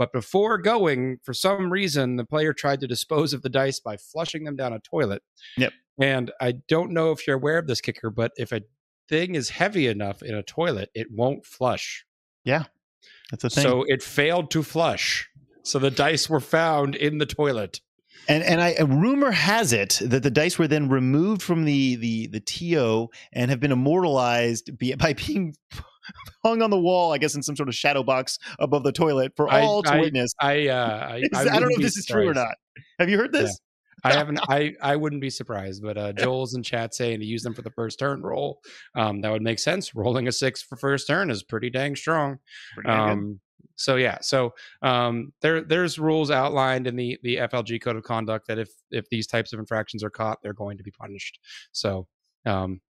But 0.00 0.14
before 0.14 0.56
going, 0.56 1.18
for 1.22 1.34
some 1.34 1.70
reason, 1.70 2.16
the 2.16 2.24
player 2.24 2.54
tried 2.54 2.80
to 2.80 2.86
dispose 2.86 3.34
of 3.34 3.42
the 3.42 3.50
dice 3.50 3.80
by 3.80 3.98
flushing 3.98 4.44
them 4.44 4.56
down 4.56 4.72
a 4.72 4.78
toilet. 4.78 5.22
Yep. 5.58 5.74
And 6.00 6.30
I 6.40 6.52
don't 6.52 6.92
know 6.92 7.12
if 7.12 7.26
you're 7.26 7.36
aware 7.36 7.58
of 7.58 7.66
this 7.66 7.82
kicker, 7.82 8.08
but 8.08 8.32
if 8.38 8.50
a 8.50 8.62
thing 9.10 9.34
is 9.34 9.50
heavy 9.50 9.88
enough 9.88 10.22
in 10.22 10.34
a 10.34 10.42
toilet, 10.42 10.88
it 10.94 11.08
won't 11.10 11.44
flush. 11.44 12.06
Yeah, 12.46 12.64
that's 13.30 13.44
a 13.44 13.50
thing. 13.50 13.62
So 13.62 13.84
it 13.86 14.02
failed 14.02 14.50
to 14.52 14.62
flush. 14.62 15.28
So 15.64 15.78
the 15.78 15.90
dice 15.90 16.30
were 16.30 16.40
found 16.40 16.96
in 16.96 17.18
the 17.18 17.26
toilet. 17.26 17.82
And 18.26 18.42
and 18.42 18.62
I 18.62 18.76
a 18.78 18.86
rumor 18.86 19.32
has 19.32 19.74
it 19.74 20.00
that 20.00 20.22
the 20.22 20.30
dice 20.30 20.58
were 20.58 20.66
then 20.66 20.88
removed 20.88 21.42
from 21.42 21.66
the 21.66 21.96
the 21.96 22.26
the 22.28 22.40
TO 22.40 23.10
and 23.34 23.50
have 23.50 23.60
been 23.60 23.72
immortalized 23.72 24.70
by 24.98 25.12
being 25.12 25.54
hung 26.44 26.62
on 26.62 26.70
the 26.70 26.78
wall, 26.78 27.12
I 27.12 27.18
guess, 27.18 27.34
in 27.34 27.42
some 27.42 27.56
sort 27.56 27.68
of 27.68 27.74
shadow 27.74 28.02
box 28.02 28.38
above 28.58 28.84
the 28.84 28.92
toilet 28.92 29.32
for 29.36 29.50
I- 29.50 29.60
all 29.62 29.82
to 29.82 29.92
I- 29.92 30.00
witness. 30.00 30.32
I 30.40 30.68
uh, 30.68 31.08
I, 31.10 31.16
Is- 31.18 31.28
I, 31.34 31.44
don't 31.44 31.68
know 31.68 31.76
if 31.76 31.82
this 31.82 31.96
is 31.96 32.06
true 32.06 32.28
or 32.28 32.34
not. 32.34 32.54
Have 32.98 33.08
you 33.08 33.18
heard 33.18 33.32
this? 33.32 33.58
I 34.04 34.14
haven't. 34.14 34.40
I 34.48 34.74
I 34.80 34.96
wouldn't 34.96 35.20
be 35.20 35.30
surprised, 35.30 35.82
but 35.82 35.98
uh, 35.98 36.12
Joel's 36.16 36.54
in 36.54 36.62
chat 36.62 36.94
saying 36.94 37.20
to 37.20 37.26
use 37.26 37.42
them 37.42 37.54
for 37.54 37.62
the 37.62 37.70
first 37.70 37.98
turn 37.98 38.22
roll. 38.22 38.60
Um, 38.94 39.20
that 39.20 39.30
would 39.30 39.42
make 39.42 39.58
sense. 39.58 39.94
Rolling 39.94 40.28
a 40.28 40.32
six 40.32 40.62
for 40.62 40.76
first 40.76 41.06
turn 41.06 41.30
is 41.30 41.42
pretty 41.42 41.70
dang 41.70 41.96
strong. 41.96 42.38
Pretty 42.74 42.88
good. 42.88 42.98
Um, 42.98 43.40
so 43.76 43.96
yeah, 43.96 44.18
so 44.20 44.54
um, 44.82 45.32
there 45.42 45.62
there's 45.62 45.98
rules 45.98 46.30
outlined 46.30 46.86
in 46.86 46.96
the 46.96 47.18
the 47.22 47.36
FLG 47.36 47.80
code 47.82 47.96
of 47.96 48.02
conduct 48.02 48.46
that 48.48 48.58
if 48.58 48.70
if 48.90 49.08
these 49.10 49.26
types 49.26 49.52
of 49.52 49.58
infractions 49.58 50.02
are 50.04 50.10
caught, 50.10 50.38
they're 50.42 50.52
going 50.52 50.78
to 50.78 50.84
be 50.84 50.90
punished. 50.90 51.38
So 51.72 52.06
um, 52.46 52.72
yeah. 52.72 52.89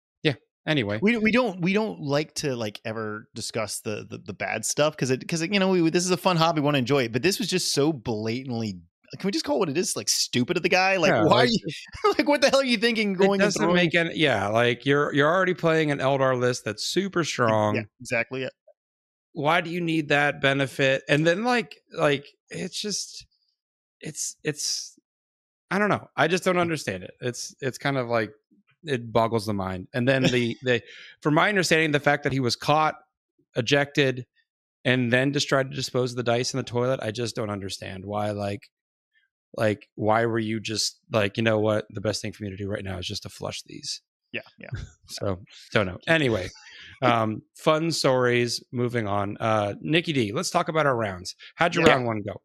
Anyway, 0.69 0.99
we 1.01 1.17
we 1.17 1.31
don't 1.31 1.59
we 1.61 1.73
don't 1.73 1.99
like 1.99 2.35
to 2.35 2.55
like 2.55 2.79
ever 2.85 3.27
discuss 3.33 3.79
the 3.81 4.05
the, 4.07 4.19
the 4.19 4.33
bad 4.33 4.63
stuff 4.63 4.95
because 4.95 5.09
it 5.09 5.19
because 5.19 5.41
you 5.41 5.59
know 5.59 5.69
we, 5.69 5.89
this 5.89 6.05
is 6.05 6.11
a 6.11 6.17
fun 6.17 6.37
hobby 6.37 6.61
we 6.61 6.65
want 6.65 6.75
to 6.75 6.79
enjoy 6.79 7.03
it 7.05 7.11
but 7.11 7.23
this 7.23 7.39
was 7.39 7.47
just 7.47 7.73
so 7.73 7.91
blatantly 7.91 8.77
can 9.17 9.25
we 9.27 9.31
just 9.31 9.43
call 9.43 9.55
it 9.55 9.59
what 9.59 9.69
it 9.69 9.77
is 9.79 9.95
like 9.95 10.07
stupid 10.07 10.55
of 10.57 10.61
the 10.61 10.69
guy 10.69 10.97
like 10.97 11.09
Yeah, 11.09 11.23
why 11.23 11.45
like, 11.45 11.49
you 11.49 11.57
like 12.19 12.27
what 12.29 12.41
the 12.41 12.51
hell 12.51 12.59
are 12.59 12.63
you 12.63 12.77
thinking 12.77 13.13
going 13.13 13.41
and 13.41 13.47
doesn't 13.47 13.59
throwing- 13.63 13.75
make 13.75 13.95
any. 13.95 14.15
Yeah, 14.15 14.47
like 14.49 14.85
you're 14.85 15.11
you're 15.11 15.27
already 15.27 15.55
playing 15.55 15.89
an 15.89 15.97
Eldar 15.97 16.39
list 16.39 16.63
that's 16.65 16.85
super 16.85 17.23
strong. 17.23 17.75
yeah, 17.77 17.81
exactly 17.99 18.43
it. 18.43 18.53
why 19.33 19.61
do 19.61 19.71
you 19.71 19.81
need 19.81 20.09
that 20.09 20.39
benefit 20.39 21.01
and 21.09 21.25
then 21.25 21.43
like 21.43 21.77
like 21.97 22.27
it's 22.51 22.79
just 22.79 23.25
it's 24.01 24.35
it's 24.43 24.99
i 25.71 25.79
don't 25.79 25.89
know 25.89 26.07
i 26.15 26.27
just 26.27 26.43
don't 26.43 26.57
understand 26.59 27.03
it 27.03 27.11
it's 27.21 27.55
it's 27.59 27.79
kind 27.79 27.97
of 27.97 28.07
like 28.07 28.31
it 28.83 29.11
boggles 29.11 29.45
the 29.45 29.53
mind 29.53 29.87
and 29.93 30.07
then 30.07 30.23
the 30.23 30.55
the 30.63 30.81
from 31.21 31.33
my 31.33 31.49
understanding 31.49 31.91
the 31.91 31.99
fact 31.99 32.23
that 32.23 32.31
he 32.33 32.39
was 32.39 32.55
caught 32.55 32.95
ejected 33.55 34.25
and 34.85 35.11
then 35.11 35.33
just 35.33 35.49
tried 35.49 35.69
to 35.69 35.75
dispose 35.75 36.11
of 36.11 36.17
the 36.17 36.23
dice 36.23 36.53
in 36.53 36.57
the 36.57 36.63
toilet 36.63 36.99
i 37.03 37.11
just 37.11 37.35
don't 37.35 37.49
understand 37.49 38.05
why 38.05 38.31
like 38.31 38.61
like 39.57 39.87
why 39.95 40.25
were 40.25 40.39
you 40.39 40.59
just 40.59 40.99
like 41.11 41.35
you 41.37 41.43
know 41.43 41.59
what 41.59 41.85
the 41.89 42.01
best 42.01 42.21
thing 42.21 42.31
for 42.31 42.43
me 42.43 42.49
to 42.49 42.55
do 42.57 42.69
right 42.69 42.83
now 42.83 42.97
is 42.97 43.07
just 43.07 43.23
to 43.23 43.29
flush 43.29 43.61
these 43.65 44.01
yeah 44.31 44.41
yeah 44.59 44.69
so 45.07 45.39
don't 45.73 45.87
know. 45.87 45.97
Anyway, 46.07 46.47
um, 47.01 47.41
fun 47.55 47.91
stories. 47.91 48.63
Moving 48.71 49.07
on. 49.07 49.37
Uh, 49.39 49.73
Nicky 49.81 50.13
Dee, 50.13 50.31
let's 50.31 50.51
talk 50.51 50.69
about 50.69 50.85
our 50.85 50.95
rounds. 50.95 51.35
How'd 51.55 51.73
your 51.73 51.83
Yeah. 51.87 51.93
round 51.93 52.05
one 52.05 52.21
go? 52.21 52.39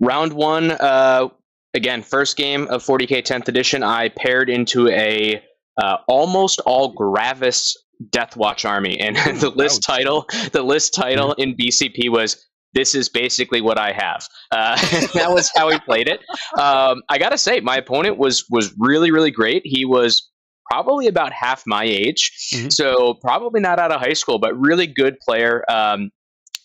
Round 0.00 0.32
one, 0.32 0.72
uh, 0.72 1.28
again, 1.74 2.02
first 2.02 2.36
game 2.36 2.66
of 2.68 2.82
40k 2.84 3.22
10th 3.22 3.48
edition. 3.48 3.82
I 3.82 4.08
paired 4.08 4.48
into 4.50 4.88
a 4.88 5.42
uh, 5.76 5.96
almost 6.08 6.60
all 6.66 6.92
Gravis 6.92 7.76
Deathwatch 8.10 8.68
army, 8.68 8.98
and 8.98 9.16
the 9.40 9.50
list 9.50 9.80
Ouch. 9.88 9.96
title, 9.98 10.26
the 10.52 10.62
list 10.62 10.94
title 10.94 11.32
in 11.34 11.56
BCP 11.56 12.10
was. 12.10 12.44
This 12.74 12.94
is 12.94 13.08
basically 13.08 13.62
what 13.62 13.78
I 13.78 13.92
have. 13.92 14.28
Uh, 14.50 14.76
that 15.14 15.30
was 15.30 15.50
how 15.56 15.70
he 15.70 15.78
played 15.80 16.06
it. 16.06 16.20
Um, 16.60 17.00
I 17.08 17.16
gotta 17.18 17.38
say, 17.38 17.60
my 17.60 17.76
opponent 17.78 18.18
was 18.18 18.44
was 18.50 18.74
really 18.78 19.10
really 19.10 19.30
great. 19.30 19.62
He 19.64 19.86
was 19.86 20.28
probably 20.70 21.06
about 21.06 21.32
half 21.32 21.62
my 21.66 21.84
age, 21.84 22.30
Mhm. 22.54 22.70
so 22.70 23.14
probably 23.22 23.60
not 23.60 23.78
out 23.78 23.90
of 23.90 24.02
high 24.02 24.12
school, 24.12 24.38
but 24.38 24.54
really 24.54 24.86
good 24.86 25.16
player. 25.26 25.64
Um, 25.70 26.10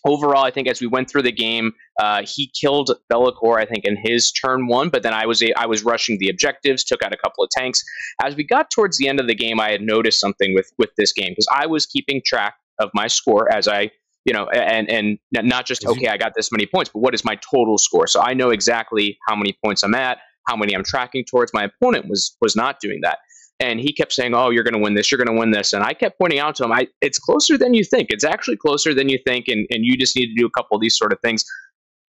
overall, 0.04 0.44
I 0.44 0.50
think 0.50 0.68
as 0.68 0.80
we 0.80 0.86
went 0.86 1.10
through 1.10 1.22
the 1.22 1.32
game, 1.32 1.72
uh, 2.00 2.22
he 2.26 2.50
killed 2.60 2.90
Be'lakor, 3.08 3.58
I 3.58 3.64
think, 3.64 3.84
in 3.84 3.96
his 4.02 4.30
turn 4.32 4.66
one. 4.66 4.88
But 4.90 5.02
then 5.02 5.14
I 5.14 5.26
was 5.26 5.42
a, 5.42 5.52
I 5.58 5.66
was 5.66 5.84
rushing 5.84 6.18
the 6.18 6.28
objectives, 6.28 6.84
took 6.84 7.02
out 7.02 7.12
a 7.12 7.16
couple 7.16 7.44
of 7.44 7.50
tanks. 7.50 7.82
As 8.22 8.36
we 8.36 8.44
got 8.44 8.70
towards 8.70 8.98
the 8.98 9.08
end 9.08 9.20
of 9.20 9.26
the 9.26 9.34
game, 9.34 9.60
I 9.60 9.70
had 9.70 9.80
noticed 9.80 10.20
something 10.20 10.54
with 10.54 10.70
with 10.78 10.90
this 10.96 11.12
game 11.12 11.30
because 11.30 11.48
I 11.54 11.66
was 11.66 11.86
keeping 11.86 12.22
track 12.24 12.54
of 12.78 12.90
my 12.94 13.06
score 13.06 13.52
as 13.52 13.68
I. 13.68 13.90
You 14.26 14.32
know, 14.32 14.48
and 14.48 14.88
and 14.88 15.18
not 15.34 15.66
just 15.66 15.84
okay, 15.84 16.08
I 16.08 16.16
got 16.16 16.32
this 16.34 16.50
many 16.50 16.64
points, 16.64 16.90
but 16.90 17.00
what 17.00 17.12
is 17.12 17.26
my 17.26 17.36
total 17.52 17.76
score? 17.76 18.06
So 18.06 18.22
I 18.22 18.32
know 18.32 18.48
exactly 18.48 19.18
how 19.28 19.36
many 19.36 19.54
points 19.62 19.82
I'm 19.82 19.94
at, 19.94 20.16
how 20.46 20.56
many 20.56 20.74
I'm 20.74 20.82
tracking 20.82 21.26
towards. 21.30 21.52
My 21.52 21.64
opponent 21.64 22.06
was 22.08 22.34
was 22.40 22.56
not 22.56 22.80
doing 22.80 23.00
that, 23.02 23.18
and 23.60 23.80
he 23.80 23.92
kept 23.92 24.12
saying, 24.12 24.34
"Oh, 24.34 24.50
you're 24.50 24.64
going 24.64 24.74
to 24.74 24.80
win 24.80 24.94
this. 24.94 25.10
You're 25.10 25.18
going 25.22 25.34
to 25.34 25.38
win 25.38 25.50
this." 25.50 25.72
And 25.72 25.82
I 25.82 25.94
kept 25.94 26.18
pointing 26.18 26.38
out 26.38 26.54
to 26.56 26.64
him, 26.64 26.72
"I 26.72 26.88
it's 27.00 27.18
closer 27.18 27.56
than 27.56 27.74
you 27.74 27.84
think. 27.84 28.08
It's 28.10 28.24
actually 28.24 28.56
closer 28.56 28.94
than 28.94 29.08
you 29.08 29.18
think, 29.26 29.48
and 29.48 29.66
and 29.70 29.84
you 29.84 29.96
just 29.96 30.16
need 30.16 30.26
to 30.26 30.34
do 30.36 30.46
a 30.46 30.50
couple 30.50 30.76
of 30.76 30.80
these 30.80 30.96
sort 30.96 31.12
of 31.12 31.20
things." 31.20 31.44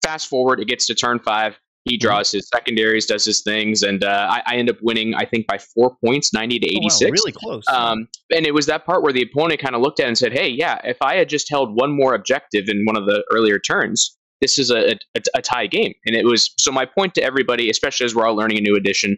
Fast 0.03 0.27
forward, 0.27 0.59
it 0.59 0.67
gets 0.67 0.85
to 0.87 0.95
turn 0.95 1.19
five. 1.19 1.57
He 1.83 1.97
draws 1.97 2.31
his 2.31 2.47
secondaries, 2.51 3.05
does 3.05 3.25
his 3.25 3.41
things, 3.43 3.83
and 3.83 4.03
uh, 4.03 4.27
I, 4.31 4.41
I 4.47 4.55
end 4.55 4.71
up 4.71 4.77
winning. 4.81 5.13
I 5.13 5.23
think 5.25 5.45
by 5.45 5.59
four 5.59 5.95
points, 6.03 6.33
ninety 6.33 6.57
to 6.57 6.67
Oh, 6.67 6.73
wow, 6.73 6.79
eighty-six. 6.79 7.11
really 7.11 7.31
close 7.31 7.63
Um, 7.67 8.07
and 8.31 8.45
it 8.47 8.53
was 8.53 8.65
that 8.65 8.85
part 8.85 9.03
where 9.03 9.13
the 9.13 9.21
opponent 9.21 9.59
kind 9.59 9.75
of 9.75 9.81
looked 9.81 9.99
at 9.99 10.05
it 10.05 10.07
and 10.07 10.17
said, 10.17 10.33
"Hey, 10.33 10.47
yeah, 10.47 10.79
if 10.83 10.97
I 11.01 11.15
had 11.15 11.29
just 11.29 11.49
held 11.49 11.75
one 11.75 11.91
more 11.91 12.15
objective 12.15 12.69
in 12.69 12.85
one 12.85 12.97
of 12.97 13.05
the 13.05 13.23
earlier 13.31 13.59
turns, 13.59 14.17
this 14.41 14.57
is 14.57 14.71
a, 14.71 14.93
a, 14.93 15.21
a 15.35 15.41
tie 15.43 15.67
game." 15.67 15.93
And 16.07 16.15
it 16.15 16.25
was 16.25 16.53
so. 16.59 16.71
My 16.71 16.85
point 16.85 17.13
to 17.15 17.21
everybody, 17.23 17.69
especially 17.69 18.05
as 18.05 18.15
we're 18.15 18.25
all 18.25 18.35
learning 18.35 18.57
a 18.57 18.61
new 18.61 18.75
edition, 18.75 19.17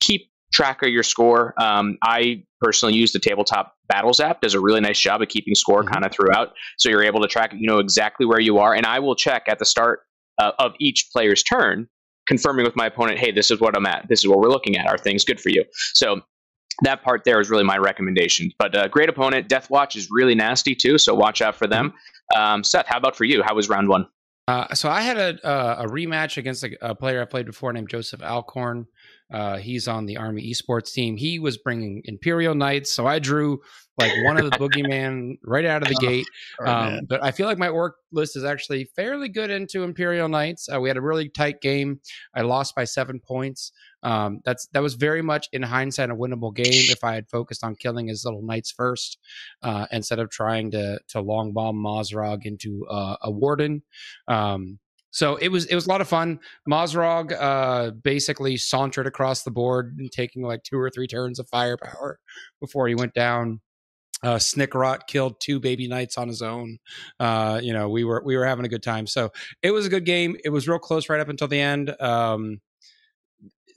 keep 0.00 0.29
track 0.52 0.82
of 0.82 0.88
your 0.90 1.02
score. 1.02 1.54
Um, 1.60 1.96
I 2.02 2.42
personally 2.60 2.94
use 2.96 3.12
the 3.12 3.18
tabletop 3.18 3.74
battles 3.88 4.20
app; 4.20 4.40
does 4.40 4.54
a 4.54 4.60
really 4.60 4.80
nice 4.80 4.98
job 5.00 5.22
of 5.22 5.28
keeping 5.28 5.54
score 5.54 5.82
Mhm. 5.84 5.92
kind 5.92 6.04
of 6.04 6.12
throughout, 6.12 6.54
so 6.78 6.88
you're 6.88 7.02
able 7.02 7.20
to 7.22 7.28
track. 7.28 7.52
You 7.56 7.66
know 7.66 7.78
exactly 7.78 8.26
where 8.26 8.40
you 8.40 8.58
are, 8.58 8.74
and 8.74 8.86
I 8.86 8.98
will 8.98 9.14
check 9.14 9.44
at 9.48 9.58
the 9.58 9.64
start 9.64 10.00
uh, 10.38 10.52
of 10.58 10.72
each 10.80 11.08
player's 11.12 11.42
turn, 11.42 11.86
confirming 12.26 12.64
with 12.64 12.76
my 12.76 12.86
opponent, 12.86 13.18
"Hey, 13.18 13.30
this 13.30 13.50
is 13.50 13.60
what 13.60 13.76
I'm 13.76 13.86
at. 13.86 14.06
This 14.08 14.20
is 14.20 14.28
what 14.28 14.38
we're 14.38 14.48
looking 14.48 14.76
at. 14.76 14.86
Are 14.86 14.98
things 14.98 15.24
good 15.24 15.40
for 15.40 15.50
you?" 15.50 15.64
So 15.94 16.22
that 16.82 17.02
part 17.02 17.24
there 17.24 17.40
is 17.40 17.50
really 17.50 17.64
my 17.64 17.76
recommendation. 17.76 18.50
But 18.58 18.74
uh, 18.74 18.88
great 18.88 19.08
opponent. 19.10 19.48
Deathwatch 19.48 19.96
is 19.96 20.08
really 20.10 20.34
nasty 20.34 20.74
too, 20.74 20.96
so 20.98 21.14
watch 21.14 21.42
out 21.42 21.54
for 21.54 21.66
them. 21.66 21.92
Um, 22.34 22.64
Seth, 22.64 22.86
how 22.86 22.96
about 22.96 23.16
for 23.16 23.24
you? 23.24 23.42
How 23.42 23.54
was 23.54 23.68
round 23.68 23.88
one? 23.88 24.06
Uh, 24.50 24.74
so 24.74 24.88
I 24.88 25.02
had 25.02 25.16
a 25.16 25.46
uh, 25.46 25.84
a 25.84 25.86
rematch 25.86 26.36
against 26.36 26.64
a, 26.64 26.76
a 26.80 26.94
player 26.94 27.22
I 27.22 27.24
played 27.24 27.46
before 27.46 27.72
named 27.72 27.88
Joseph 27.88 28.20
Alcorn. 28.20 28.86
Uh, 29.32 29.58
he's 29.58 29.86
on 29.86 30.06
the 30.06 30.16
Army 30.16 30.42
esports 30.50 30.92
team. 30.92 31.16
He 31.16 31.38
was 31.38 31.56
bringing 31.56 32.02
Imperial 32.06 32.56
Knights, 32.56 32.90
so 32.90 33.06
I 33.06 33.20
drew 33.20 33.60
like 33.96 34.12
one 34.24 34.38
of 34.38 34.50
the 34.50 34.56
boogeyman 34.56 35.34
right 35.44 35.64
out 35.64 35.82
of 35.82 35.88
the 35.88 35.94
Oh, 36.00 36.06
gate. 36.06 36.26
Um, 36.66 37.00
but 37.08 37.22
I 37.22 37.30
feel 37.30 37.46
like 37.46 37.58
my 37.58 37.68
orc 37.68 37.94
list 38.10 38.36
is 38.36 38.42
actually 38.42 38.90
fairly 38.96 39.28
good 39.28 39.50
into 39.50 39.84
Imperial 39.84 40.28
Knights. 40.28 40.68
Uh, 40.68 40.80
we 40.80 40.88
had 40.88 40.96
a 40.96 41.02
really 41.02 41.28
tight 41.28 41.60
game. 41.60 42.00
I 42.34 42.40
lost 42.40 42.74
by 42.74 42.84
seven 42.84 43.20
points. 43.20 43.70
Um, 44.02 44.40
that's 44.44 44.66
that 44.72 44.82
was 44.82 44.94
very 44.94 45.22
much 45.22 45.48
in 45.52 45.62
hindsight 45.62 46.10
a 46.10 46.14
winnable 46.14 46.54
game 46.54 46.66
if 46.90 47.04
I 47.04 47.14
had 47.14 47.28
focused 47.28 47.64
on 47.64 47.76
killing 47.76 48.08
his 48.08 48.24
little 48.24 48.42
knights 48.42 48.70
first 48.70 49.18
uh, 49.62 49.86
instead 49.90 50.18
of 50.18 50.30
trying 50.30 50.70
to 50.72 50.98
to 51.08 51.20
long 51.20 51.52
bomb 51.52 51.76
Mozrog 51.76 52.44
into 52.44 52.86
uh, 52.88 53.16
a 53.22 53.30
warden. 53.30 53.82
Um, 54.28 54.78
so 55.10 55.36
it 55.36 55.48
was 55.48 55.66
it 55.66 55.74
was 55.74 55.86
a 55.86 55.88
lot 55.88 56.00
of 56.00 56.08
fun. 56.08 56.40
Mozrog 56.68 57.32
uh, 57.38 57.90
basically 57.90 58.56
sauntered 58.56 59.06
across 59.06 59.42
the 59.42 59.50
board, 59.50 59.96
and 59.98 60.10
taking 60.10 60.42
like 60.42 60.62
two 60.62 60.78
or 60.78 60.90
three 60.90 61.06
turns 61.06 61.38
of 61.38 61.48
firepower 61.48 62.18
before 62.60 62.88
he 62.88 62.94
went 62.94 63.14
down. 63.14 63.60
Uh, 64.22 64.36
Snikrot 64.36 65.06
killed 65.06 65.40
two 65.40 65.58
baby 65.58 65.88
knights 65.88 66.18
on 66.18 66.28
his 66.28 66.42
own. 66.42 66.78
Uh, 67.18 67.58
you 67.62 67.72
know, 67.72 67.88
we 67.88 68.04
were 68.04 68.22
we 68.24 68.36
were 68.36 68.44
having 68.44 68.66
a 68.66 68.68
good 68.68 68.82
time. 68.82 69.06
So 69.06 69.32
it 69.62 69.70
was 69.72 69.86
a 69.86 69.90
good 69.90 70.04
game. 70.04 70.36
It 70.44 70.50
was 70.50 70.68
real 70.68 70.78
close 70.78 71.08
right 71.08 71.20
up 71.20 71.28
until 71.28 71.48
the 71.48 71.60
end. 71.60 71.90
Um, 72.00 72.60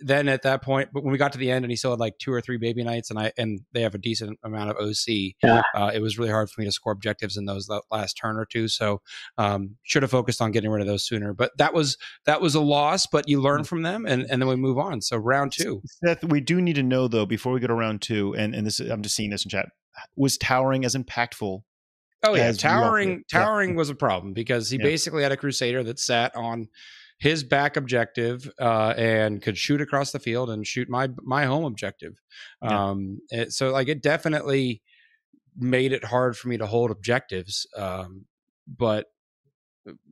then 0.05 0.27
at 0.27 0.43
that 0.43 0.61
point, 0.61 0.89
but 0.93 1.03
when 1.03 1.11
we 1.11 1.17
got 1.17 1.31
to 1.33 1.37
the 1.37 1.51
end 1.51 1.65
and 1.65 1.71
he 1.71 1.75
still 1.75 1.91
had 1.91 1.99
like 1.99 2.17
two 2.17 2.31
or 2.31 2.41
three 2.41 2.57
baby 2.57 2.83
knights, 2.83 3.09
and 3.09 3.19
I 3.19 3.31
and 3.37 3.61
they 3.73 3.81
have 3.81 3.95
a 3.95 3.97
decent 3.97 4.39
amount 4.43 4.69
of 4.69 4.77
OC. 4.77 5.33
Yeah. 5.43 5.61
Uh, 5.75 5.91
it 5.93 6.01
was 6.01 6.17
really 6.17 6.31
hard 6.31 6.49
for 6.49 6.61
me 6.61 6.65
to 6.65 6.71
score 6.71 6.93
objectives 6.93 7.37
in 7.37 7.45
those 7.45 7.69
last 7.91 8.13
turn 8.13 8.37
or 8.37 8.45
two. 8.45 8.67
So 8.67 9.01
um, 9.37 9.77
should 9.83 10.03
have 10.03 10.11
focused 10.11 10.41
on 10.41 10.51
getting 10.51 10.69
rid 10.69 10.81
of 10.81 10.87
those 10.87 11.03
sooner. 11.05 11.33
But 11.33 11.51
that 11.57 11.73
was 11.73 11.97
that 12.25 12.41
was 12.41 12.55
a 12.55 12.61
loss. 12.61 13.07
But 13.07 13.27
you 13.27 13.41
learn 13.41 13.63
from 13.63 13.81
them, 13.83 14.05
and 14.05 14.23
and 14.29 14.41
then 14.41 14.49
we 14.49 14.55
move 14.55 14.77
on. 14.77 15.01
So 15.01 15.17
round 15.17 15.51
two. 15.53 15.81
Seth, 15.85 16.23
we 16.23 16.41
do 16.41 16.61
need 16.61 16.75
to 16.75 16.83
know 16.83 17.07
though 17.07 17.25
before 17.25 17.53
we 17.53 17.59
go 17.59 17.67
to 17.67 17.73
round 17.73 18.01
two, 18.01 18.35
and 18.35 18.53
and 18.53 18.65
this 18.67 18.79
I'm 18.79 19.01
just 19.01 19.15
seeing 19.15 19.29
this 19.29 19.45
in 19.45 19.49
chat. 19.49 19.69
Was 20.15 20.37
towering 20.37 20.85
as 20.85 20.95
impactful? 20.95 21.61
Oh 22.25 22.35
yeah, 22.35 22.49
offer 22.49 22.57
towering. 22.57 23.23
Yeah. 23.31 23.39
towering 23.39 23.75
was 23.75 23.89
a 23.89 23.95
problem 23.95 24.33
because 24.33 24.69
he 24.69 24.77
Yeah. 24.77 24.83
basically 24.83 25.23
had 25.23 25.31
a 25.31 25.37
crusader 25.37 25.83
that 25.83 25.99
sat 25.99 26.35
on 26.35 26.69
his 27.23 27.41
back 27.45 27.77
objective 27.77 28.51
uh, 28.59 28.93
and 28.97 29.41
could 29.41 29.57
shoot 29.57 29.79
across 29.79 30.12
the 30.12 30.19
field 30.19 30.49
and 30.49 30.67
shoot 30.67 30.89
my 30.89 31.07
my 31.21 31.45
home 31.45 31.63
objective. 31.63 32.19
Yeah. 32.62 32.89
Um, 32.89 33.19
it, 33.29 33.53
so 33.53 33.71
like 33.71 33.88
it 33.88 34.03
definitely 34.03 34.81
made 35.55 35.93
it 35.93 36.03
hard 36.03 36.36
for 36.36 36.49
me 36.49 36.57
to 36.57 36.65
hold 36.65 36.91
objectives. 36.91 37.65
Um, 37.78 38.26
but 38.67 39.05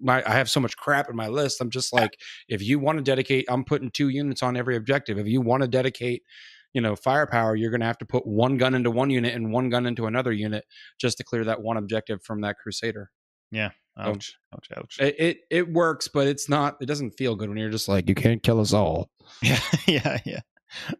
my 0.01 0.23
I 0.25 0.35
have 0.35 0.49
so 0.49 0.61
much 0.61 0.77
crap 0.77 1.09
in 1.09 1.17
my 1.17 1.27
list. 1.27 1.59
I'm 1.59 1.69
just 1.69 1.91
like, 1.91 2.17
if 2.47 2.63
you 2.63 2.79
want 2.79 2.97
to 2.97 3.03
dedicate, 3.03 3.45
I'm 3.49 3.65
putting 3.65 3.91
two 3.91 4.07
units 4.07 4.41
on 4.41 4.55
every 4.55 4.77
objective. 4.77 5.19
If 5.19 5.27
you 5.27 5.41
want 5.41 5.63
to 5.63 5.67
dedicate, 5.67 6.23
you 6.71 6.79
know, 6.79 6.95
firepower, 6.95 7.57
you're 7.57 7.71
going 7.71 7.81
to 7.81 7.87
have 7.87 7.97
to 7.97 8.05
put 8.05 8.25
one 8.25 8.55
gun 8.55 8.73
into 8.73 8.89
one 8.89 9.09
unit 9.09 9.35
and 9.35 9.51
one 9.51 9.69
gun 9.69 9.85
into 9.85 10.05
another 10.05 10.31
unit 10.31 10.63
just 10.97 11.17
to 11.17 11.25
clear 11.25 11.43
that 11.43 11.61
one 11.61 11.75
objective 11.75 12.23
from 12.23 12.39
that 12.39 12.55
crusader. 12.55 13.11
Yeah. 13.51 13.71
Ouch. 13.97 14.27
So, 14.27 14.57
ouch. 14.57 14.67
Ouch. 14.77 14.97
It, 14.99 15.15
it, 15.19 15.37
it 15.49 15.73
works, 15.73 16.07
but 16.07 16.27
it's 16.27 16.49
not. 16.49 16.77
It 16.81 16.85
doesn't 16.85 17.11
feel 17.11 17.35
good 17.35 17.49
when 17.49 17.57
you're 17.57 17.69
just 17.69 17.87
like, 17.87 18.07
you 18.07 18.15
can't 18.15 18.41
kill 18.43 18.59
us 18.59 18.73
all. 18.73 19.09
Yeah. 19.41 19.59
Yeah. 19.87 20.17
Yeah. 20.25 20.39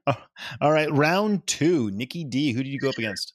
Oh, 0.08 0.16
all 0.62 0.72
right. 0.72 0.92
Round 0.92 1.46
two. 1.48 1.92
Nicky 1.92 2.24
Dee. 2.24 2.54
Who 2.54 2.64
did 2.64 2.70
you 2.70 2.80
go 2.80 2.89
up 2.89 2.98
against? 2.98 3.34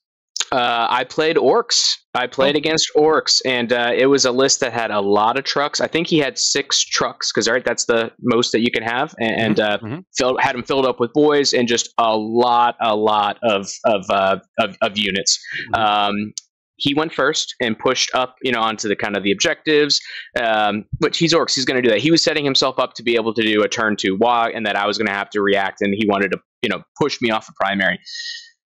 Uh, 0.53 0.87
I 0.89 1.05
played 1.05 1.37
orcs. 1.37 1.97
I 2.15 2.27
played 2.27 2.55
oh. 2.55 2.59
against 2.59 2.91
orcs, 2.97 3.43
and 3.45 3.73
uh, 3.73 3.93
it 3.95 4.07
was 4.07 4.25
a 4.25 4.31
list 4.31 4.61
that 4.61 4.73
had 4.73 4.91
a 4.91 5.01
lot 5.01 5.39
of 5.39 5.45
trucks. 5.45 5.81
I 5.81 5.89
think 5.89 6.07
he 6.07 6.19
had 6.19 6.39
six 6.39 6.83
trucks 6.85 7.33
because 7.33 7.49
right, 7.49 7.65
that's 7.65 7.87
the 7.87 8.13
most 8.23 8.53
that 8.53 8.61
you 8.61 8.71
can 8.71 8.83
have, 8.83 9.15
and, 9.19 9.57
mm-hmm. 9.57 9.87
uh, 9.87 9.89
mm-hmm. 9.89 10.01
filled, 10.17 10.41
had 10.41 10.55
them 10.55 10.63
filled 10.63 10.87
up 10.87 11.01
with 11.01 11.13
boys 11.13 11.53
and 11.53 11.67
just 11.67 11.93
a 11.99 12.17
lot, 12.17 12.77
a 12.81 12.95
lot 12.95 13.39
of 13.43 13.69
of 13.85 14.05
uh, 14.09 14.39
of, 14.61 14.77
of, 14.83 14.97
units. 14.97 15.39
Mm-hmm. 15.75 15.83
Um, 15.83 16.33
he 16.77 16.95
went 16.95 17.13
first 17.13 17.55
and 17.61 17.79
pushed 17.79 18.15
up, 18.15 18.37
you 18.43 18.53
know, 18.53 18.61
onto 18.61 18.89
the 18.89 18.97
kind 18.97 19.17
of 19.17 19.23
the 19.23 19.33
objectives. 19.33 20.01
Um, 20.39 20.85
but 21.01 21.17
he's 21.17 21.33
orcs; 21.33 21.55
he's 21.55 21.65
going 21.65 21.83
to 21.83 21.83
do 21.83 21.93
that. 21.93 22.01
He 22.01 22.11
was 22.11 22.23
setting 22.23 22.45
himself 22.45 22.79
up 22.79 22.95
to 22.95 23.03
be 23.03 23.17
able 23.17 23.35
to 23.35 23.43
do 23.43 23.63
a 23.63 23.69
turn 23.69 23.97
two 23.97 24.17
walk, 24.17 24.53
and 24.55 24.67
that 24.67 24.77
I 24.77 24.87
was 24.87 24.99
going 24.99 25.07
to 25.07 25.13
have 25.13 25.31
to 25.31 25.41
react, 25.41 25.81
and 25.81 25.95
he 25.95 26.07
wanted 26.07 26.33
to, 26.33 26.39
you 26.63 26.69
know, 26.69 26.83
push 27.01 27.21
me 27.21 27.31
off 27.31 27.47
the 27.47 27.55
primary. 27.59 27.99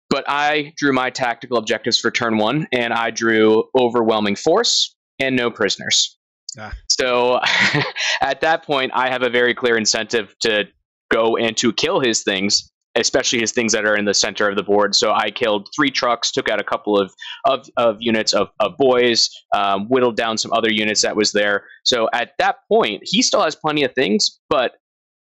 But 0.09 0.25
I 0.27 0.73
drew 0.77 0.91
my 0.91 1.09
tactical 1.09 1.57
objectives 1.57 1.97
for 1.97 2.11
turn 2.11 2.37
one, 2.37 2.67
and 2.73 2.93
I 2.93 3.11
drew 3.11 3.65
overwhelming 3.79 4.35
force 4.35 4.95
and 5.19 5.35
no 5.35 5.49
prisoners. 5.49 6.17
Ah. 6.59 6.73
So 6.89 7.39
at 8.21 8.41
that 8.41 8.65
point, 8.65 8.91
I 8.93 9.09
have 9.09 9.23
a 9.23 9.29
very 9.29 9.53
clear 9.53 9.77
incentive 9.77 10.35
to 10.41 10.65
go 11.09 11.37
and 11.37 11.55
to 11.57 11.71
kill 11.73 11.99
his 11.99 12.23
things, 12.23 12.70
especially 12.95 13.39
his 13.39 13.51
things 13.51 13.71
that 13.73 13.85
are 13.85 13.95
in 13.95 14.05
the 14.05 14.13
center 14.13 14.49
of 14.49 14.55
the 14.55 14.63
board. 14.63 14.95
So 14.95 15.13
I 15.13 15.31
killed 15.31 15.69
three 15.75 15.91
trucks, 15.91 16.31
took 16.31 16.49
out 16.49 16.59
a 16.59 16.63
couple 16.63 16.99
of 16.99 17.13
of, 17.45 17.65
of 17.77 17.97
units 17.99 18.33
of, 18.33 18.49
of 18.59 18.77
boys, 18.77 19.29
um, 19.55 19.87
whittled 19.87 20.17
down 20.17 20.37
some 20.37 20.51
other 20.53 20.71
units 20.71 21.01
that 21.01 21.15
was 21.15 21.31
there. 21.31 21.65
So 21.83 22.09
at 22.13 22.31
that 22.39 22.57
point, 22.67 23.01
he 23.05 23.21
still 23.21 23.43
has 23.43 23.55
plenty 23.55 23.83
of 23.83 23.93
things, 23.93 24.39
but 24.49 24.75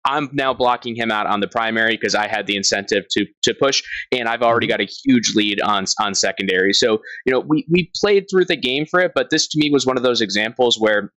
I'm 0.05 0.29
now 0.33 0.53
blocking 0.53 0.95
him 0.95 1.11
out 1.11 1.27
on 1.27 1.41
the 1.41 1.49
primary 1.49 1.97
because 1.97 2.15
I 2.15 2.29
had 2.29 2.47
the 2.47 2.57
incentive 2.57 3.05
to 3.13 3.27
to 3.43 3.55
push, 3.55 3.83
and 4.13 4.29
I've 4.29 4.43
already 4.43 4.67
mm-hmm. 4.67 4.73
got 4.73 4.81
a 4.81 4.93
huge 5.05 5.35
lead 5.35 5.61
on 5.63 5.87
on 6.01 6.15
secondary. 6.15 6.73
So 6.73 7.01
you 7.25 7.33
know, 7.33 7.41
we 7.41 7.67
we 7.71 7.91
played 7.95 8.27
through 8.31 8.45
the 8.47 8.57
game 8.57 8.87
for 8.87 9.01
it, 9.01 9.13
but 9.15 9.31
this 9.31 9.49
to 9.49 9.59
me 9.59 9.71
was 9.71 9.87
one 9.87 9.97
of 9.97 10.03
those 10.03 10.21
examples 10.21 10.79
where 10.79 11.11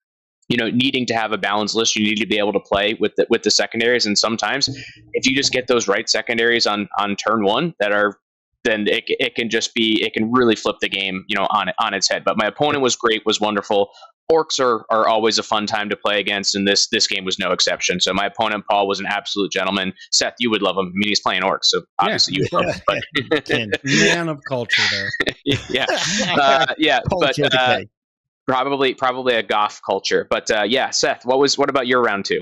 you 0.50 0.58
know 0.58 0.70
needing 0.70 1.06
to 1.06 1.14
have 1.14 1.32
a 1.32 1.38
balanced 1.38 1.76
list 1.76 1.96
you 1.96 2.04
need 2.04 2.16
to 2.16 2.28
be 2.28 2.38
able 2.38 2.54
to 2.54 2.60
play 2.60 2.98
with 3.00 3.14
the, 3.16 3.26
with 3.30 3.44
the 3.44 3.52
secondaries 3.52 4.06
and 4.06 4.18
sometimes 4.18 4.68
if 5.14 5.26
you 5.26 5.36
just 5.36 5.52
get 5.52 5.68
those 5.68 5.88
right 5.88 6.10
secondaries 6.10 6.66
on 6.66 6.88
on 7.00 7.16
turn 7.16 7.44
one 7.44 7.74
that 7.80 7.92
are 7.92 8.18
then 8.64 8.88
it, 8.88 9.04
it 9.08 9.36
can 9.36 9.50
just 9.50 9.74
be 9.74 10.04
it 10.04 10.14
can 10.14 10.32
really 10.32 10.56
flip 10.56 10.78
the 10.82 10.90
game 10.90 11.24
you 11.28 11.36
know 11.38 11.48
on 11.50 11.68
on 11.80 11.94
its 11.94 12.10
head 12.10 12.24
but 12.24 12.38
my 12.38 12.48
opponent 12.48 12.82
was 12.82 12.96
great 12.96 13.22
was 13.26 13.40
wonderful 13.40 13.92
orcs 14.32 14.60
are, 14.60 14.86
are 14.90 15.08
always 15.08 15.38
a 15.38 15.44
fun 15.44 15.66
time 15.66 15.90
to 15.90 15.96
play 15.96 16.20
against, 16.20 16.56
and 16.56 16.68
this 16.68 16.88
this 16.90 17.08
game 17.08 17.26
was 17.26 17.40
no 17.40 17.52
exception. 17.52 18.00
So 18.00 18.14
my 18.14 18.26
opponent 18.26 18.66
Paul 18.70 18.88
was 18.88 19.00
an 19.00 19.06
absolute 19.08 19.52
gentleman. 19.52 19.94
Seth, 20.12 20.36
you 20.40 20.50
would 20.50 20.62
love 20.62 20.78
him. 20.78 20.88
I 20.88 20.92
mean, 20.94 21.10
he's 21.10 21.20
playing 21.20 21.42
orcs, 21.42 21.66
so 21.66 21.84
obviously 22.00 22.36
yeah. 22.36 22.40
you 22.40 22.48
would 22.52 22.66
love 22.66 22.76
him. 22.76 22.82
But 23.30 23.84
man 23.84 24.30
of 24.30 24.40
culture 24.48 24.84
there. 24.92 25.10
yeah, 25.70 25.86
uh, 26.30 26.74
yeah, 26.78 27.00
but 27.10 27.40
uh, 27.40 27.80
probably 28.48 28.94
probably 28.94 29.36
a 29.36 29.44
goth 29.44 29.82
culture. 29.86 30.26
But 30.30 30.50
uh, 30.50 30.64
yeah, 30.64 30.90
Seth, 30.90 31.26
what 31.26 31.40
was 31.40 31.58
what 31.58 31.70
about 31.70 31.88
your 31.88 32.02
round 32.02 32.26
two? 32.26 32.40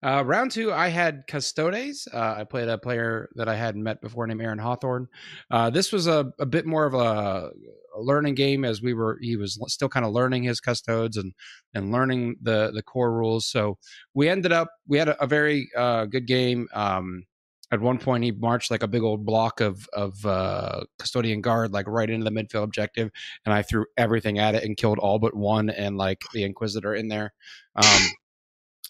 Uh, 0.00 0.22
round 0.24 0.52
two, 0.52 0.72
I 0.72 0.88
had 0.88 1.24
Custodes. 1.26 2.06
Uh, 2.12 2.36
I 2.38 2.44
played 2.44 2.68
a 2.68 2.78
player 2.78 3.28
that 3.34 3.48
I 3.48 3.56
hadn't 3.56 3.82
met 3.82 4.00
before 4.00 4.28
named 4.28 4.40
Aaron 4.40 4.58
Hawthorne. 4.58 5.08
Uh, 5.50 5.70
this 5.70 5.90
was 5.90 6.06
a, 6.06 6.32
a 6.38 6.46
bit 6.46 6.66
more 6.66 6.86
of 6.86 6.94
a, 6.94 7.50
a, 7.96 8.00
learning 8.00 8.36
game 8.36 8.64
as 8.64 8.80
we 8.80 8.94
were. 8.94 9.18
He 9.20 9.36
was 9.36 9.58
still 9.66 9.88
kind 9.88 10.06
of 10.06 10.12
learning 10.12 10.44
his 10.44 10.60
custodes 10.60 11.16
and 11.16 11.32
and 11.74 11.90
learning 11.90 12.36
the 12.40 12.70
the 12.72 12.82
core 12.82 13.12
rules. 13.12 13.46
So 13.46 13.76
we 14.14 14.28
ended 14.28 14.52
up 14.52 14.68
we 14.86 14.98
had 14.98 15.08
a, 15.08 15.20
a 15.22 15.26
very 15.26 15.68
uh, 15.76 16.04
good 16.04 16.28
game. 16.28 16.68
Um, 16.72 17.24
at 17.70 17.80
one 17.80 17.98
point, 17.98 18.24
he 18.24 18.32
marched 18.32 18.70
like 18.70 18.82
a 18.82 18.88
big 18.88 19.02
old 19.02 19.26
block 19.26 19.60
of 19.60 19.88
of 19.92 20.24
uh, 20.24 20.84
custodian 20.98 21.40
guard 21.40 21.72
like 21.72 21.86
right 21.86 22.08
into 22.08 22.24
the 22.24 22.30
midfield 22.30 22.62
objective, 22.62 23.10
and 23.44 23.52
I 23.52 23.62
threw 23.62 23.86
everything 23.96 24.38
at 24.38 24.54
it 24.54 24.64
and 24.64 24.76
killed 24.76 24.98
all 24.98 25.18
but 25.18 25.36
one 25.36 25.68
and 25.68 25.96
like 25.96 26.22
the 26.32 26.44
Inquisitor 26.44 26.94
in 26.94 27.08
there. 27.08 27.32
Um, 27.76 28.08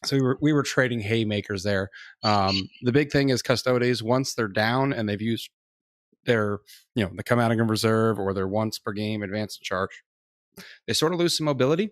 so 0.04 0.16
we 0.16 0.22
were 0.22 0.38
we 0.40 0.52
were 0.52 0.62
trading 0.62 1.00
haymakers 1.00 1.64
there. 1.64 1.90
Um, 2.22 2.68
the 2.82 2.92
big 2.92 3.10
thing 3.10 3.30
is 3.30 3.42
custodes. 3.42 4.02
Once 4.02 4.34
they're 4.34 4.46
down 4.46 4.92
and 4.92 5.08
they've 5.08 5.20
used 5.20 5.50
their 6.24 6.58
you 6.94 7.04
know 7.04 7.10
they 7.16 7.22
come 7.22 7.40
out 7.40 7.50
of 7.50 7.70
reserve 7.70 8.18
or 8.18 8.32
their 8.32 8.48
once 8.48 8.78
per 8.78 8.92
game 8.92 9.22
advanced 9.22 9.60
charge, 9.60 10.02
they 10.86 10.92
sort 10.92 11.12
of 11.12 11.18
lose 11.18 11.36
some 11.36 11.46
mobility. 11.46 11.90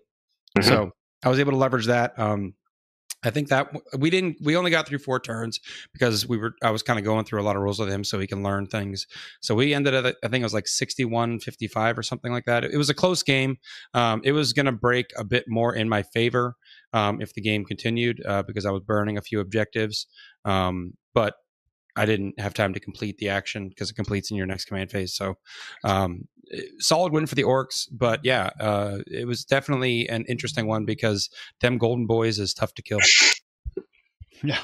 Mm-hmm. 0.57 0.69
So 0.69 0.91
I 1.23 1.29
was 1.29 1.39
able 1.39 1.51
to 1.51 1.57
leverage 1.57 1.87
that. 1.87 2.17
Um, 2.17 2.53
I 3.23 3.31
think 3.31 3.47
that 3.49 3.71
we 3.97 4.09
didn't 4.09 4.37
we 4.41 4.55
only 4.55 4.69
got 4.69 4.87
through 4.87 4.99
four 4.99 5.19
turns 5.19 5.59
because 5.91 6.27
we 6.27 6.37
were 6.37 6.53
I 6.61 6.69
was 6.69 6.83
kind 6.83 6.99
of 6.99 7.05
going 7.05 7.25
through 7.25 7.41
a 7.41 7.43
lot 7.43 7.55
of 7.55 7.63
rules 7.63 7.79
with 7.79 7.89
him 7.89 8.03
so 8.03 8.19
he 8.19 8.27
can 8.27 8.43
learn 8.43 8.67
things. 8.67 9.07
So 9.41 9.55
we 9.55 9.73
ended 9.73 9.93
at 9.93 10.05
I 10.23 10.27
think 10.27 10.41
it 10.41 10.45
was 10.45 10.53
like 10.53 10.67
61 10.67 11.39
55 11.39 11.97
or 11.97 12.03
something 12.03 12.31
like 12.31 12.45
that. 12.45 12.63
It 12.63 12.77
was 12.77 12.89
a 12.89 12.93
close 12.93 13.23
game. 13.23 13.57
Um, 13.93 14.21
it 14.23 14.33
was 14.33 14.53
going 14.53 14.67
to 14.67 14.71
break 14.71 15.07
a 15.17 15.23
bit 15.23 15.45
more 15.47 15.73
in 15.73 15.89
my 15.89 16.03
favor 16.03 16.55
um, 16.93 17.21
if 17.21 17.33
the 17.33 17.41
game 17.41 17.65
continued 17.65 18.23
uh, 18.25 18.43
because 18.43 18.65
I 18.65 18.71
was 18.71 18.83
burning 18.83 19.17
a 19.17 19.21
few 19.21 19.39
objectives. 19.39 20.05
Um, 20.45 20.93
but 21.13 21.35
I 21.95 22.05
didn't 22.05 22.39
have 22.39 22.53
time 22.53 22.73
to 22.73 22.79
complete 22.79 23.17
the 23.17 23.29
action 23.29 23.69
because 23.69 23.89
it 23.89 23.95
completes 23.95 24.29
in 24.29 24.37
your 24.37 24.45
next 24.45 24.65
command 24.65 24.91
phase. 24.91 25.15
So, 25.15 25.35
um, 25.83 26.27
solid 26.79 27.13
win 27.13 27.27
for 27.27 27.35
the 27.35 27.43
orcs. 27.43 27.87
But 27.91 28.21
yeah, 28.23 28.49
uh, 28.59 28.99
it 29.07 29.27
was 29.27 29.45
definitely 29.45 30.07
an 30.09 30.25
interesting 30.25 30.67
one 30.67 30.85
because 30.85 31.29
them 31.61 31.77
golden 31.77 32.05
boys 32.05 32.39
is 32.39 32.53
tough 32.53 32.73
to 32.75 32.81
kill. 32.81 32.99
Yeah, 34.43 34.59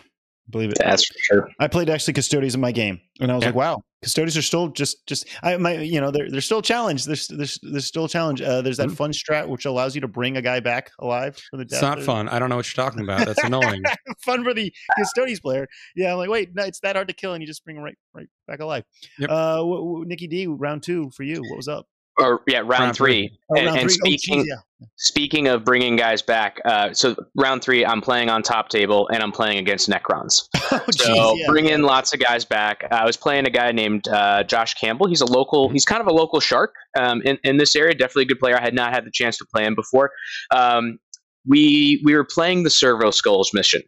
believe 0.50 0.72
it. 0.72 0.78
That's 0.80 1.06
for 1.06 1.20
sure. 1.20 1.50
I 1.60 1.68
played 1.68 1.90
actually 1.90 2.14
Custodes 2.14 2.56
in 2.56 2.62
my 2.62 2.72
game, 2.72 3.00
and 3.20 3.32
I 3.32 3.36
was 3.36 3.44
yeah. 3.44 3.50
like, 3.50 3.56
wow, 3.56 3.84
Custodes 4.04 4.38
are 4.38 4.42
still 4.42 4.68
just 4.68 5.06
just 5.08 5.28
I 5.42 5.56
my 5.58 5.80
you 5.80 6.02
know 6.02 6.12
they're 6.12 6.30
they're 6.30 6.42
still 6.42 6.60
a 6.60 6.64
challenge. 6.64 7.06
There's 7.06 7.28
there's 7.28 7.60
there's 7.64 7.86
still 7.86 8.06
a 8.06 8.10
challenge. 8.10 8.42
Uh, 8.42 8.62
there's 8.62 8.78
that 8.78 8.88
mm-hmm. 8.88 8.96
fun 8.96 9.12
strat 9.12 9.48
which 9.48 9.66
allows 9.66 9.96
you 9.96 10.02
to 10.02 10.08
bring 10.08 10.38
a 10.38 10.42
guy 10.42 10.60
back 10.60 10.92
alive 11.00 11.38
from 11.50 11.60
the 11.60 11.66
death. 11.66 11.78
It's 11.78 11.82
not 11.82 12.02
fun. 12.02 12.30
I 12.30 12.40
don't 12.40 12.50
know 12.50 12.58
what 12.58 12.68
you're 12.68 12.84
talking 12.84 13.02
about. 13.02 13.26
That's 13.26 13.44
annoying. 13.44 13.82
fun 14.26 14.44
for 14.44 14.54
the 14.54 14.74
Custodes 14.98 15.40
player. 15.40 15.68
Yeah, 15.96 16.12
I'm 16.12 16.18
like, 16.18 16.30
wait, 16.30 16.54
no, 16.54 16.64
it's 16.64 16.80
that 16.82 16.96
hard 16.96 17.08
to 17.08 17.14
kill, 17.14 17.34
and 17.34 17.42
you 17.42 17.48
just 17.48 17.64
bring 17.64 17.78
him 17.78 17.84
right 17.84 17.98
right 18.14 18.28
back 18.48 18.60
alive. 18.60 18.84
Yep. 19.20 19.30
Uh, 19.30 19.58
w- 19.58 19.78
w- 19.78 20.06
Nicky 20.06 20.28
Dee, 20.28 20.48
round 20.48 20.84
two 20.84 21.10
for 21.16 21.24
you. 21.24 21.42
What 21.42 21.58
was 21.58 21.68
up? 21.68 21.88
Or 22.20 22.42
yeah, 22.48 22.60
round, 22.60 22.70
round 22.70 22.96
three. 22.96 23.28
three. 23.28 23.40
Oh, 23.50 23.56
and, 23.56 23.66
round 23.68 23.80
and 23.80 23.90
three. 23.90 24.18
speaking 24.18 24.40
oh, 24.40 24.44
geez, 24.44 24.50
yeah. 24.80 24.88
speaking 24.98 25.48
of 25.48 25.64
bringing 25.64 25.96
guys 25.96 26.22
back, 26.22 26.60
uh, 26.66 26.94
so 26.94 27.16
round 27.36 27.64
three, 27.64 27.86
I'm 27.86 28.02
playing 28.02 28.30
on 28.30 28.44
top 28.44 28.70
table 28.70 29.08
and 29.14 29.24
I'm 29.24 29.32
playing 29.32 29.58
against 29.58 29.90
Necrons. 29.90 30.48
oh, 30.72 30.82
so 30.92 31.36
yeah. 31.36 31.46
bring 31.48 31.68
in 31.68 31.82
lots 31.82 32.14
of 32.14 32.20
guys 32.20 32.46
back. 32.46 32.86
I 32.92 33.06
was 33.06 33.18
playing 33.18 33.48
a 33.48 33.50
guy 33.50 33.72
named 33.72 34.08
uh, 34.08 34.44
Josh 34.44 34.74
Campbell. 34.76 35.08
He's 35.08 35.22
a 35.22 35.26
local. 35.26 35.70
He's 35.70 35.86
kind 35.86 36.02
of 36.02 36.08
a 36.08 36.14
local 36.14 36.40
shark 36.40 36.76
um, 36.98 37.22
in 37.24 37.38
in 37.44 37.58
this 37.58 37.76
area. 37.76 37.94
Definitely 37.94 38.24
a 38.24 38.28
good 38.28 38.40
player. 38.40 38.58
I 38.58 38.62
had 38.62 38.74
not 38.74 38.94
had 38.94 39.06
the 39.06 39.12
chance 39.12 39.38
to 39.38 39.46
play 39.46 39.64
him 39.64 39.76
before. 39.76 40.12
Um, 40.52 41.00
we 41.48 42.02
we 42.06 42.16
were 42.16 42.26
playing 42.26 42.64
the 42.64 42.70
Servo 42.70 43.12
Skulls 43.12 43.52
mission. 43.54 43.82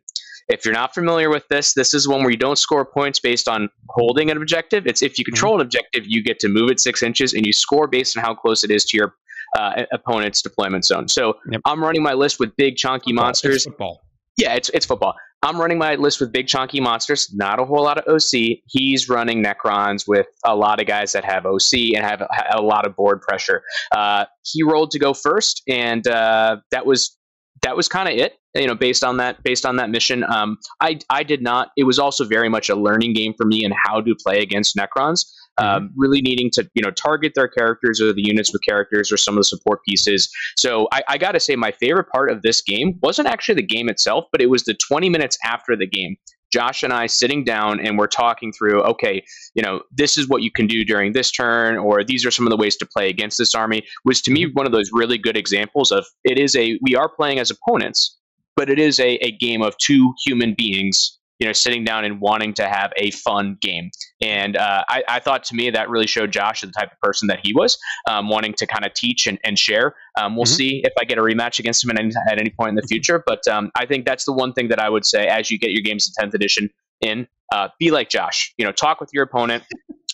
If 0.48 0.64
you're 0.64 0.74
not 0.74 0.94
familiar 0.94 1.30
with 1.30 1.48
this, 1.50 1.74
this 1.74 1.94
is 1.94 2.08
one 2.08 2.22
where 2.22 2.30
you 2.30 2.38
don't 2.38 2.58
score 2.58 2.86
points 2.86 3.20
based 3.20 3.48
on 3.48 3.70
holding 3.90 4.30
an 4.30 4.38
objective. 4.38 4.86
It's 4.86 5.02
if 5.02 5.18
you 5.18 5.26
control 5.26 5.54
mm-hmm. 5.54 5.62
an 5.62 5.68
objective, 5.68 6.04
you 6.06 6.24
get 6.24 6.40
to 6.40 6.48
move 6.48 6.70
it 6.70 6.80
six 6.80 7.02
inches, 7.02 7.34
and 7.34 7.46
you 7.46 7.54
score 7.54 7.88
based 7.88 8.18
on 8.18 8.24
how 8.24 8.36
close 8.36 8.64
it 8.64 8.70
is 8.70 8.86
to 8.86 8.98
your 8.98 9.16
uh, 9.58 9.84
opponent's 9.92 10.42
deployment 10.42 10.86
zone. 10.86 11.08
So 11.08 11.36
yep. 11.52 11.62
I'm 11.66 11.84
running 11.84 12.04
my 12.04 12.14
list 12.14 12.40
with 12.40 12.56
big 12.58 12.76
chunky 12.76 13.12
football. 13.12 13.26
monsters. 13.26 13.56
It's 13.56 13.66
football. 13.66 14.02
Yeah, 14.38 14.54
it's 14.54 14.70
it's 14.70 14.86
football. 14.86 15.16
I'm 15.42 15.60
running 15.60 15.78
my 15.78 15.96
list 15.96 16.20
with 16.20 16.32
big 16.32 16.48
chunky 16.48 16.80
monsters. 16.80 17.32
Not 17.34 17.60
a 17.60 17.66
whole 17.66 17.84
lot 17.84 17.98
of 17.98 18.04
OC. 18.08 18.60
He's 18.66 19.08
running 19.08 19.44
Necrons 19.44 20.08
with 20.08 20.26
a 20.44 20.56
lot 20.56 20.82
of 20.82 20.88
guys 20.88 21.12
that 21.12 21.24
have 21.24 21.46
OC 21.46 21.94
and 21.96 22.04
have 22.04 22.22
a, 22.22 22.28
a 22.56 22.62
lot 22.62 22.86
of 22.86 22.96
board 22.96 23.22
pressure. 23.22 23.62
Uh, 23.92 24.26
he 24.44 24.64
rolled 24.64 24.92
to 24.92 25.00
go 25.00 25.14
first, 25.14 25.62
and 25.68 26.08
uh, 26.08 26.58
that 26.72 26.86
was 26.86 27.18
that 27.66 27.76
was 27.76 27.88
kind 27.88 28.08
of 28.08 28.16
it 28.16 28.34
you 28.54 28.68
know 28.68 28.76
based 28.76 29.04
on 29.04 29.18
that 29.18 29.44
based 29.44 29.66
on 29.66 29.76
that 29.78 29.90
mission. 29.90 30.24
Um, 30.24 30.58
i 30.82 31.00
i 31.10 31.24
did 31.24 31.42
not 31.42 31.70
it 31.76 31.84
was 31.84 32.00
also 32.00 32.24
very 32.24 32.48
much 32.48 32.70
a 32.70 32.76
learning 32.76 33.14
game 33.14 33.34
for 33.36 33.46
me 33.46 33.66
and 33.66 33.74
how 33.86 34.02
to 34.02 34.16
play 34.24 34.40
against 34.40 34.78
necrons 34.78 35.26
mm-hmm. 35.60 35.66
um, 35.66 35.90
really 35.98 36.22
needing 36.22 36.50
to 36.54 36.70
you 36.76 36.84
know 36.84 36.92
target 36.92 37.34
their 37.36 37.48
characters 37.48 38.00
or 38.00 38.14
the 38.14 38.24
units 38.24 38.54
with 38.54 38.62
characters 38.62 39.12
or 39.12 39.18
some 39.18 39.34
of 39.34 39.40
the 39.40 39.46
support 39.46 39.80
pieces. 39.88 40.30
So 40.58 40.88
i, 40.92 41.02
I 41.10 41.18
gotta 41.18 41.40
say 41.40 41.56
my 41.56 41.72
favorite 41.72 42.08
part 42.10 42.32
of 42.32 42.44
this 42.44 42.62
game 42.62 43.00
wasn't 43.02 43.28
actually 43.28 43.56
the 43.56 43.68
game 43.76 43.90
itself 43.90 44.26
but 44.32 44.42
it 44.42 44.50
was 44.50 44.64
the 44.64 44.78
20 44.88 45.10
minutes 45.10 45.38
after 45.44 45.76
the 45.76 45.88
game 45.88 46.16
Josh 46.56 46.84
and 46.84 46.94
I 46.94 47.08
sitting 47.08 47.44
down 47.44 47.82
and 47.82 47.98
we're 47.98 48.08
talking 48.08 48.54
through, 48.54 48.82
okay, 48.84 49.22
you 49.56 49.62
know, 49.62 49.82
this 49.92 50.18
is 50.18 50.30
what 50.30 50.42
you 50.42 50.50
can 50.50 50.68
do 50.68 50.86
during 50.86 51.12
this 51.12 51.30
turn, 51.30 51.76
or 51.76 52.02
these 52.02 52.26
are 52.26 52.32
some 52.32 52.48
of 52.48 52.50
the 52.50 52.56
ways 52.56 52.78
to 52.78 52.86
play 52.86 53.10
against 53.10 53.38
this 53.38 53.54
army, 53.54 53.84
was 54.06 54.22
to 54.22 54.32
me 54.32 54.46
mm-hmm. 54.46 54.54
one 54.54 54.66
of 54.66 54.72
those 54.72 54.90
really 54.94 55.18
good 55.18 55.36
examples 55.36 55.92
of 55.92 56.06
it 56.24 56.40
is 56.40 56.56
a, 56.56 56.80
we 56.82 56.96
are 56.96 57.10
playing 57.10 57.40
as 57.40 57.52
opponents, 57.52 58.18
but 58.56 58.70
it 58.70 58.80
is 58.80 59.02
a, 59.02 59.16
a 59.16 59.34
game 59.34 59.62
of 59.62 59.76
two 59.80 60.14
human 60.26 60.56
beings 60.58 61.20
you 61.40 61.48
know, 61.48 61.54
sitting 61.54 61.84
down 61.84 62.06
and 62.06 62.20
wanting 62.20 62.54
to 62.54 62.68
have 62.68 62.92
a 62.98 63.12
fun 63.12 63.58
game. 63.62 63.90
And 64.22 64.56
uh, 64.56 64.84
I, 64.88 65.04
I, 65.08 65.20
thought 65.20 65.44
to 65.46 65.56
me 65.56 65.70
that 65.70 65.90
really 65.90 66.08
showed 66.08 66.32
Josh 66.32 66.62
the 66.62 66.68
type 66.68 66.92
of 66.92 67.00
person 67.02 67.28
that 67.28 67.40
he 67.44 67.54
was, 67.54 67.78
um, 68.10 68.30
wanting 68.30 68.54
to 68.54 68.66
kind 68.66 68.86
of 68.86 68.94
teach 68.94 69.28
and, 69.28 69.38
and 69.44 69.60
share. 69.60 69.96
Um, 70.18 70.36
we'll 70.36 70.46
mm-hmm. 70.46 70.56
see 70.56 70.82
if 70.86 70.94
I 71.00 71.04
get 71.04 71.18
a 71.18 71.22
rematch 71.22 71.60
against 71.60 71.84
him 71.84 71.92
at 71.92 72.00
any, 72.00 72.14
at 72.30 72.40
any 72.40 72.52
point 72.52 72.70
in 72.70 72.76
the 72.76 72.88
future. 72.88 73.24
But 73.26 73.46
um, 73.48 73.72
I 73.76 73.86
think 73.86 74.06
that's 74.06 74.26
the 74.26 74.34
one 74.34 74.54
thing 74.54 74.70
that 74.70 74.80
I 74.80 74.90
would 74.90 75.06
say 75.06 75.28
as 75.28 75.52
you 75.52 75.60
get 75.60 75.72
your 75.72 75.82
games 75.82 76.12
in 76.18 76.30
10th 76.30 76.34
edition 76.34 76.70
in, 77.02 77.28
uh, 77.54 77.70
be 77.80 77.92
like 77.92 78.10
Josh. 78.10 78.54
You 78.58 78.66
know, 78.66 78.72
talk 78.72 79.00
with 79.00 79.10
your 79.14 79.24
opponent, 79.24 79.64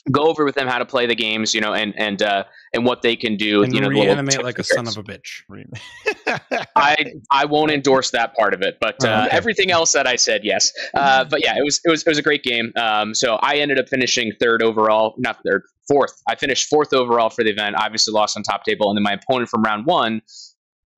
go 0.09 0.23
over 0.23 0.43
with 0.45 0.55
them 0.55 0.67
how 0.67 0.79
to 0.79 0.85
play 0.85 1.05
the 1.05 1.15
games, 1.15 1.53
you 1.53 1.61
know, 1.61 1.73
and 1.73 1.93
and 1.97 2.21
uh, 2.21 2.43
and 2.73 2.85
what 2.85 3.01
they 3.01 3.15
can 3.15 3.37
do. 3.37 3.63
And 3.63 3.73
you 3.73 3.81
know, 3.81 3.87
reanimate 3.87 4.43
like 4.43 4.59
a 4.59 4.63
son 4.63 4.87
of 4.87 4.97
a 4.97 5.03
bitch. 5.03 5.43
I 6.75 7.13
I 7.31 7.45
won't 7.45 7.71
endorse 7.71 8.11
that 8.11 8.35
part 8.35 8.53
of 8.53 8.61
it, 8.61 8.77
but 8.79 9.03
uh, 9.03 9.25
okay. 9.27 9.35
everything 9.35 9.71
else 9.71 9.91
that 9.93 10.07
I 10.07 10.15
said, 10.15 10.41
yes. 10.43 10.71
Uh, 10.93 11.23
but 11.23 11.43
yeah, 11.43 11.55
it 11.57 11.63
was 11.63 11.79
it 11.85 11.89
was 11.89 12.01
it 12.03 12.09
was 12.09 12.17
a 12.17 12.23
great 12.23 12.43
game. 12.43 12.73
Um, 12.75 13.13
so 13.13 13.35
I 13.35 13.55
ended 13.55 13.79
up 13.79 13.89
finishing 13.89 14.31
third 14.39 14.63
overall, 14.63 15.15
not 15.17 15.39
third, 15.45 15.63
fourth. 15.87 16.13
I 16.29 16.35
finished 16.35 16.69
fourth 16.69 16.93
overall 16.93 17.29
for 17.29 17.43
the 17.43 17.51
event. 17.51 17.75
Obviously 17.77 18.13
lost 18.13 18.37
on 18.37 18.43
top 18.43 18.63
table, 18.63 18.89
and 18.89 18.97
then 18.97 19.03
my 19.03 19.13
opponent 19.13 19.49
from 19.49 19.63
round 19.63 19.85
one 19.85 20.21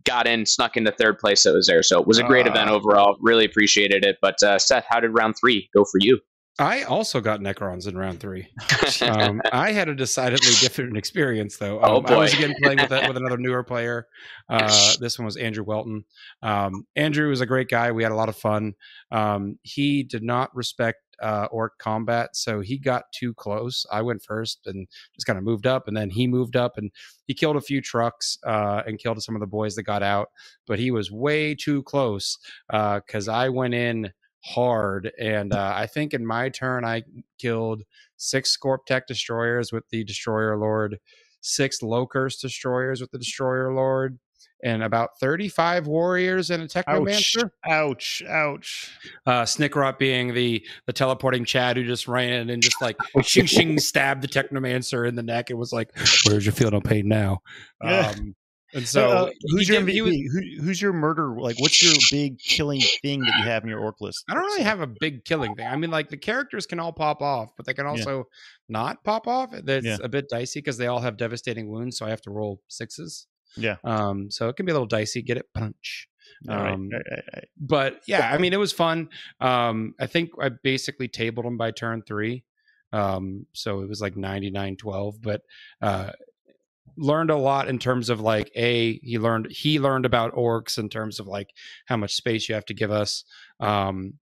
got 0.06 0.28
in, 0.28 0.46
snuck 0.46 0.78
into 0.78 0.92
third 0.92 1.20
place 1.20 1.44
that 1.44 1.54
was 1.54 1.68
there. 1.68 1.84
So 1.84 2.00
it 2.00 2.08
was 2.08 2.18
a 2.18 2.24
great 2.24 2.48
uh, 2.48 2.52
event 2.52 2.70
overall. 2.70 3.18
Really 3.22 3.46
appreciated 3.46 4.06
it. 4.06 4.18
But 4.22 4.42
uh, 4.44 4.60
Seth, 4.60 4.86
how 4.88 5.00
did 5.00 5.10
round 5.10 5.36
three 5.40 5.70
go 5.74 5.84
for 5.84 6.00
you? 6.00 6.20
I 6.60 6.84
also 6.84 7.20
got 7.20 7.40
Necrons 7.40 7.88
in 7.88 7.98
round 7.98 8.20
three. 8.20 8.48
um, 9.02 9.42
I 9.52 9.72
had 9.72 9.90
a 9.90 9.96
decidedly 9.96 10.54
different 10.60 10.98
experience, 10.98 11.58
though. 11.58 11.80
Oh, 11.80 11.84
um, 11.84 11.92
oh 11.96 12.02
boy! 12.02 12.14
I 12.14 12.18
was 12.20 12.34
again 12.34 12.54
playing 12.62 12.78
with 12.78 12.92
with 13.08 13.18
another 13.18 13.38
newer 13.38 13.64
player. 13.64 14.08
Uh, 14.48 14.94
this 15.00 15.18
one 15.18 15.26
was 15.26 15.36
Andrew 15.36 15.64
Welton. 15.64 16.06
Um, 16.44 16.86
Andrew 16.96 17.30
was 17.30 17.42
a 17.42 17.48
great 17.48 17.70
guy. 17.70 17.92
We 17.92 18.04
had 18.04 18.12
a 18.12 18.16
lot 18.16 18.30
of 18.30 18.36
fun. 18.36 18.74
Um, 19.12 19.58
he 19.64 20.04
did 20.04 20.22
not 20.22 20.56
respect 20.56 21.00
uh, 21.22 21.48
orc 21.52 21.78
combat, 21.78 22.36
so 22.36 22.62
he 22.62 22.78
got 22.78 23.12
too 23.14 23.34
close. 23.34 23.86
I 23.92 24.02
went 24.02 24.24
first 24.24 24.60
and 24.66 24.88
just 25.16 25.26
kind 25.26 25.38
of 25.38 25.44
moved 25.44 25.68
up, 25.68 25.88
and 25.88 25.96
then 25.96 26.10
he 26.10 26.28
moved 26.28 26.56
up 26.56 26.78
and 26.78 26.92
he 27.26 27.34
killed 27.34 27.56
a 27.56 27.62
few 27.62 27.82
trucks 27.82 28.38
uh, 28.46 28.84
and 28.86 29.00
killed 29.00 29.22
some 29.22 29.36
of 29.36 29.42
the 29.42 29.48
boys 29.48 29.76
that 29.76 29.84
got 29.84 30.04
out. 30.04 30.30
But 30.68 30.80
he 30.80 30.92
was 30.92 31.12
way 31.12 31.56
too 31.56 31.84
close 31.84 32.38
because 32.68 33.28
uh, 33.28 33.34
I 33.34 33.50
went 33.50 33.74
in 33.74 34.12
hard. 34.44 35.12
And 35.20 35.54
uh, 35.54 35.74
I 35.76 35.88
think 35.88 36.14
in 36.14 36.26
my 36.26 36.50
turn, 36.50 36.86
I 36.86 37.04
killed 37.40 37.84
six 38.18 38.56
Skorpekh 38.58 39.08
destroyers 39.08 39.72
with 39.72 39.88
the 39.90 40.04
Destroyer 40.04 40.58
Lord, 40.58 41.00
six 41.42 41.80
Lokhust 41.82 42.42
destroyers 42.42 43.02
with 43.02 43.12
the 43.12 43.18
Destroyer 43.18 43.74
Lord, 43.74 44.20
and 44.64 44.82
about 44.82 45.20
35 45.20 45.88
warriors 45.88 46.50
and 46.50 46.64
a 46.64 46.68
technomancer. 46.68 47.52
Ouch, 47.66 48.24
ouch. 48.28 48.28
ouch. 48.28 48.92
Uh, 49.26 49.44
Snikrot 49.44 50.00
being 50.00 50.34
the 50.34 50.66
the 50.88 50.94
teleporting 50.94 51.46
Chad 51.46 51.78
who 51.78 51.84
just 51.84 52.08
ran 52.08 52.32
in 52.32 52.50
and 52.50 52.64
just 52.64 52.82
like 52.82 52.98
shing 53.22 53.46
shing 53.46 53.80
stabbed 53.80 54.24
the 54.24 54.28
technomancer 54.28 55.08
in 55.08 55.16
the 55.16 55.24
neck. 55.24 55.52
It 55.52 55.56
was 55.56 55.74
like, 55.74 55.92
where's 56.26 56.46
your 56.46 56.54
feel 56.54 56.72
no 56.72 56.82
pain 56.82 57.08
now? 57.08 57.42
Um, 57.84 58.36
and 58.74 58.88
so, 58.88 59.10
uh, 59.10 59.30
who's 59.50 59.70
your 59.70 59.82
MVP? 59.82 60.02
Was, 60.04 60.16
Who, 60.16 60.64
who's 60.64 60.82
your 60.82 60.94
murder? 60.94 61.40
Like, 61.40 61.60
what's 61.60 61.84
your 61.84 61.94
big 62.10 62.40
killing 62.40 62.82
thing 63.02 63.20
that 63.20 63.34
you 63.38 63.44
have 63.44 63.64
in 63.64 63.70
your 63.70 63.80
orc 63.80 64.02
list? 64.02 64.24
I 64.30 64.34
don't 64.34 64.44
really 64.44 64.64
have 64.64 64.82
a 64.82 64.88
big 64.88 65.26
killing 65.26 65.54
thing. 65.56 65.68
I 65.68 65.76
mean, 65.76 65.92
like 65.92 66.10
the 66.10 66.18
characters 66.18 66.66
can 66.66 66.80
all 66.80 66.92
pop 66.92 67.22
off, 67.22 67.52
but 67.56 67.66
they 67.66 67.74
can 67.74 67.86
also 67.86 68.18
yeah. 68.18 68.24
not 68.70 69.04
pop 69.04 69.28
off. 69.28 69.52
That's 69.52 69.86
yeah. 69.86 69.98
a 70.02 70.10
bit 70.10 70.28
dicey 70.30 70.60
because 70.60 70.78
they 70.78 70.88
all 70.88 71.02
have 71.02 71.18
devastating 71.18 71.70
wounds, 71.70 71.98
so 71.98 72.06
I 72.06 72.10
have 72.10 72.22
to 72.22 72.32
roll 72.32 72.62
sixes. 72.68 73.28
Yeah. 73.56 73.78
Um. 73.84 74.32
So 74.32 74.50
it 74.50 74.56
can 74.56 74.66
be 74.66 74.72
a 74.72 74.76
little 74.76 74.88
dicey. 74.88 75.22
Get 75.22 75.38
it 75.38 75.48
punch. 75.54 76.08
Um, 76.48 76.90
right, 76.90 77.02
right, 77.10 77.24
right, 77.36 77.48
but 77.58 78.02
yeah, 78.06 78.30
I 78.34 78.38
mean, 78.38 78.52
it 78.54 78.60
was 78.60 78.74
fun. 78.74 79.10
Um, 79.40 79.96
I 80.00 80.08
think 80.08 80.32
I 80.42 80.50
basically 80.50 81.08
tabled 81.08 81.46
them 81.46 81.58
by 81.58 81.72
turn 81.72 82.02
three. 82.02 82.44
Um, 82.92 83.46
so 83.54 83.80
it 83.80 83.90
was 83.90 84.02
like 84.02 84.18
99 84.18 84.76
12, 84.76 85.22
but 85.22 85.42
uh, 85.82 86.12
learned 86.98 87.32
a 87.32 87.36
lot 87.36 87.68
in 87.68 87.80
terms 87.80 88.10
of 88.10 88.20
like 88.20 88.52
a 88.56 89.00
he 89.00 89.18
learned 89.18 89.48
he 89.50 89.80
learned 89.80 90.06
about 90.06 90.34
orcs 90.34 90.78
in 90.78 90.90
terms 90.90 91.20
of 91.20 91.28
like 91.28 91.50
how 91.86 91.98
much 91.98 92.14
space 92.14 92.48
you 92.48 92.56
have 92.56 92.66
to 92.66 92.74
give 92.74 92.92
us 92.92 93.24
um 93.60 94.14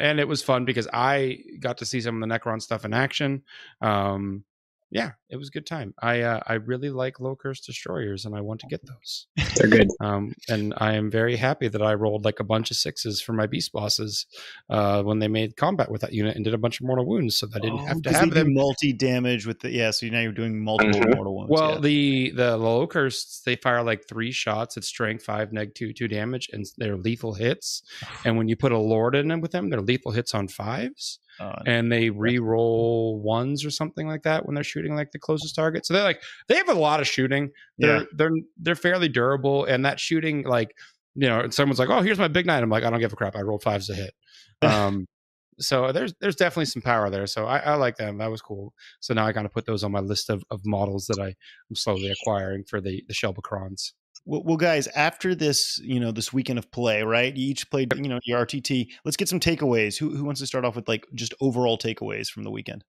and 0.00 0.18
it 0.18 0.26
was 0.26 0.42
fun 0.42 0.64
because 0.64 0.88
i 0.92 1.38
got 1.60 1.78
to 1.78 1.86
see 1.86 2.00
some 2.00 2.20
of 2.20 2.28
the 2.28 2.34
necron 2.34 2.60
stuff 2.60 2.84
in 2.84 2.92
action 2.92 3.42
um 3.80 4.44
yeah, 4.90 5.10
it 5.28 5.36
was 5.36 5.48
a 5.48 5.50
good 5.50 5.66
time. 5.66 5.92
I 6.00 6.22
uh, 6.22 6.40
I 6.46 6.54
really 6.54 6.88
like 6.88 7.18
Lokhust 7.18 7.66
destroyers, 7.66 8.24
and 8.24 8.34
I 8.34 8.40
want 8.40 8.60
to 8.60 8.66
get 8.68 8.80
those. 8.86 9.26
They're 9.56 9.68
good. 9.68 9.88
Um, 10.00 10.32
and 10.48 10.72
I 10.78 10.94
am 10.94 11.10
very 11.10 11.36
happy 11.36 11.68
that 11.68 11.82
I 11.82 11.92
rolled 11.92 12.24
like 12.24 12.40
a 12.40 12.44
bunch 12.44 12.70
of 12.70 12.78
sixes 12.78 13.20
for 13.20 13.34
my 13.34 13.46
beast 13.46 13.72
bosses 13.72 14.24
uh, 14.70 15.02
when 15.02 15.18
they 15.18 15.28
made 15.28 15.56
combat 15.56 15.90
with 15.90 16.00
that 16.00 16.14
unit 16.14 16.36
and 16.36 16.44
did 16.44 16.54
a 16.54 16.58
bunch 16.58 16.80
of 16.80 16.86
mortal 16.86 17.04
wounds, 17.04 17.36
so 17.36 17.46
that 17.46 17.56
I 17.56 17.60
didn't 17.60 17.80
oh, 17.80 17.84
have 17.84 18.02
to 18.02 18.12
have 18.12 18.30
them 18.30 18.54
multi 18.54 18.94
damage 18.94 19.46
with 19.46 19.60
the 19.60 19.70
yeah. 19.70 19.90
So 19.90 20.06
now 20.06 20.20
you're 20.20 20.32
doing 20.32 20.58
multiple 20.58 21.00
mm-hmm. 21.00 21.14
mortal 21.14 21.36
wounds. 21.36 21.50
Well, 21.50 21.74
yeah. 21.74 21.80
the 21.80 22.30
the 22.30 22.58
Lokhust 22.58 23.44
they 23.44 23.56
fire 23.56 23.82
like 23.82 24.08
three 24.08 24.32
shots 24.32 24.78
at 24.78 24.84
strength 24.84 25.24
five, 25.24 25.52
neg 25.52 25.74
two, 25.74 25.92
two 25.92 26.08
damage, 26.08 26.48
and 26.52 26.64
they're 26.78 26.96
lethal 26.96 27.34
hits. 27.34 27.82
and 28.24 28.38
when 28.38 28.48
you 28.48 28.56
put 28.56 28.72
a 28.72 28.78
lord 28.78 29.14
in 29.14 29.28
them 29.28 29.42
with 29.42 29.52
them, 29.52 29.68
they're 29.68 29.82
lethal 29.82 30.12
hits 30.12 30.34
on 30.34 30.48
fives. 30.48 31.18
And 31.66 31.90
they 31.90 32.10
re-roll 32.10 33.20
ones 33.20 33.64
or 33.64 33.70
something 33.70 34.08
like 34.08 34.22
that 34.22 34.46
when 34.46 34.54
they're 34.54 34.64
shooting 34.64 34.94
like 34.94 35.12
the 35.12 35.18
closest 35.18 35.54
target. 35.54 35.86
So 35.86 35.94
they're 35.94 36.02
like 36.02 36.22
they 36.48 36.56
have 36.56 36.68
a 36.68 36.74
lot 36.74 37.00
of 37.00 37.06
shooting. 37.06 37.50
They're 37.78 37.98
yeah. 37.98 38.04
they're 38.12 38.30
they're 38.56 38.74
fairly 38.74 39.08
durable, 39.08 39.64
and 39.64 39.84
that 39.84 40.00
shooting 40.00 40.42
like 40.42 40.74
you 41.18 41.28
know, 41.28 41.48
someone's 41.50 41.80
like, 41.80 41.88
oh, 41.88 42.00
here's 42.00 42.18
my 42.18 42.28
big 42.28 42.46
nine. 42.46 42.62
I'm 42.62 42.70
like, 42.70 42.84
I 42.84 42.90
don't 42.90 43.00
give 43.00 43.12
a 43.12 43.16
crap. 43.16 43.34
I 43.34 43.40
rolled 43.40 43.64
fives 43.64 43.88
to 43.88 43.94
hit. 43.94 44.14
Um, 44.62 45.06
so 45.58 45.90
there's 45.90 46.14
there's 46.20 46.36
definitely 46.36 46.66
some 46.66 46.82
power 46.82 47.10
there. 47.10 47.26
So 47.26 47.46
I, 47.46 47.58
I 47.58 47.74
like 47.74 47.96
them. 47.96 48.18
That 48.18 48.30
was 48.30 48.40
cool. 48.40 48.72
So 49.00 49.14
now 49.14 49.26
I 49.26 49.32
kind 49.32 49.44
of 49.44 49.52
put 49.52 49.66
those 49.66 49.82
on 49.82 49.90
my 49.90 49.98
list 49.98 50.30
of, 50.30 50.44
of 50.50 50.60
models 50.64 51.06
that 51.06 51.18
I, 51.20 51.28
am 51.28 51.74
slowly 51.74 52.10
acquiring 52.10 52.64
for 52.64 52.80
the 52.80 53.04
the 53.08 53.14
Shelbacrons. 53.14 53.92
Well, 54.28 54.42
well, 54.44 54.56
guys, 54.58 54.88
after 54.88 55.34
this, 55.34 55.80
you 55.82 55.98
know, 55.98 56.12
this 56.12 56.34
weekend 56.34 56.58
of 56.58 56.70
play, 56.70 57.02
right? 57.02 57.34
You 57.34 57.48
each 57.48 57.70
played, 57.70 57.94
you 57.96 58.10
know, 58.10 58.20
your 58.24 58.44
RTT. 58.44 58.88
Let's 59.02 59.16
get 59.16 59.26
some 59.26 59.40
takeaways. 59.40 59.96
Who 59.96 60.14
who 60.14 60.22
wants 60.22 60.42
to 60.42 60.46
start 60.46 60.66
off 60.66 60.76
with 60.76 60.86
like 60.86 61.06
just 61.14 61.32
overall 61.40 61.78
takeaways 61.78 62.28
from 62.28 62.42
the 62.44 62.50
weekend, 62.50 62.84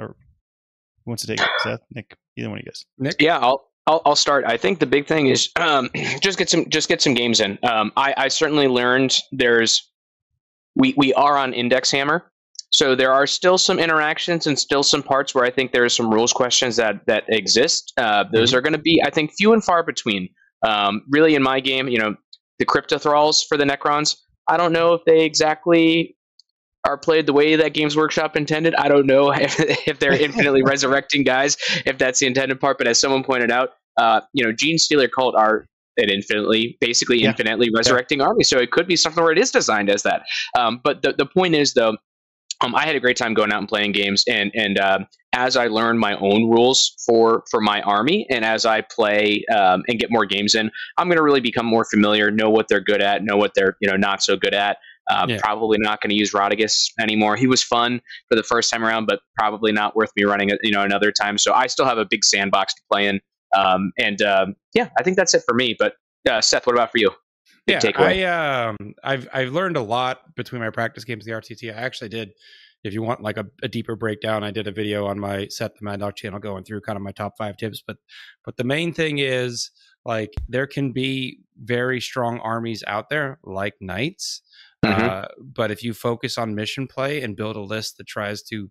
or 0.00 0.16
who 1.04 1.10
wants 1.12 1.24
to 1.24 1.28
take 1.28 1.40
it? 1.40 1.48
Seth, 1.60 1.80
Nick, 1.94 2.16
either 2.36 2.50
one 2.50 2.58
of 2.58 2.64
you 2.64 2.70
guys. 2.70 2.84
Nick, 2.98 3.22
yeah, 3.22 3.38
I'll 3.38 3.70
I'll, 3.86 4.02
I'll 4.04 4.16
start. 4.16 4.44
I 4.46 4.56
think 4.56 4.80
the 4.80 4.86
big 4.86 5.06
thing 5.06 5.28
is 5.28 5.48
um, 5.60 5.90
just 6.20 6.38
get 6.38 6.50
some 6.50 6.68
just 6.68 6.88
get 6.88 7.00
some 7.00 7.14
games 7.14 7.38
in. 7.38 7.56
Um, 7.62 7.92
I, 7.96 8.12
I 8.16 8.26
certainly 8.26 8.66
learned 8.66 9.16
there's 9.30 9.92
we 10.74 10.92
we 10.96 11.14
are 11.14 11.36
on 11.36 11.52
Index 11.52 11.92
Hammer, 11.92 12.32
so 12.70 12.96
there 12.96 13.12
are 13.12 13.28
still 13.28 13.58
some 13.58 13.78
interactions 13.78 14.48
and 14.48 14.58
still 14.58 14.82
some 14.82 15.04
parts 15.04 15.36
where 15.36 15.44
I 15.44 15.50
think 15.50 15.70
there 15.70 15.84
are 15.84 15.88
some 15.88 16.12
rules 16.12 16.32
questions 16.32 16.74
that 16.76 17.06
that 17.06 17.22
exist. 17.28 17.92
Uh, 17.96 18.24
those 18.32 18.50
mm-hmm. 18.50 18.58
are 18.58 18.60
going 18.60 18.72
to 18.72 18.78
be, 18.78 19.00
I 19.06 19.10
think, 19.10 19.30
few 19.38 19.52
and 19.52 19.62
far 19.62 19.84
between. 19.84 20.28
Um, 20.66 21.02
really, 21.08 21.34
in 21.34 21.42
my 21.42 21.60
game, 21.60 21.88
you 21.88 21.98
know, 21.98 22.14
the 22.58 22.66
Cryptothralls 22.66 23.46
for 23.46 23.56
the 23.56 23.64
Necrons, 23.64 24.16
I 24.48 24.56
don't 24.56 24.72
know 24.72 24.94
if 24.94 25.02
they 25.06 25.24
exactly 25.24 26.16
are 26.86 26.96
played 26.96 27.26
the 27.26 27.32
way 27.32 27.56
that 27.56 27.74
Games 27.74 27.96
Workshop 27.96 28.36
intended. 28.36 28.74
I 28.74 28.88
don't 28.88 29.06
know 29.06 29.32
if, 29.34 29.58
if 29.86 29.98
they're 29.98 30.12
infinitely 30.12 30.62
resurrecting 30.66 31.24
guys, 31.24 31.56
if 31.86 31.98
that's 31.98 32.20
the 32.20 32.26
intended 32.26 32.60
part. 32.60 32.78
But 32.78 32.86
as 32.86 32.98
someone 33.00 33.24
pointed 33.24 33.50
out, 33.50 33.70
uh, 33.96 34.20
you 34.32 34.44
know, 34.44 34.52
Genestealer 34.52 35.10
Cult 35.10 35.34
are 35.34 35.66
an 35.96 36.08
infinitely, 36.08 36.78
basically 36.80 37.20
yeah. 37.20 37.28
infinitely 37.28 37.70
resurrecting 37.74 38.20
yeah. 38.20 38.26
army. 38.26 38.44
So 38.44 38.58
it 38.58 38.70
could 38.70 38.86
be 38.86 38.96
something 38.96 39.22
where 39.22 39.32
it 39.32 39.38
is 39.38 39.50
designed 39.50 39.90
as 39.90 40.02
that. 40.02 40.22
Um, 40.58 40.80
but 40.82 41.02
the, 41.02 41.12
the 41.12 41.26
point 41.26 41.54
is, 41.54 41.74
though, 41.74 41.96
um, 42.60 42.74
I 42.74 42.84
had 42.84 42.94
a 42.94 43.00
great 43.00 43.16
time 43.16 43.34
going 43.34 43.52
out 43.52 43.58
and 43.58 43.68
playing 43.68 43.92
games, 43.92 44.24
and 44.28 44.50
and 44.54 44.78
uh, 44.78 44.98
as 45.32 45.56
I 45.56 45.68
learn 45.68 45.98
my 45.98 46.16
own 46.16 46.50
rules 46.50 46.94
for 47.06 47.44
for 47.50 47.60
my 47.60 47.80
army, 47.82 48.26
and 48.30 48.44
as 48.44 48.66
I 48.66 48.82
play 48.82 49.44
um, 49.54 49.82
and 49.88 49.98
get 49.98 50.10
more 50.10 50.26
games 50.26 50.54
in, 50.54 50.70
I'm 50.98 51.08
going 51.08 51.16
to 51.16 51.22
really 51.22 51.40
become 51.40 51.66
more 51.66 51.84
familiar, 51.84 52.30
know 52.30 52.50
what 52.50 52.66
they're 52.68 52.80
good 52.80 53.00
at, 53.00 53.24
know 53.24 53.36
what 53.36 53.52
they're 53.54 53.76
you 53.80 53.90
know 53.90 53.96
not 53.96 54.22
so 54.22 54.36
good 54.36 54.54
at. 54.54 54.78
Uh, 55.10 55.26
yeah. 55.28 55.38
Probably 55.40 55.78
not 55.80 56.00
going 56.00 56.10
to 56.10 56.16
use 56.16 56.32
Rotigus 56.32 56.90
anymore. 57.00 57.34
He 57.34 57.48
was 57.48 57.64
fun 57.64 58.00
for 58.28 58.36
the 58.36 58.44
first 58.44 58.70
time 58.70 58.84
around, 58.84 59.06
but 59.06 59.20
probably 59.36 59.72
not 59.72 59.96
worth 59.96 60.10
me 60.14 60.24
running 60.24 60.50
it 60.50 60.58
you 60.62 60.70
know 60.70 60.82
another 60.82 61.10
time. 61.10 61.38
So 61.38 61.52
I 61.52 61.66
still 61.66 61.86
have 61.86 61.98
a 61.98 62.04
big 62.04 62.24
sandbox 62.24 62.74
to 62.74 62.82
play 62.92 63.06
in, 63.06 63.20
um, 63.56 63.92
and 63.98 64.20
um, 64.22 64.56
yeah, 64.74 64.88
I 64.98 65.02
think 65.02 65.16
that's 65.16 65.34
it 65.34 65.42
for 65.46 65.54
me. 65.54 65.74
But 65.78 65.94
uh, 66.28 66.40
Seth, 66.40 66.66
what 66.66 66.74
about 66.74 66.92
for 66.92 66.98
you? 66.98 67.10
Yeah. 67.70 67.90
I 67.96 68.68
um, 68.68 68.94
I've 69.02 69.28
I've 69.32 69.52
learned 69.52 69.76
a 69.76 69.82
lot 69.82 70.34
between 70.34 70.60
my 70.60 70.70
practice 70.70 71.04
games 71.04 71.24
the 71.24 71.32
RTT. 71.32 71.74
I 71.74 71.76
actually 71.76 72.08
did. 72.08 72.32
If 72.82 72.94
you 72.94 73.02
want 73.02 73.20
like 73.20 73.36
a, 73.36 73.44
a, 73.62 73.68
deeper 73.68 73.94
breakdown, 73.94 74.42
I 74.42 74.50
did 74.50 74.66
a 74.66 74.72
video 74.72 75.06
on 75.06 75.20
my 75.20 75.48
set 75.48 75.76
the 75.76 75.84
Mad 75.84 76.00
Dog 76.00 76.16
channel 76.16 76.38
going 76.38 76.64
through 76.64 76.80
kind 76.80 76.96
of 76.96 77.02
my 77.02 77.12
top 77.12 77.36
five 77.36 77.58
tips. 77.58 77.82
But 77.86 77.98
but 78.42 78.56
the 78.56 78.64
main 78.64 78.94
thing 78.94 79.18
is 79.18 79.70
like 80.06 80.32
there 80.48 80.66
can 80.66 80.92
be 80.92 81.40
very 81.62 82.00
strong 82.00 82.38
armies 82.40 82.82
out 82.86 83.10
there 83.10 83.38
like 83.44 83.74
knights 83.82 84.40
Mm-hmm. 84.84 85.08
Uh, 85.08 85.24
but 85.38 85.70
if 85.70 85.82
you 85.82 85.92
focus 85.92 86.38
on 86.38 86.54
mission 86.54 86.86
play 86.86 87.22
and 87.22 87.36
build 87.36 87.56
a 87.56 87.60
list 87.60 87.98
that 87.98 88.06
tries 88.06 88.42
to 88.44 88.70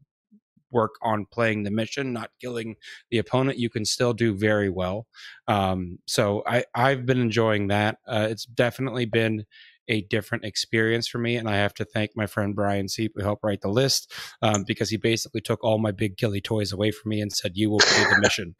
work 0.71 0.95
on 1.01 1.25
playing 1.25 1.63
the 1.63 1.71
mission, 1.71 2.13
not 2.13 2.31
killing 2.41 2.75
the 3.11 3.17
opponent, 3.17 3.57
you 3.57 3.69
can 3.69 3.85
still 3.85 4.13
do 4.13 4.33
very 4.33 4.69
well. 4.69 5.07
Um, 5.47 5.99
so 6.07 6.43
I, 6.45 6.65
I've 6.73 7.05
been 7.05 7.19
enjoying 7.19 7.67
that. 7.67 7.97
Uh, 8.07 8.27
it's 8.29 8.45
definitely 8.45 9.05
been 9.05 9.45
a 9.89 10.01
different 10.01 10.45
experience 10.45 11.07
for 11.07 11.17
me. 11.17 11.35
And 11.35 11.49
I 11.49 11.57
have 11.57 11.73
to 11.75 11.85
thank 11.85 12.11
my 12.15 12.27
friend 12.27 12.55
Brian 12.55 12.87
Seep 12.87 13.13
who 13.15 13.23
helped 13.23 13.43
write 13.43 13.61
the 13.61 13.69
list 13.69 14.13
um, 14.41 14.63
because 14.65 14.89
he 14.89 14.97
basically 14.97 15.41
took 15.41 15.63
all 15.63 15.79
my 15.79 15.91
big 15.91 16.15
killy 16.15 16.39
toys 16.39 16.71
away 16.71 16.91
from 16.91 17.09
me 17.09 17.19
and 17.19 17.33
said, 17.33 17.53
"You 17.55 17.71
will 17.71 17.79
play 17.79 18.03
the 18.03 18.19
mission." 18.21 18.55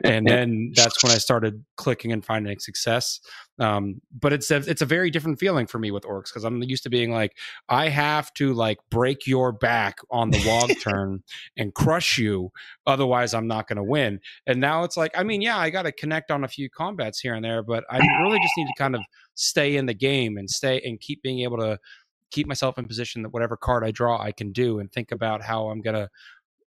and 0.04 0.26
then 0.26 0.72
that's 0.74 1.02
when 1.02 1.10
I 1.10 1.16
started 1.16 1.64
clicking 1.76 2.12
and 2.12 2.24
finding 2.24 2.58
success. 2.58 3.18
Um, 3.58 4.00
but 4.12 4.32
it's 4.32 4.50
a, 4.50 4.56
it's 4.56 4.82
a 4.82 4.86
very 4.86 5.10
different 5.10 5.38
feeling 5.38 5.66
for 5.66 5.78
me 5.78 5.90
with 5.90 6.04
orcs 6.04 6.24
because 6.24 6.44
I'm 6.44 6.62
used 6.62 6.82
to 6.84 6.90
being 6.90 7.12
like, 7.12 7.36
I 7.68 7.88
have 7.88 8.32
to 8.34 8.52
like 8.52 8.78
break 8.90 9.26
your 9.26 9.52
back 9.52 9.98
on 10.10 10.30
the 10.30 10.42
log 10.44 10.72
turn 10.80 11.22
and 11.56 11.72
crush 11.72 12.18
you, 12.18 12.50
otherwise 12.86 13.32
I'm 13.32 13.46
not 13.46 13.68
going 13.68 13.76
to 13.76 13.84
win. 13.84 14.20
And 14.46 14.60
now 14.60 14.84
it's 14.84 14.96
like, 14.96 15.12
I 15.16 15.22
mean, 15.22 15.40
yeah, 15.40 15.56
I 15.58 15.70
got 15.70 15.82
to 15.82 15.92
connect 15.92 16.30
on 16.30 16.42
a 16.42 16.48
few 16.48 16.68
combats 16.68 17.20
here 17.20 17.34
and 17.34 17.44
there, 17.44 17.62
but 17.62 17.84
I 17.90 17.98
really 18.22 18.38
just 18.38 18.54
need 18.56 18.66
to 18.66 18.82
kind 18.82 18.96
of 18.96 19.02
stay 19.34 19.76
in 19.76 19.86
the 19.86 19.94
game 19.94 20.36
and 20.36 20.50
stay 20.50 20.80
and 20.84 21.00
keep 21.00 21.22
being 21.22 21.40
able 21.40 21.58
to 21.58 21.78
keep 22.30 22.48
myself 22.48 22.78
in 22.78 22.84
position 22.86 23.22
that 23.22 23.28
whatever 23.28 23.56
card 23.56 23.84
I 23.84 23.92
draw, 23.92 24.20
I 24.20 24.32
can 24.32 24.50
do 24.50 24.80
and 24.80 24.90
think 24.90 25.12
about 25.12 25.42
how 25.42 25.68
I'm 25.68 25.80
going 25.80 25.94
to 25.94 26.08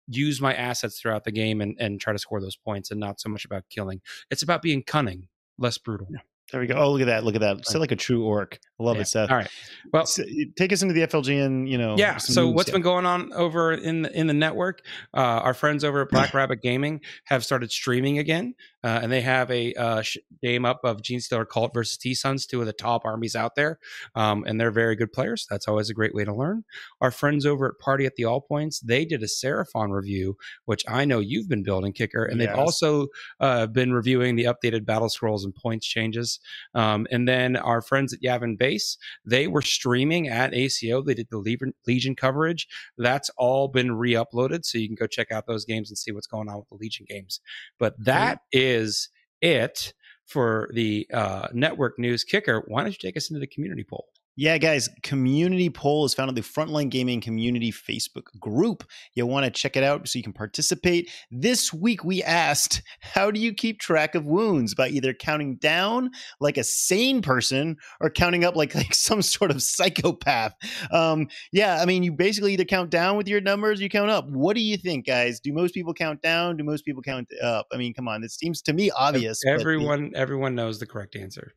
use 0.08 0.40
my 0.40 0.52
assets 0.54 1.00
throughout 1.00 1.22
the 1.22 1.30
game 1.30 1.60
and, 1.60 1.76
and 1.78 2.00
try 2.00 2.12
to 2.12 2.18
score 2.18 2.40
those 2.40 2.56
points 2.56 2.90
and 2.90 2.98
not 2.98 3.20
so 3.20 3.28
much 3.28 3.44
about 3.44 3.64
killing. 3.70 4.00
It's 4.30 4.42
about 4.42 4.62
being 4.62 4.82
cunning, 4.82 5.28
less 5.58 5.78
brutal. 5.78 6.08
Yeah. 6.10 6.18
There 6.52 6.60
we 6.60 6.66
go. 6.66 6.74
Oh, 6.74 6.92
look 6.92 7.00
at 7.00 7.06
that! 7.06 7.24
Look 7.24 7.34
at 7.34 7.40
that! 7.40 7.66
Sound 7.66 7.80
like 7.80 7.92
a 7.92 7.96
true 7.96 8.24
orc. 8.24 8.58
I 8.78 8.84
love 8.84 8.96
yeah. 8.96 9.02
it, 9.02 9.08
Seth. 9.08 9.30
All 9.30 9.38
right. 9.38 9.48
Well, 9.90 10.04
so, 10.04 10.22
take 10.56 10.70
us 10.70 10.82
into 10.82 10.92
the 10.92 11.00
FLG 11.00 11.44
and 11.44 11.66
you 11.66 11.78
know. 11.78 11.96
Yeah. 11.96 12.18
So 12.18 12.48
what's 12.48 12.70
been 12.70 12.82
going 12.82 13.06
on 13.06 13.32
over 13.32 13.72
in 13.72 14.02
the 14.02 14.12
in 14.18 14.26
the 14.26 14.34
network? 14.34 14.82
Uh, 15.14 15.20
our 15.20 15.54
friends 15.54 15.82
over 15.82 16.02
at 16.02 16.10
Black 16.10 16.34
Rabbit 16.34 16.60
Gaming 16.60 17.00
have 17.24 17.42
started 17.42 17.72
streaming 17.72 18.18
again. 18.18 18.54
Uh, 18.84 18.98
and 19.02 19.12
they 19.12 19.20
have 19.20 19.48
a 19.50 19.72
uh, 19.74 20.02
game 20.42 20.64
up 20.64 20.80
of 20.82 21.02
Genestealer 21.02 21.48
Cult 21.48 21.72
versus 21.72 21.96
T 21.96 22.14
Suns, 22.14 22.46
two 22.46 22.60
of 22.60 22.66
the 22.66 22.72
top 22.72 23.02
armies 23.04 23.36
out 23.36 23.54
there, 23.54 23.78
um, 24.16 24.44
and 24.44 24.60
they're 24.60 24.72
very 24.72 24.96
good 24.96 25.12
players. 25.12 25.46
That's 25.48 25.68
always 25.68 25.88
a 25.88 25.94
great 25.94 26.14
way 26.14 26.24
to 26.24 26.34
learn. 26.34 26.64
Our 27.00 27.12
friends 27.12 27.46
over 27.46 27.66
at 27.66 27.78
Party 27.78 28.06
at 28.06 28.16
the 28.16 28.24
All 28.24 28.40
Points, 28.40 28.80
they 28.80 29.04
did 29.04 29.22
a 29.22 29.26
Seraphon 29.26 29.92
review, 29.92 30.36
which 30.64 30.82
I 30.88 31.04
know 31.04 31.20
you've 31.20 31.48
been 31.48 31.62
building, 31.62 31.92
Kicker, 31.92 32.24
and 32.24 32.40
yes. 32.40 32.48
they've 32.48 32.58
also 32.58 33.06
uh, 33.38 33.68
been 33.68 33.92
reviewing 33.92 34.34
the 34.34 34.44
updated 34.44 34.84
battle 34.84 35.08
scrolls 35.08 35.44
and 35.44 35.54
points 35.54 35.86
changes. 35.86 36.40
Um, 36.74 37.06
and 37.10 37.28
then 37.28 37.56
our 37.56 37.82
friends 37.82 38.12
at 38.12 38.22
Yavin 38.22 38.58
Base, 38.58 38.96
they 39.24 39.46
were 39.46 39.62
streaming 39.62 40.28
at 40.28 40.54
ACO. 40.54 41.02
They 41.02 41.14
did 41.14 41.28
the 41.30 41.72
Legion, 41.86 42.16
coverage. 42.16 42.68
That's 42.98 43.30
all 43.36 43.68
been 43.68 43.92
re-uploaded, 43.92 44.64
so 44.64 44.78
you 44.78 44.88
can 44.88 44.96
go 44.96 45.06
check 45.06 45.30
out 45.30 45.46
those 45.46 45.64
games 45.64 45.90
and 45.90 45.98
see 45.98 46.12
what's 46.12 46.26
going 46.26 46.48
on 46.48 46.58
with 46.58 46.68
the 46.68 46.76
Legion 46.76 47.06
games. 47.08 47.40
But 47.78 47.94
that 48.04 48.40
is 48.52 48.72
is 48.82 49.08
it 49.40 49.92
for 50.26 50.70
the 50.72 51.06
uh, 51.12 51.48
network 51.52 51.98
news 51.98 52.24
kicker. 52.24 52.62
Why 52.66 52.82
don't 52.82 52.92
you 52.92 52.98
take 52.98 53.16
us 53.16 53.28
into 53.28 53.40
the 53.40 53.46
community 53.46 53.84
poll? 53.84 54.06
Yeah, 54.34 54.56
guys, 54.56 54.88
community 55.02 55.68
poll 55.68 56.06
is 56.06 56.14
found 56.14 56.30
on 56.30 56.34
the 56.34 56.40
Frontline 56.40 56.88
Gaming 56.88 57.20
Community 57.20 57.70
Facebook 57.70 58.24
group. 58.40 58.82
You'll 59.14 59.28
want 59.28 59.44
to 59.44 59.50
check 59.50 59.76
it 59.76 59.82
out 59.82 60.08
so 60.08 60.18
you 60.18 60.22
can 60.22 60.32
participate. 60.32 61.10
This 61.30 61.70
week, 61.70 62.02
we 62.02 62.22
asked, 62.22 62.82
How 63.00 63.30
do 63.30 63.38
you 63.38 63.52
keep 63.52 63.78
track 63.78 64.14
of 64.14 64.24
wounds? 64.24 64.74
By 64.74 64.88
either 64.88 65.12
counting 65.12 65.56
down 65.56 66.12
like 66.40 66.56
a 66.56 66.64
sane 66.64 67.20
person 67.20 67.76
or 68.00 68.08
counting 68.08 68.42
up 68.42 68.56
like, 68.56 68.74
like 68.74 68.94
some 68.94 69.20
sort 69.20 69.50
of 69.50 69.62
psychopath. 69.62 70.54
Um, 70.90 71.28
yeah, 71.52 71.80
I 71.82 71.84
mean, 71.84 72.02
you 72.02 72.12
basically 72.12 72.54
either 72.54 72.64
count 72.64 72.88
down 72.88 73.18
with 73.18 73.28
your 73.28 73.42
numbers, 73.42 73.82
you 73.82 73.90
count 73.90 74.10
up. 74.10 74.26
What 74.30 74.56
do 74.56 74.62
you 74.62 74.78
think, 74.78 75.06
guys? 75.06 75.40
Do 75.40 75.52
most 75.52 75.74
people 75.74 75.92
count 75.92 76.22
down? 76.22 76.56
Do 76.56 76.64
most 76.64 76.86
people 76.86 77.02
count 77.02 77.28
up? 77.42 77.66
I 77.70 77.76
mean, 77.76 77.92
come 77.92 78.08
on, 78.08 78.24
it 78.24 78.30
seems 78.30 78.62
to 78.62 78.72
me 78.72 78.90
obvious. 78.90 79.44
Everyone, 79.46 80.08
but, 80.08 80.18
everyone 80.18 80.54
knows 80.54 80.78
the 80.78 80.86
correct 80.86 81.16
answer 81.16 81.52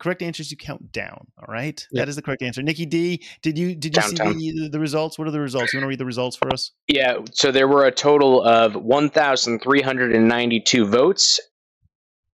correct 0.00 0.22
answer 0.22 0.40
is 0.40 0.50
you 0.50 0.56
count 0.56 0.92
down. 0.92 1.26
All 1.38 1.52
right, 1.52 1.86
yep. 1.92 2.02
that 2.02 2.08
is 2.08 2.16
the 2.16 2.22
correct 2.22 2.42
answer. 2.42 2.62
Nicky 2.62 2.86
Dee, 2.86 3.22
did 3.42 3.58
you 3.58 3.74
did 3.74 3.96
you 3.96 4.02
Downtown. 4.02 4.38
see 4.38 4.52
the, 4.52 4.68
the 4.68 4.80
results? 4.80 5.18
What 5.18 5.28
are 5.28 5.30
the 5.30 5.40
results? 5.40 5.72
You 5.72 5.78
want 5.78 5.84
to 5.84 5.88
read 5.88 6.00
the 6.00 6.06
results 6.06 6.36
for 6.36 6.52
us? 6.52 6.72
Yeah. 6.88 7.18
So 7.32 7.50
there 7.50 7.68
were 7.68 7.86
a 7.86 7.92
total 7.92 8.42
of 8.42 8.74
one 8.74 9.10
thousand 9.10 9.60
three 9.60 9.82
hundred 9.82 10.14
and 10.14 10.28
ninety-two 10.28 10.86
votes. 10.86 11.40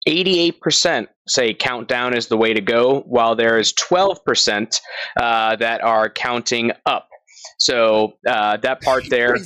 88% 0.06 1.06
say 1.26 1.54
countdown 1.54 2.14
is 2.14 2.26
the 2.26 2.36
way 2.36 2.52
to 2.52 2.60
go, 2.60 3.00
while 3.06 3.34
there 3.34 3.58
is 3.58 3.72
12% 3.72 4.80
uh, 5.16 5.56
that 5.56 5.82
are 5.82 6.10
counting 6.10 6.72
up. 6.84 7.08
So 7.58 8.18
uh, 8.28 8.58
that 8.58 8.80
part 8.82 9.08
there, 9.08 9.36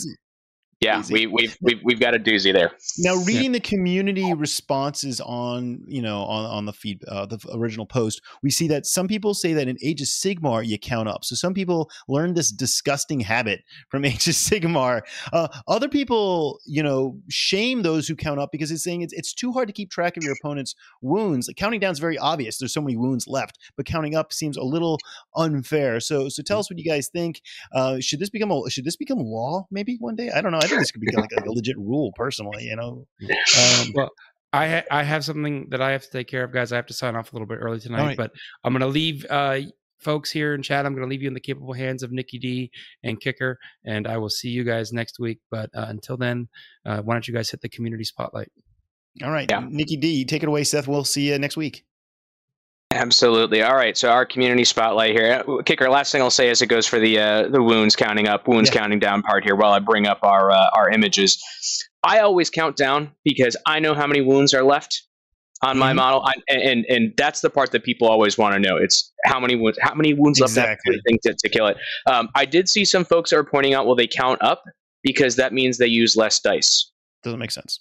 yeah, 0.81 1.03
we, 1.11 1.27
we've, 1.27 1.57
we've 1.61 1.81
we've 1.83 1.99
got 1.99 2.15
a 2.15 2.21
doozy 2.21 2.53
there. 2.53 2.71
Now, 2.99 3.17
reading 3.25 3.47
yeah. 3.47 3.59
the 3.59 3.61
community 3.61 4.33
responses 4.33 5.21
on 5.21 5.83
you 5.89 6.01
know 6.01 6.23
on 6.23 6.45
on 6.45 6.67
the 6.67 6.73
feed 6.73 7.03
uh, 7.09 7.27
the 7.27 7.45
original 7.53 7.85
post, 7.85 8.23
we 8.45 8.51
see 8.51 8.69
that 8.69 8.87
some 8.87 9.09
people 9.09 9.35
say 9.35 9.53
that 9.55 9.67
in 9.67 9.77
Age 9.83 10.01
of 10.01 10.07
Sigmar 10.07 10.65
you 10.65 10.79
count 10.79 11.09
up. 11.09 11.25
So 11.25 11.35
some 11.35 11.53
people 11.53 11.91
learn 12.07 12.35
this 12.35 12.53
disgusting 12.53 13.19
habit 13.19 13.65
from 13.89 14.05
Age 14.05 14.29
of 14.29 14.35
Sigmar. 14.35 15.01
Uh, 15.33 15.49
other 15.67 15.89
people, 15.89 16.61
you 16.65 16.85
know, 16.85 17.19
shame 17.29 17.83
those 17.83 18.07
who 18.07 18.15
count 18.15 18.39
up 18.39 18.53
because 18.53 18.71
it's 18.71 18.85
saying 18.85 19.03
it's 19.03 19.13
it's 19.15 19.35
too 19.35 19.51
hard 19.51 19.67
to 19.67 19.75
keep 19.75 19.91
track 19.91 20.17
of 20.17 20.23
your 20.23 20.35
opponent's 20.41 20.77
wounds. 21.01 21.49
Like, 21.49 21.57
counting 21.57 21.81
down 21.81 21.91
is 21.91 21.99
very 21.99 22.19
obvious. 22.19 22.57
There's 22.57 22.73
so 22.73 22.83
many 22.83 22.97
wounds 22.97 23.27
left, 23.27 23.59
but 23.77 23.85
counting 23.85 24.15
up 24.15 24.33
seems 24.33 24.57
a 24.57 24.63
little 24.63 25.01
unfair. 25.35 25.99
So 25.99 26.29
so 26.29 26.41
tell 26.41 26.61
us 26.61 26.71
what 26.71 26.79
you 26.79 26.85
guys 26.85 27.09
think. 27.09 27.43
Uh, 27.73 27.99
should 27.99 28.21
this 28.21 28.31
become 28.31 28.53
a 28.53 28.71
should 28.71 28.85
this 28.85 28.97
become 28.97 29.19
law 29.19 29.67
maybe 29.73 29.97
one 29.99 30.15
day? 30.15 30.31
I 30.31 30.41
don't 30.41 30.53
know. 30.53 30.61
I 30.63 30.68
think 30.69 30.81
this 30.81 30.91
could 30.91 31.01
be 31.01 31.15
like 31.15 31.31
a, 31.37 31.49
a 31.49 31.51
legit 31.51 31.77
rule, 31.79 32.13
personally. 32.15 32.65
You 32.65 32.77
know. 32.77 33.07
Um, 33.59 33.93
well, 33.95 34.11
I 34.53 34.69
ha- 34.69 34.85
I 34.91 35.03
have 35.03 35.25
something 35.25 35.69
that 35.71 35.81
I 35.81 35.93
have 35.93 36.03
to 36.03 36.11
take 36.11 36.29
care 36.29 36.45
of, 36.45 36.53
guys. 36.53 36.73
I 36.73 36.77
have 36.77 36.87
to 36.87 36.95
sign 36.95 37.17
off 37.17 37.33
a 37.33 37.35
little 37.35 37.47
bit 37.47 37.59
early 37.61 37.81
tonight, 37.81 38.07
right. 38.07 38.17
but 38.17 38.31
I'm 38.65 38.73
going 38.73 38.81
to 38.81 38.87
leave 38.87 39.27
uh, 39.29 39.61
folks 39.99 40.31
here 40.31 40.55
in 40.55 40.63
chat. 40.63 40.87
I'm 40.87 40.95
going 40.95 41.07
to 41.07 41.11
leave 41.11 41.23
you 41.23 41.29
in 41.29 41.35
the 41.35 41.41
capable 41.41 41.75
hands 41.75 42.03
of 42.03 42.13
Nicky 42.13 42.39
Dee 42.39 42.71
and 43.03 43.21
Kicker, 43.21 43.59
and 43.85 44.07
I 44.07 44.17
will 44.17 44.31
see 44.31 44.49
you 44.49 44.65
guys 44.65 44.93
next 44.93 45.19
week. 45.19 45.41
But 45.51 45.71
uh, 45.75 45.87
until 45.89 46.17
then, 46.17 46.49
uh, 46.87 47.03
why 47.03 47.15
don't 47.15 47.27
you 47.27 47.35
guys 47.35 47.51
hit 47.51 47.61
the 47.61 47.69
community 47.69 48.05
spotlight? 48.05 48.51
All 49.23 49.31
right, 49.31 49.51
yeah. 49.51 49.67
Nicky 49.69 49.97
Dee, 49.97 50.25
take 50.25 50.43
it 50.43 50.49
away, 50.49 50.65
Seth. 50.65 50.89
We'll 50.89 51.05
see 51.05 51.29
you 51.29 51.39
next 51.39 51.57
week. 51.57 51.85
Absolutely. 52.91 53.63
All 53.63 53.75
right. 53.75 53.97
So 53.99 54.09
our 54.09 54.25
community 54.25 54.65
spotlight 54.65 55.15
here. 55.15 55.45
Uh, 55.47 55.63
Kicker. 55.63 55.91
Last 55.91 56.11
thing 56.11 56.23
I'll 56.23 56.31
say 56.31 56.49
as 56.49 56.63
it 56.63 56.67
goes 56.69 56.87
for 56.87 56.99
the 56.99 57.19
uh, 57.19 57.49
the 57.49 57.63
wounds 57.63 57.95
counting 57.95 58.29
up, 58.29 58.49
wounds 58.49 58.71
yeah. 58.71 58.81
counting 58.81 58.99
down 58.99 59.23
part 59.23 59.45
here. 59.45 59.55
While 59.55 59.73
I 59.73 59.79
bring 59.79 60.07
up 60.07 60.21
our 60.23 60.51
uh, 60.51 60.71
our 60.75 60.89
images, 60.89 61.43
I 62.03 62.21
always 62.21 62.49
count 62.49 62.77
down 62.77 63.13
because 63.25 63.57
I 63.67 63.79
know 63.79 63.95
how 63.95 64.07
many 64.07 64.23
wounds 64.23 64.55
are 64.55 64.63
left 64.63 65.03
on 65.61 65.73
mm-hmm. 65.73 65.81
my 65.81 65.93
model, 65.93 66.25
I, 66.25 66.33
and 66.49 66.87
and 66.89 67.13
that's 67.19 67.43
the 67.43 67.51
part 67.51 67.73
that 67.73 67.85
people 67.85 68.09
always 68.09 68.39
want 68.39 68.55
to 68.55 68.59
know. 68.59 68.79
It's 68.79 69.13
how 69.27 69.39
many 69.39 69.55
wounds 69.55 69.79
how 69.83 69.95
many 69.95 70.15
wounds 70.15 70.41
exactly. 70.41 70.95
left 70.95 71.23
to, 71.25 71.35
to 71.35 71.49
kill 71.51 71.67
it. 71.67 71.77
Um, 72.07 72.31
I 72.35 72.47
did 72.47 72.71
see 72.71 72.87
some 72.87 73.05
folks 73.05 73.35
are 73.35 73.45
pointing 73.45 73.75
out, 73.75 73.85
well, 73.85 73.97
they 73.97 74.07
count 74.07 74.41
up 74.43 74.65
because 75.03 75.37
that 75.37 75.53
means 75.53 75.77
they 75.77 75.87
use 75.87 76.17
less 76.17 76.41
dice. 76.41 76.91
Doesn't 77.23 77.39
make 77.39 77.51
sense 77.51 77.81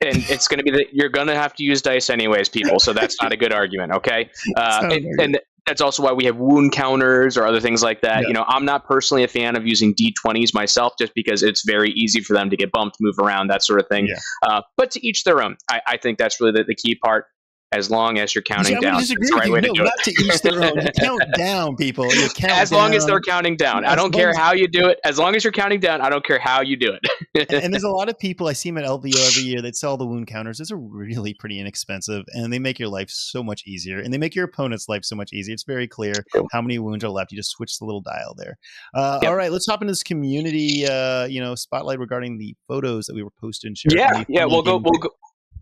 and 0.00 0.16
it's 0.30 0.46
going 0.46 0.58
to 0.58 0.64
be 0.64 0.70
that 0.70 0.94
you're 0.94 1.08
going 1.08 1.26
to 1.26 1.34
have 1.34 1.54
to 1.54 1.64
use 1.64 1.82
dice 1.82 2.10
anyways, 2.10 2.48
people. 2.48 2.78
So 2.78 2.92
that's 2.92 3.20
not 3.20 3.32
a 3.32 3.36
good 3.36 3.52
argument, 3.52 3.92
okay? 3.92 4.30
Uh, 4.56 4.88
and, 4.90 5.20
and, 5.20 5.40
that's 5.66 5.82
also 5.82 6.02
why 6.02 6.12
we 6.12 6.24
have 6.24 6.38
wound 6.38 6.72
counters 6.72 7.36
or 7.36 7.46
other 7.46 7.60
things 7.60 7.82
like 7.82 8.00
that. 8.00 8.22
Yeah. 8.22 8.28
You 8.28 8.32
know, 8.32 8.44
I'm 8.48 8.64
not 8.64 8.86
personally 8.86 9.22
a 9.22 9.28
fan 9.28 9.54
of 9.54 9.66
using 9.66 9.94
d20s 9.94 10.54
myself, 10.54 10.94
just 10.98 11.14
because 11.14 11.42
it's 11.42 11.62
very 11.62 11.90
easy 11.90 12.22
for 12.22 12.32
them 12.32 12.48
to 12.48 12.56
get 12.56 12.72
bumped, 12.72 12.96
move 13.00 13.18
around, 13.18 13.48
that 13.48 13.62
sort 13.62 13.78
of 13.78 13.86
thing. 13.88 14.06
Yeah. 14.06 14.16
Uh, 14.42 14.62
but 14.78 14.90
to 14.92 15.06
each 15.06 15.24
their 15.24 15.42
own. 15.42 15.58
I, 15.70 15.82
I 15.86 15.96
think 15.98 16.16
that's 16.16 16.40
really 16.40 16.52
the, 16.52 16.64
the 16.64 16.74
key 16.74 16.94
part 16.94 17.26
as 17.72 17.90
long 17.90 18.18
as 18.18 18.34
you're 18.34 18.42
counting 18.42 18.76
See, 18.76 18.80
down. 18.80 18.98
Disagree 19.00 19.28
right 19.32 19.50
with 19.50 19.64
you. 19.64 19.72
No, 19.74 19.84
not 19.84 19.98
to 20.04 20.10
each 20.10 20.40
their 20.40 20.62
own. 20.62 20.80
You 20.80 20.88
count 21.00 21.22
down, 21.36 21.76
people. 21.76 22.06
You 22.14 22.28
count 22.30 22.52
as 22.52 22.70
down. 22.70 22.78
long 22.78 22.94
as 22.94 23.04
they're 23.04 23.20
counting 23.20 23.56
down. 23.56 23.84
As 23.84 23.92
I 23.92 23.96
don't 23.96 24.12
care 24.12 24.34
how 24.34 24.52
you 24.52 24.66
do 24.68 24.86
it. 24.86 24.98
As 25.04 25.18
long 25.18 25.36
as 25.36 25.44
you're 25.44 25.52
counting 25.52 25.80
down, 25.80 26.00
I 26.00 26.08
don't 26.08 26.24
care 26.24 26.38
how 26.38 26.62
you 26.62 26.76
do 26.76 26.92
it. 26.94 27.52
and 27.52 27.72
there's 27.72 27.84
a 27.84 27.88
lot 27.90 28.08
of 28.08 28.18
people 28.18 28.46
I 28.46 28.54
see 28.54 28.70
them 28.70 28.78
at 28.78 28.84
LVO 28.84 29.28
every 29.28 29.42
year 29.42 29.60
that 29.62 29.76
sell 29.76 29.96
the 29.98 30.06
wound 30.06 30.28
counters. 30.28 30.58
Those 30.58 30.72
are 30.72 30.78
really 30.78 31.34
pretty 31.34 31.60
inexpensive, 31.60 32.24
and 32.32 32.52
they 32.52 32.58
make 32.58 32.78
your 32.78 32.88
life 32.88 33.10
so 33.10 33.42
much 33.42 33.64
easier, 33.66 34.00
and 34.00 34.12
they 34.12 34.18
make 34.18 34.34
your 34.34 34.46
opponent's 34.46 34.88
life 34.88 35.04
so 35.04 35.14
much 35.14 35.32
easier. 35.34 35.52
It's 35.52 35.64
very 35.64 35.86
clear 35.86 36.14
how 36.52 36.62
many 36.62 36.78
wounds 36.78 37.04
are 37.04 37.10
left. 37.10 37.32
You 37.32 37.36
just 37.36 37.50
switch 37.50 37.78
the 37.78 37.84
little 37.84 38.00
dial 38.00 38.34
there. 38.36 38.56
Uh, 38.94 39.18
yep. 39.22 39.30
All 39.30 39.36
right, 39.36 39.52
let's 39.52 39.66
hop 39.66 39.82
into 39.82 39.92
this 39.92 40.02
community, 40.02 40.86
uh, 40.86 41.26
you 41.26 41.40
know, 41.40 41.54
spotlight 41.54 41.98
regarding 41.98 42.38
the 42.38 42.54
photos 42.66 43.06
that 43.06 43.14
we 43.14 43.22
were 43.22 43.32
posting. 43.38 43.74
Yeah, 43.90 44.24
yeah, 44.28 44.46
we'll 44.46 44.62
go. 44.62 44.78
We'll 44.78 44.98
go. 44.98 45.10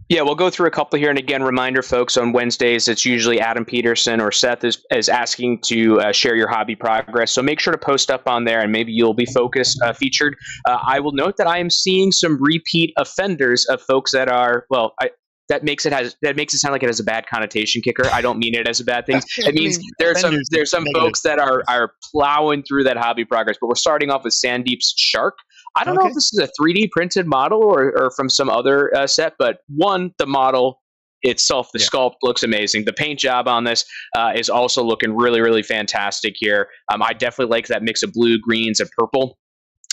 Yeah, 0.09 0.23
we'll 0.23 0.37
go 0.37 0.51
through 0.51 0.69
a 0.69 0.71
couple 0.71 0.99
here. 0.99 1.11
And 1.11 1.19
again, 1.19 1.43
reminder, 1.43 1.83
folks, 1.83 2.17
on 2.17 2.33
Wednesdays, 2.33 2.87
it's 2.87 3.05
usually 3.05 3.41
Adam 3.41 3.65
Peterson 3.65 4.21
or 4.21 4.31
Seth 4.31 4.63
is, 4.63 4.85
is 4.93 5.09
asking 5.09 5.63
to 5.63 6.01
uh, 6.01 6.13
share 6.13 6.37
your 6.37 6.49
hobby 6.49 6.77
progress. 6.77 7.33
So 7.33 7.43
make 7.43 7.59
sure 7.59 7.73
to 7.73 7.79
post 7.79 8.11
up 8.11 8.29
on 8.29 8.45
there 8.45 8.61
and 8.61 8.71
maybe 8.71 8.93
you'll 8.93 9.15
be 9.15 9.27
focused, 9.27 9.81
uh, 9.83 9.93
featured. 9.93 10.37
Uh, 10.65 10.79
I 10.87 11.01
will 11.01 11.13
note 11.13 11.37
that 11.39 11.49
I 11.49 11.59
am 11.59 11.71
seeing 11.71 12.13
some 12.13 12.41
repeat 12.41 12.95
offenders 12.97 13.67
of 13.67 13.83
folks 13.83 14.13
that 14.13 14.29
are, 14.29 14.65
well, 14.71 14.95
I, 15.01 15.11
that 15.49 15.63
makes 15.63 15.87
it 15.87 15.93
has 15.93 16.17
that 16.23 16.37
makes 16.37 16.55
it 16.55 16.59
sound 16.59 16.73
like 16.73 16.83
it 16.83 16.89
has 16.89 16.99
a 17.01 17.05
bad 17.05 17.27
connotation 17.27 17.81
kicker. 17.81 18.07
I 18.13 18.21
don't 18.21 18.39
mean 18.39 18.55
it 18.55 18.67
as 18.67 18.81
a 18.81 18.85
bad 18.85 19.07
thing. 19.07 19.21
It 19.39 19.55
means 19.55 19.79
there's 19.99 20.21
some 20.21 20.37
there's 20.51 20.71
some 20.71 20.85
folks 20.93 21.21
that 21.23 21.39
are 21.39 21.63
are 21.69 21.93
plowing 22.13 22.65
through 22.65 22.85
that 22.85 22.97
hobby 22.97 23.25
progress. 23.25 23.57
But 23.61 23.69
we're 23.69 23.77
starting 23.77 24.11
off 24.11 24.25
with 24.25 24.35
Sandeep's 24.35 24.95
shark. 24.97 25.35
I 25.77 25.85
don't 25.85 25.97
okay. 25.99 26.05
know 26.05 26.09
if 26.09 26.15
this 26.15 26.33
is 26.33 26.39
a 26.39 26.49
3D 26.61 26.91
printed 26.91 27.27
model 27.27 27.63
or, 27.63 27.93
or 27.97 28.11
from 28.11 28.31
some 28.31 28.49
other 28.49 28.95
uh, 28.97 29.07
set, 29.07 29.35
but 29.39 29.59
one, 29.69 30.13
the 30.19 30.27
model 30.27 30.81
itself, 31.23 31.71
the 31.73 31.79
yeah. 31.79 31.87
sculpt 31.87 32.15
looks 32.23 32.43
amazing. 32.43 32.85
The 32.85 32.93
paint 32.93 33.19
job 33.21 33.47
on 33.47 33.65
this 33.65 33.85
uh, 34.17 34.33
is 34.35 34.49
also 34.49 34.83
looking 34.83 35.15
really, 35.15 35.41
really 35.41 35.63
fantastic 35.63 36.35
here. 36.37 36.69
Um, 36.93 37.03
I 37.03 37.13
definitely 37.13 37.51
like 37.55 37.67
that 37.69 37.83
mix 37.83 38.03
of 38.03 38.13
blue, 38.13 38.39
greens, 38.39 38.81
and 38.81 38.91
purple 38.97 39.39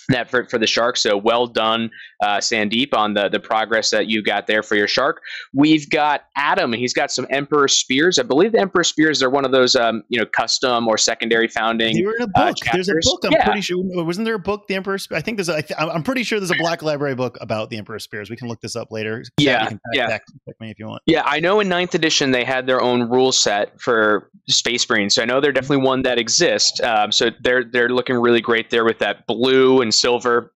that 0.09 0.29
for, 0.29 0.45
for 0.45 0.57
the 0.57 0.67
shark. 0.67 0.97
So 0.97 1.17
well 1.17 1.47
done 1.47 1.89
uh, 2.21 2.37
sandeep 2.37 2.93
on 2.93 3.13
the 3.13 3.29
the 3.29 3.39
progress 3.39 3.89
that 3.91 4.07
you 4.07 4.23
got 4.23 4.47
there 4.47 4.63
for 4.63 4.75
your 4.75 4.87
shark. 4.87 5.21
We've 5.53 5.89
got 5.89 6.25
adam. 6.37 6.73
And 6.73 6.79
he's 6.79 6.93
got 6.93 7.11
some 7.11 7.27
emperor 7.29 7.67
spears. 7.67 8.19
I 8.19 8.23
believe 8.23 8.53
the 8.53 8.59
emperor 8.59 8.83
spears 8.83 9.21
are 9.21 9.29
one 9.29 9.45
of 9.45 9.51
those 9.51 9.75
um, 9.75 10.03
you 10.09 10.19
know 10.19 10.25
custom 10.25 10.87
or 10.87 10.97
secondary 10.97 11.47
founding 11.47 11.95
they 11.95 12.05
were 12.05 12.15
in 12.15 12.23
a 12.23 12.25
uh, 12.25 12.47
book. 12.47 12.57
Uh, 12.67 12.71
there's 12.73 12.89
a 12.89 12.93
book 13.01 13.21
i'm 13.25 13.31
yeah. 13.31 13.45
pretty 13.45 13.61
sure. 13.61 13.77
Wasn't 13.79 14.25
there 14.25 14.35
a 14.35 14.39
book 14.39 14.67
the 14.67 14.75
emperor 14.75 14.97
i 15.11 15.21
think 15.21 15.37
there's 15.37 15.49
a, 15.49 15.81
I 15.81 15.95
am 15.95 16.03
pretty 16.03 16.23
sure 16.23 16.39
there's 16.39 16.51
a 16.51 16.57
black 16.57 16.81
library 16.81 17.15
book 17.15 17.37
about 17.41 17.69
the 17.69 17.77
emperor 17.77 17.99
spears. 17.99 18.29
We 18.29 18.35
can 18.35 18.47
look 18.47 18.61
this 18.61 18.75
up 18.75 18.91
later. 18.91 19.23
Yeah 19.39 19.69
yeah. 19.93 20.07
back, 20.07 20.23
me 20.59 20.71
if 20.71 20.79
you 20.79 20.87
want. 20.87 21.01
Yeah 21.05 21.23
i 21.25 21.39
know 21.39 21.59
in 21.59 21.69
ninth 21.69 21.95
edition 21.95 22.31
they 22.31 22.43
had 22.43 22.67
their 22.67 22.81
own 22.81 23.09
rule 23.09 23.31
set 23.31 23.79
for 23.79 24.29
space 24.47 24.89
marines 24.89 25.15
so 25.15 25.21
i 25.21 25.25
know 25.25 25.39
they're 25.41 25.51
definitely 25.51 25.85
one 25.85 26.01
that 26.03 26.17
exists. 26.17 26.81
Um, 26.81 27.11
so 27.11 27.31
they're 27.41 27.63
they're 27.63 27.89
looking 27.89 28.15
really 28.15 28.41
great 28.41 28.69
there 28.69 28.85
with 28.85 28.99
that 28.99 29.25
blue 29.27 29.81
and 29.81 29.92
silver. 29.93 30.53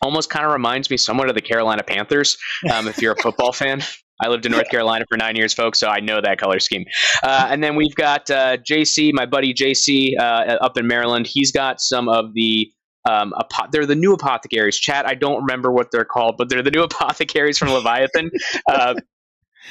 Almost 0.00 0.30
kind 0.30 0.46
of 0.46 0.52
reminds 0.52 0.90
me 0.90 0.96
somewhat 0.96 1.28
of 1.28 1.34
the 1.34 1.40
Carolina 1.40 1.82
Panthers. 1.82 2.38
Um, 2.72 2.86
if 2.86 3.02
you're 3.02 3.14
a 3.14 3.22
football 3.22 3.52
fan, 3.62 3.82
I 4.20 4.28
lived 4.28 4.46
in 4.46 4.52
North 4.52 4.68
Carolina 4.68 5.04
for 5.08 5.16
nine 5.16 5.36
years, 5.36 5.54
folks, 5.54 5.78
so 5.78 5.88
I 5.88 6.00
know 6.00 6.20
that 6.20 6.38
color 6.38 6.58
scheme. 6.60 6.84
Uh, 7.22 7.48
and 7.50 7.62
then 7.62 7.76
we've 7.76 7.94
got 7.94 8.30
uh, 8.30 8.56
JC, 8.58 9.12
my 9.12 9.26
buddy 9.26 9.54
JC, 9.54 10.18
uh, 10.18 10.58
up 10.60 10.76
in 10.76 10.86
Maryland. 10.86 11.26
He's 11.26 11.52
got 11.52 11.80
some 11.80 12.08
of 12.08 12.34
the 12.34 12.70
um, 13.08 13.32
apo- 13.34 13.68
they're 13.70 13.86
the 13.86 13.94
new 13.94 14.12
apothecaries. 14.12 14.78
Chat, 14.78 15.06
I 15.06 15.14
don't 15.14 15.40
remember 15.40 15.70
what 15.72 15.90
they're 15.90 16.04
called, 16.04 16.36
but 16.36 16.48
they're 16.48 16.62
the 16.62 16.70
new 16.70 16.82
apothecaries 16.90 17.58
from 17.58 17.70
Leviathan. 17.70 18.30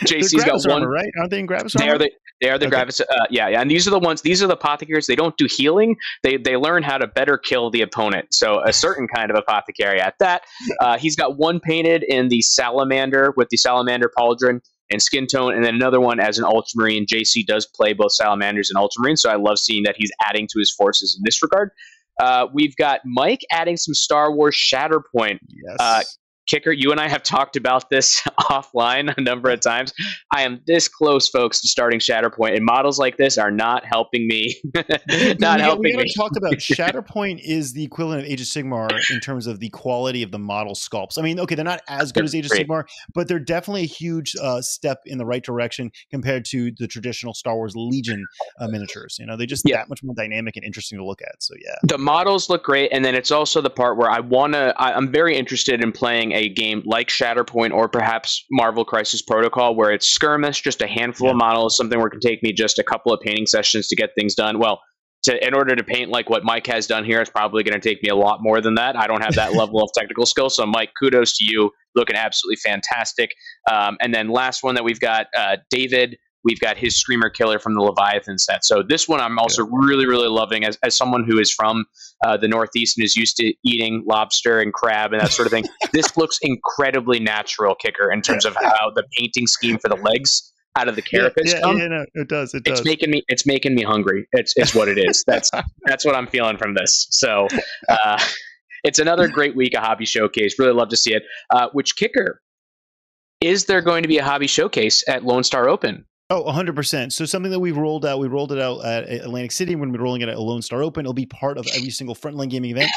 JC's 0.06 0.44
got 0.44 0.60
one, 0.66 0.84
armor, 0.84 0.90
right? 0.90 1.12
Aren't 1.18 1.32
they 1.32 1.40
in 1.40 1.46
Gravis 1.46 1.74
They 1.74 1.90
are 1.90 1.98
the 1.98 2.12
they 2.42 2.50
are 2.50 2.58
the 2.58 2.66
okay. 2.66 2.76
Gravis. 2.76 3.02
Uh, 3.02 3.06
yeah, 3.30 3.48
yeah, 3.48 3.62
and 3.62 3.72
these 3.72 3.88
are 3.88 3.92
the 3.92 4.00
ones. 4.00 4.22
These 4.22 4.44
are 4.44 4.48
the 4.48 4.54
apothecaries. 4.54 5.08
They 5.08 5.16
don't 5.16 5.36
do 5.38 5.48
healing. 5.50 5.96
They 6.24 6.38
they 6.38 6.56
learn 6.56 6.84
how 6.84 6.98
to 6.98 7.08
better 7.08 7.38
kill 7.38 7.72
the 7.72 7.82
opponent. 7.82 8.34
So 8.34 8.64
a 8.64 8.74
certain 8.74 9.08
kind 9.08 9.32
of 9.32 9.38
apothecary 9.38 10.00
at 10.00 10.16
that. 10.20 10.44
Uh, 10.80 10.98
he's 10.98 11.16
got 11.16 11.38
one 11.38 11.60
painted 11.60 12.04
in 12.04 12.28
the 12.28 12.42
salamander 12.42 13.34
with 13.36 13.50
the 13.50 13.58
salamander 13.58 14.12
pauldron 14.18 14.62
and 14.92 15.02
skin 15.02 15.26
tone, 15.26 15.54
and 15.54 15.64
then 15.64 15.76
another 15.76 16.00
one 16.00 16.20
as 16.20 16.38
an 16.38 16.46
ultramarine. 16.46 17.06
JC 17.06 17.46
does 17.46 17.66
play 17.66 17.94
both 17.94 18.14
salamanders 18.14 18.70
and 18.70 18.78
ultramarines, 18.78 19.20
so 19.20 19.30
I 19.30 19.36
love 19.36 19.58
seeing 19.58 19.84
that 19.84 19.96
he's 19.98 20.12
adding 20.24 20.48
to 20.48 20.60
his 20.60 20.72
forces 20.72 21.16
in 21.18 21.24
this 21.26 21.42
regard. 21.42 21.72
Uh, 22.20 22.48
we've 22.54 22.76
got 22.76 23.02
Mike 23.06 23.42
adding 23.52 23.78
some 23.78 23.94
Star 23.94 24.32
Wars 24.32 24.56
Shatterpoint. 24.56 25.40
Yes. 25.48 25.78
Uh, 25.80 26.02
kicker, 26.48 26.72
you 26.72 26.92
and 26.92 27.00
I 27.00 27.08
have 27.08 27.24
talked 27.24 27.56
about 27.56 27.90
this 27.90 28.22
offline 28.40 29.14
a 29.16 29.22
number 29.22 29.50
of 29.50 29.60
times. 29.60 29.94
I 30.34 30.44
am 30.44 30.62
this 30.66 30.88
close, 30.88 31.28
folks, 31.28 31.62
to 31.62 31.68
starting 31.68 32.00
Shatterpoint, 32.00 32.56
and 32.56 32.66
models 32.66 32.98
like 32.98 33.18
this 33.18 33.38
are 33.38 33.52
not 33.52 33.86
helping 33.86 34.28
me. 34.28 34.56
not 34.74 35.60
we, 35.60 35.62
helping 35.62 35.84
we 35.84 35.98
me. 35.98 36.04
We 36.04 36.14
talk 36.16 36.32
about 36.36 36.54
Shatterpoint 36.58 37.42
is 37.44 37.74
the 37.74 37.84
equivalent 37.84 38.22
of 38.22 38.28
Age 38.28 38.42
of 38.42 38.48
Sigmar 38.48 38.90
in 39.12 39.20
terms 39.20 39.48
of 39.48 39.60
the 39.60 39.70
quality 39.70 40.24
of 40.24 40.32
the 40.32 40.40
model 40.40 40.74
sculpts. 40.74 41.18
I 41.18 41.22
mean, 41.22 41.40
okay, 41.40 41.56
they're 41.56 41.66
not 41.66 41.82
as 41.88 42.12
good 42.12 42.22
they're 42.22 42.26
as 42.26 42.36
Age 42.36 42.50
great. 42.50 42.62
of 42.62 42.68
Sigmar, 42.68 42.86
but 43.14 43.28
they're 43.28 43.40
definitely 43.40 43.84
a 43.84 43.88
huge 43.88 44.36
uh, 44.42 44.62
step 44.62 45.02
in 45.06 45.18
the 45.18 45.26
right 45.26 45.44
direction 45.44 45.92
compared 46.10 46.46
to 46.46 46.72
the 46.78 46.88
traditional 46.88 47.34
Star 47.34 47.56
Wars 47.56 47.74
Legion 47.76 48.26
uh, 48.60 48.68
miniatures. 48.68 49.18
You 49.20 49.26
know, 49.26 49.36
they 49.36 49.46
just 49.46 49.64
yeah. 49.66 49.78
that 49.78 49.90
much 49.90 50.04
more 50.04 50.16
dynamic 50.16 50.56
and 50.56 50.66
interesting 50.66 50.98
to 50.98 51.06
look 51.06 51.22
at. 51.22 51.44
So 51.44 51.54
yeah, 51.64 51.76
the 51.84 51.98
models 51.98 52.50
look 52.50 52.64
great, 52.64 52.92
and 52.92 53.04
then 53.04 53.16
it's 53.16 53.32
also 53.32 53.62
the 53.62 53.70
part 53.70 53.98
where 53.98 54.10
I 54.10 54.20
want 54.20 54.54
to. 54.54 54.74
I'm 54.78 55.12
very 55.12 55.36
interested 55.36 55.84
in 55.84 55.92
playing 55.92 56.34
a 56.38 56.50
game 56.50 56.84
like 56.86 57.08
Shatterpoint 57.08 57.74
or 57.74 57.90
perhaps 57.90 58.46
Marvel 58.52 58.86
Crisis 58.86 59.24
Protocol, 59.24 59.76
where 59.76 59.92
it's 59.92 60.08
skirmish, 60.08 60.62
just 60.62 60.82
a 60.84 60.88
handful 60.88 61.28
yeah. 61.28 61.32
of 61.32 61.38
models, 61.38 61.76
something 61.76 61.98
where 61.98 62.08
it 62.08 62.12
can 62.12 62.20
take 62.20 62.44
me 62.44 62.54
just 62.54 62.78
a 62.78 62.84
couple 62.84 63.12
of 63.12 63.20
painting 63.22 63.48
sessions 63.48 63.88
to 63.88 63.96
get 63.96 64.12
things 64.16 64.36
done. 64.36 64.60
Well, 64.60 64.80
to, 65.24 65.46
in 65.46 65.56
order 65.56 65.76
to 65.76 65.84
paint 65.84 66.12
like 66.12 66.30
what 66.30 66.44
Mike 66.44 66.68
has 66.68 66.86
done 66.86 67.04
here, 67.04 67.20
it's 67.20 67.32
probably 67.32 67.64
going 67.64 67.80
to 67.80 67.90
take 67.90 68.04
me 68.04 68.10
a 68.10 68.16
lot 68.16 68.38
more 68.42 68.62
than 68.62 68.76
that. 68.76 68.96
I 68.96 69.08
don't 69.08 69.24
have 69.24 69.34
that 69.34 69.54
level 69.56 69.82
of 69.82 69.90
technical 69.98 70.28
skill. 70.28 70.52
So, 70.52 70.66
Mike, 70.68 70.92
kudos 71.02 71.36
to 71.38 71.44
you. 71.44 71.72
Looking 71.96 72.16
absolutely 72.16 72.58
fantastic. 72.58 73.32
Um, 73.70 73.98
and 74.00 74.14
then 74.14 74.30
last 74.30 74.64
one 74.64 74.76
that 74.76 74.84
we've 74.84 75.00
got, 75.00 75.26
uh, 75.36 75.58
David 75.72 76.18
We've 76.48 76.60
got 76.62 76.78
his 76.78 76.98
Screamer 76.98 77.30
Killer 77.30 77.60
from 77.60 77.74
the 77.74 77.82
Leviathan 77.82 78.38
set. 78.38 78.64
So 78.64 78.82
this 78.82 79.06
one 79.06 79.20
I'm 79.20 79.38
also 79.38 79.66
yeah. 79.66 79.72
really, 79.74 80.08
really 80.08 80.30
loving 80.30 80.64
as, 80.64 80.78
as 80.82 80.96
someone 80.96 81.26
who 81.26 81.40
is 81.40 81.52
from 81.52 81.86
uh, 82.26 82.38
the 82.38 82.48
Northeast 82.48 82.98
and 82.98 83.04
is 83.04 83.18
used 83.18 83.36
to 83.38 83.54
eating 83.66 84.04
lobster 84.08 84.62
and 84.62 84.74
crab 84.74 85.12
and 85.12 85.22
that 85.22 85.32
sort 85.32 85.46
of 85.46 85.52
thing. 85.52 85.66
this 85.92 86.16
looks 86.16 86.40
incredibly 86.42 87.20
natural, 87.20 87.76
Kicker, 87.76 88.10
in 88.10 88.22
terms 88.22 88.46
of 88.46 88.56
how 88.56 88.92
the 88.96 89.04
painting 89.18 89.46
scheme 89.46 89.78
for 89.78 89.90
the 89.90 89.98
legs 89.98 90.54
out 90.78 90.88
of 90.88 90.96
the 90.96 91.02
carapace 91.02 91.54
yeah, 91.54 91.60
yeah, 91.66 91.74
yeah, 91.74 91.88
no, 91.88 92.06
it 92.14 92.30
does. 92.30 92.54
It 92.54 92.64
does. 92.64 92.80
It's 92.80 92.86
making 92.86 93.10
me. 93.10 93.24
It's 93.28 93.46
making 93.46 93.76
me 93.76 93.82
hungry. 93.82 94.28
It's 94.32 94.54
it's 94.56 94.76
what 94.76 94.88
it 94.88 94.98
is. 94.98 95.24
That's 95.26 95.50
that's 95.86 96.06
what 96.06 96.16
I'm 96.16 96.28
feeling 96.28 96.58
from 96.58 96.76
this. 96.76 97.08
So, 97.10 97.48
uh, 97.90 98.24
it's 98.84 99.00
another 99.00 99.28
great 99.28 99.56
week 99.56 99.76
of 99.76 99.84
hobby 99.84 100.06
showcase. 100.06 100.60
Really 100.60 100.74
love 100.74 100.90
to 100.90 100.98
see 100.98 101.14
it. 101.14 101.24
Uh, 101.50 101.70
which 101.74 101.96
kicker? 101.96 102.42
Is 103.42 103.66
there 103.66 103.82
going 103.82 104.04
to 104.04 104.08
be 104.08 104.18
a 104.18 104.24
hobby 104.24 104.48
showcase 104.48 105.04
at 105.08 105.24
Lone 105.26 105.44
Star 105.44 105.68
Open? 105.68 106.06
Oh, 106.30 106.44
100%. 106.44 107.14
So 107.14 107.24
something 107.24 107.52
that 107.52 107.60
we've 107.62 107.78
rolled 107.78 108.06
out, 108.06 108.20
we 108.20 108.28
rolled 108.28 108.52
it 108.52 108.60
out 108.60 108.84
at 108.84 109.10
Atlantic 109.10 109.54
City. 109.54 109.76
We're 109.76 109.86
going 109.86 109.94
to 109.94 109.98
be 109.98 110.04
rolling 110.04 110.22
it 110.22 110.28
at 110.28 110.38
Lone 110.38 110.62
Star 110.62 110.84
Open. 110.84 111.06
It'll 111.06 111.14
be 111.14 111.26
part 111.26 111.58
of 111.58 111.66
every 111.74 111.90
single 111.90 112.16
Frontline 112.16 112.50
Gaming 112.50 112.72
event. 112.72 112.92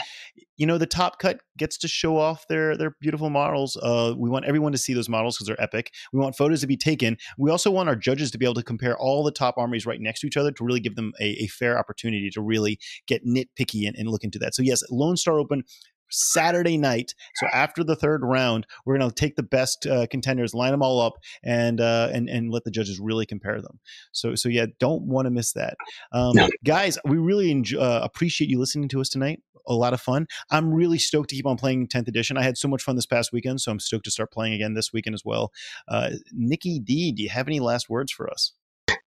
You 0.57 0.67
know, 0.67 0.79
the 0.79 0.87
Top 0.87 1.21
Cut 1.21 1.41
gets 1.57 1.79
to 1.79 1.89
show 1.89 2.17
off 2.17 2.49
their 2.49 2.77
their 2.77 2.97
beautiful 3.01 3.31
models. 3.31 3.77
Uh, 3.81 4.15
we 4.19 4.29
want 4.29 4.47
everyone 4.47 4.73
to 4.73 4.79
see 4.79 4.95
those 4.95 5.09
models 5.09 5.37
because 5.37 5.47
they're 5.47 5.63
epic. 5.63 5.93
We 6.13 6.19
want 6.19 6.37
photos 6.37 6.61
to 6.63 6.67
be 6.67 6.77
taken. 6.77 7.17
We 7.39 7.53
also 7.53 7.71
want 7.71 7.89
our 7.89 7.95
judges 7.95 8.33
to 8.33 8.39
be 8.39 8.45
able 8.45 8.55
to 8.55 8.65
compare 8.65 8.99
all 8.99 9.23
the 9.23 9.31
top 9.31 9.55
armies 9.57 9.87
right 9.87 10.01
next 10.01 10.21
to 10.21 10.27
each 10.27 10.37
other 10.37 10.51
to 10.51 10.65
really 10.65 10.81
give 10.81 10.97
them 10.97 11.13
a, 11.21 11.45
a 11.45 11.47
fair 11.47 11.79
opportunity 11.79 12.31
to 12.31 12.43
really 12.43 12.81
get 13.07 13.25
nitpicky 13.25 13.87
and, 13.87 13.97
and 13.97 14.09
look 14.09 14.25
into 14.25 14.41
that. 14.41 14.57
So 14.57 14.63
yes, 14.63 14.83
Lone 14.91 15.17
Star 15.17 15.39
Open 15.39 15.63
Saturday 16.11 16.77
night. 16.77 17.15
So 17.37 17.47
after 17.53 17.85
the 17.85 17.97
third 17.97 18.23
round, 18.25 18.67
we're 18.85 18.99
going 18.99 19.09
to 19.09 19.15
take 19.15 19.37
the 19.37 19.43
best 19.43 19.87
uh, 19.87 20.07
contenders, 20.11 20.55
line 20.55 20.73
them 20.73 20.83
all 20.83 21.01
up, 21.01 21.15
and 21.43 21.81
uh, 21.81 22.11
and 22.13 22.29
and 22.29 22.51
let 22.51 22.65
the 22.65 22.71
judges 22.71 23.01
really 23.01 23.27
compare 23.27 23.61
them. 23.61 23.81
So 24.13 24.35
so 24.35 24.49
yeah, 24.49 24.67
don't 24.79 25.03
want 25.03 25.27
to 25.27 25.31
miss 25.31 25.53
that, 25.53 25.77
um, 26.13 26.35
guys. 26.65 26.99
We 27.05 27.19
really 27.19 27.51
enjoy, 27.51 27.81
uh, 27.81 28.01
appreciate 28.03 28.51
you 28.51 28.59
listening 28.59 28.89
to 28.91 29.01
us 29.01 29.09
tonight. 29.09 29.41
A 29.67 29.75
lot 29.75 29.93
of 29.93 30.01
fun. 30.01 30.27
I'm 30.51 30.73
really 30.73 30.99
stoked 30.99 31.29
to 31.31 31.37
keep 31.37 31.47
on 31.47 31.57
playing 31.57 31.89
10th 31.89 32.09
edition. 32.09 32.37
I 32.37 32.43
had 32.43 32.57
so 32.57 32.67
much 32.67 32.83
fun 32.83 32.97
this 32.97 33.07
past 33.07 33.31
weekend, 33.33 33.61
so 33.61 33.71
I'm 33.71 33.79
stoked 33.79 34.05
to 34.07 34.11
start 34.11 34.33
playing 34.33 34.55
again 34.55 34.75
this 34.75 34.93
weekend 34.93 35.15
as 35.15 35.25
well. 35.25 35.53
Uh, 35.87 36.11
Nicky 36.33 36.81
Dee, 36.81 37.13
do 37.13 37.23
you 37.23 37.29
have 37.29 37.47
any 37.47 37.61
last 37.61 37.89
words 37.89 38.11
for 38.11 38.29
us? 38.29 38.53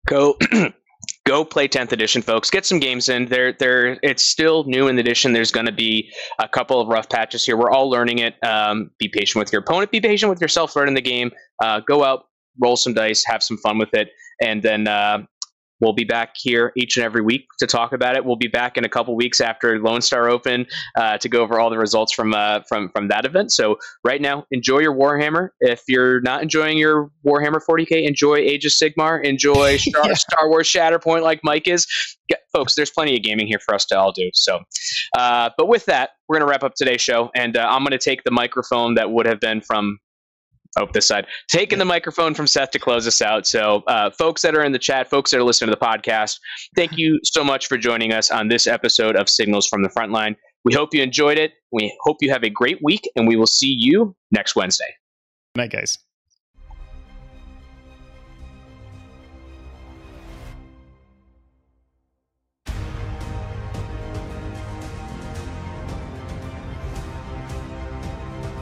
Go 0.05 0.37
go 1.25 1.45
play 1.45 1.67
10th 1.67 1.91
edition 1.91 2.21
folks. 2.21 2.49
Get 2.49 2.65
some 2.65 2.79
games 2.79 3.09
in. 3.09 3.25
There 3.27 3.53
there 3.53 3.97
it's 4.03 4.23
still 4.23 4.63
new 4.65 4.87
in 4.87 4.95
the 4.95 5.01
edition. 5.01 5.33
There's 5.33 5.51
going 5.51 5.65
to 5.65 5.71
be 5.71 6.11
a 6.39 6.47
couple 6.47 6.79
of 6.81 6.87
rough 6.87 7.09
patches 7.09 7.45
here. 7.45 7.57
We're 7.57 7.71
all 7.71 7.89
learning 7.89 8.19
it. 8.19 8.35
Um, 8.43 8.91
be 8.97 9.07
patient 9.07 9.39
with 9.39 9.51
your 9.51 9.61
opponent. 9.61 9.91
Be 9.91 10.01
patient 10.01 10.29
with 10.29 10.41
yourself 10.41 10.75
learning 10.75 10.95
the 10.95 11.01
game. 11.01 11.31
Uh, 11.61 11.79
go 11.79 12.03
out 12.03 12.25
roll 12.59 12.75
some 12.75 12.93
dice 12.93 13.23
have 13.25 13.41
some 13.41 13.57
fun 13.57 13.77
with 13.77 13.93
it 13.93 14.09
and 14.41 14.61
then 14.61 14.87
uh, 14.87 15.19
We'll 15.83 15.91
be 15.91 16.05
back 16.05 16.35
here 16.37 16.71
each 16.77 16.95
and 16.95 17.03
every 17.03 17.21
week 17.21 17.45
to 17.59 17.67
talk 17.67 17.91
about 17.91 18.15
it. 18.15 18.23
We'll 18.23 18.37
be 18.37 18.47
back 18.47 18.77
in 18.77 18.85
a 18.85 18.89
couple 18.89 19.17
weeks 19.17 19.41
after 19.41 19.79
Lone 19.79 19.99
Star 19.99 20.29
Open 20.29 20.65
uh, 20.95 21.17
to 21.17 21.27
go 21.27 21.41
over 21.41 21.59
all 21.59 21.69
the 21.69 21.77
results 21.77 22.13
from 22.13 22.33
uh, 22.33 22.61
from 22.69 22.87
from 22.89 23.09
that 23.09 23.25
event. 23.25 23.51
So 23.51 23.77
right 24.01 24.21
now, 24.21 24.45
enjoy 24.51 24.79
your 24.79 24.95
Warhammer. 24.95 25.49
If 25.59 25.81
you're 25.89 26.21
not 26.21 26.41
enjoying 26.41 26.77
your 26.77 27.11
Warhammer 27.25 27.59
40k, 27.69 28.07
enjoy 28.07 28.35
Age 28.35 28.63
of 28.63 28.71
Sigmar. 28.71 29.21
Enjoy 29.25 29.75
Star, 29.77 30.07
yeah. 30.07 30.13
Star 30.13 30.47
Wars 30.47 30.69
Shatterpoint, 30.69 31.21
like 31.21 31.41
Mike 31.43 31.67
is. 31.67 31.85
Get, 32.29 32.39
folks, 32.53 32.75
there's 32.75 32.89
plenty 32.89 33.17
of 33.17 33.21
gaming 33.21 33.47
here 33.47 33.59
for 33.59 33.75
us 33.75 33.83
to 33.87 33.99
all 33.99 34.13
do. 34.13 34.29
So, 34.33 34.61
uh, 35.17 35.49
but 35.57 35.67
with 35.67 35.83
that, 35.87 36.11
we're 36.29 36.37
gonna 36.39 36.49
wrap 36.49 36.63
up 36.63 36.75
today's 36.75 37.01
show, 37.01 37.29
and 37.35 37.57
uh, 37.57 37.67
I'm 37.69 37.83
gonna 37.83 37.97
take 37.97 38.23
the 38.23 38.31
microphone 38.31 38.95
that 38.95 39.11
would 39.11 39.25
have 39.25 39.41
been 39.41 39.59
from 39.59 39.99
oh, 40.77 40.87
this 40.93 41.05
side, 41.07 41.25
taking 41.49 41.79
the 41.79 41.85
microphone 41.85 42.33
from 42.33 42.47
Seth 42.47 42.71
to 42.71 42.79
close 42.79 43.07
us 43.07 43.21
out. 43.21 43.47
So, 43.47 43.83
uh, 43.87 44.11
folks 44.11 44.41
that 44.41 44.55
are 44.55 44.63
in 44.63 44.71
the 44.71 44.79
chat, 44.79 45.09
folks 45.09 45.31
that 45.31 45.37
are 45.37 45.43
listening 45.43 45.71
to 45.71 45.77
the 45.79 45.85
podcast, 45.85 46.37
thank 46.75 46.97
you 46.97 47.19
so 47.23 47.43
much 47.43 47.67
for 47.67 47.77
joining 47.77 48.13
us 48.13 48.31
on 48.31 48.47
this 48.47 48.67
episode 48.67 49.15
of 49.15 49.29
Signals 49.29 49.67
from 49.67 49.83
the 49.83 49.89
Frontline. 49.89 50.35
We 50.65 50.73
hope 50.73 50.93
you 50.93 51.01
enjoyed 51.01 51.37
it. 51.37 51.53
We 51.71 51.95
hope 52.01 52.17
you 52.21 52.31
have 52.31 52.43
a 52.43 52.49
great 52.49 52.79
week, 52.81 53.09
and 53.15 53.27
we 53.27 53.35
will 53.35 53.47
see 53.47 53.75
you 53.77 54.15
next 54.31 54.55
Wednesday. 54.55 54.95
Night, 55.55 55.71
guys. 55.71 55.97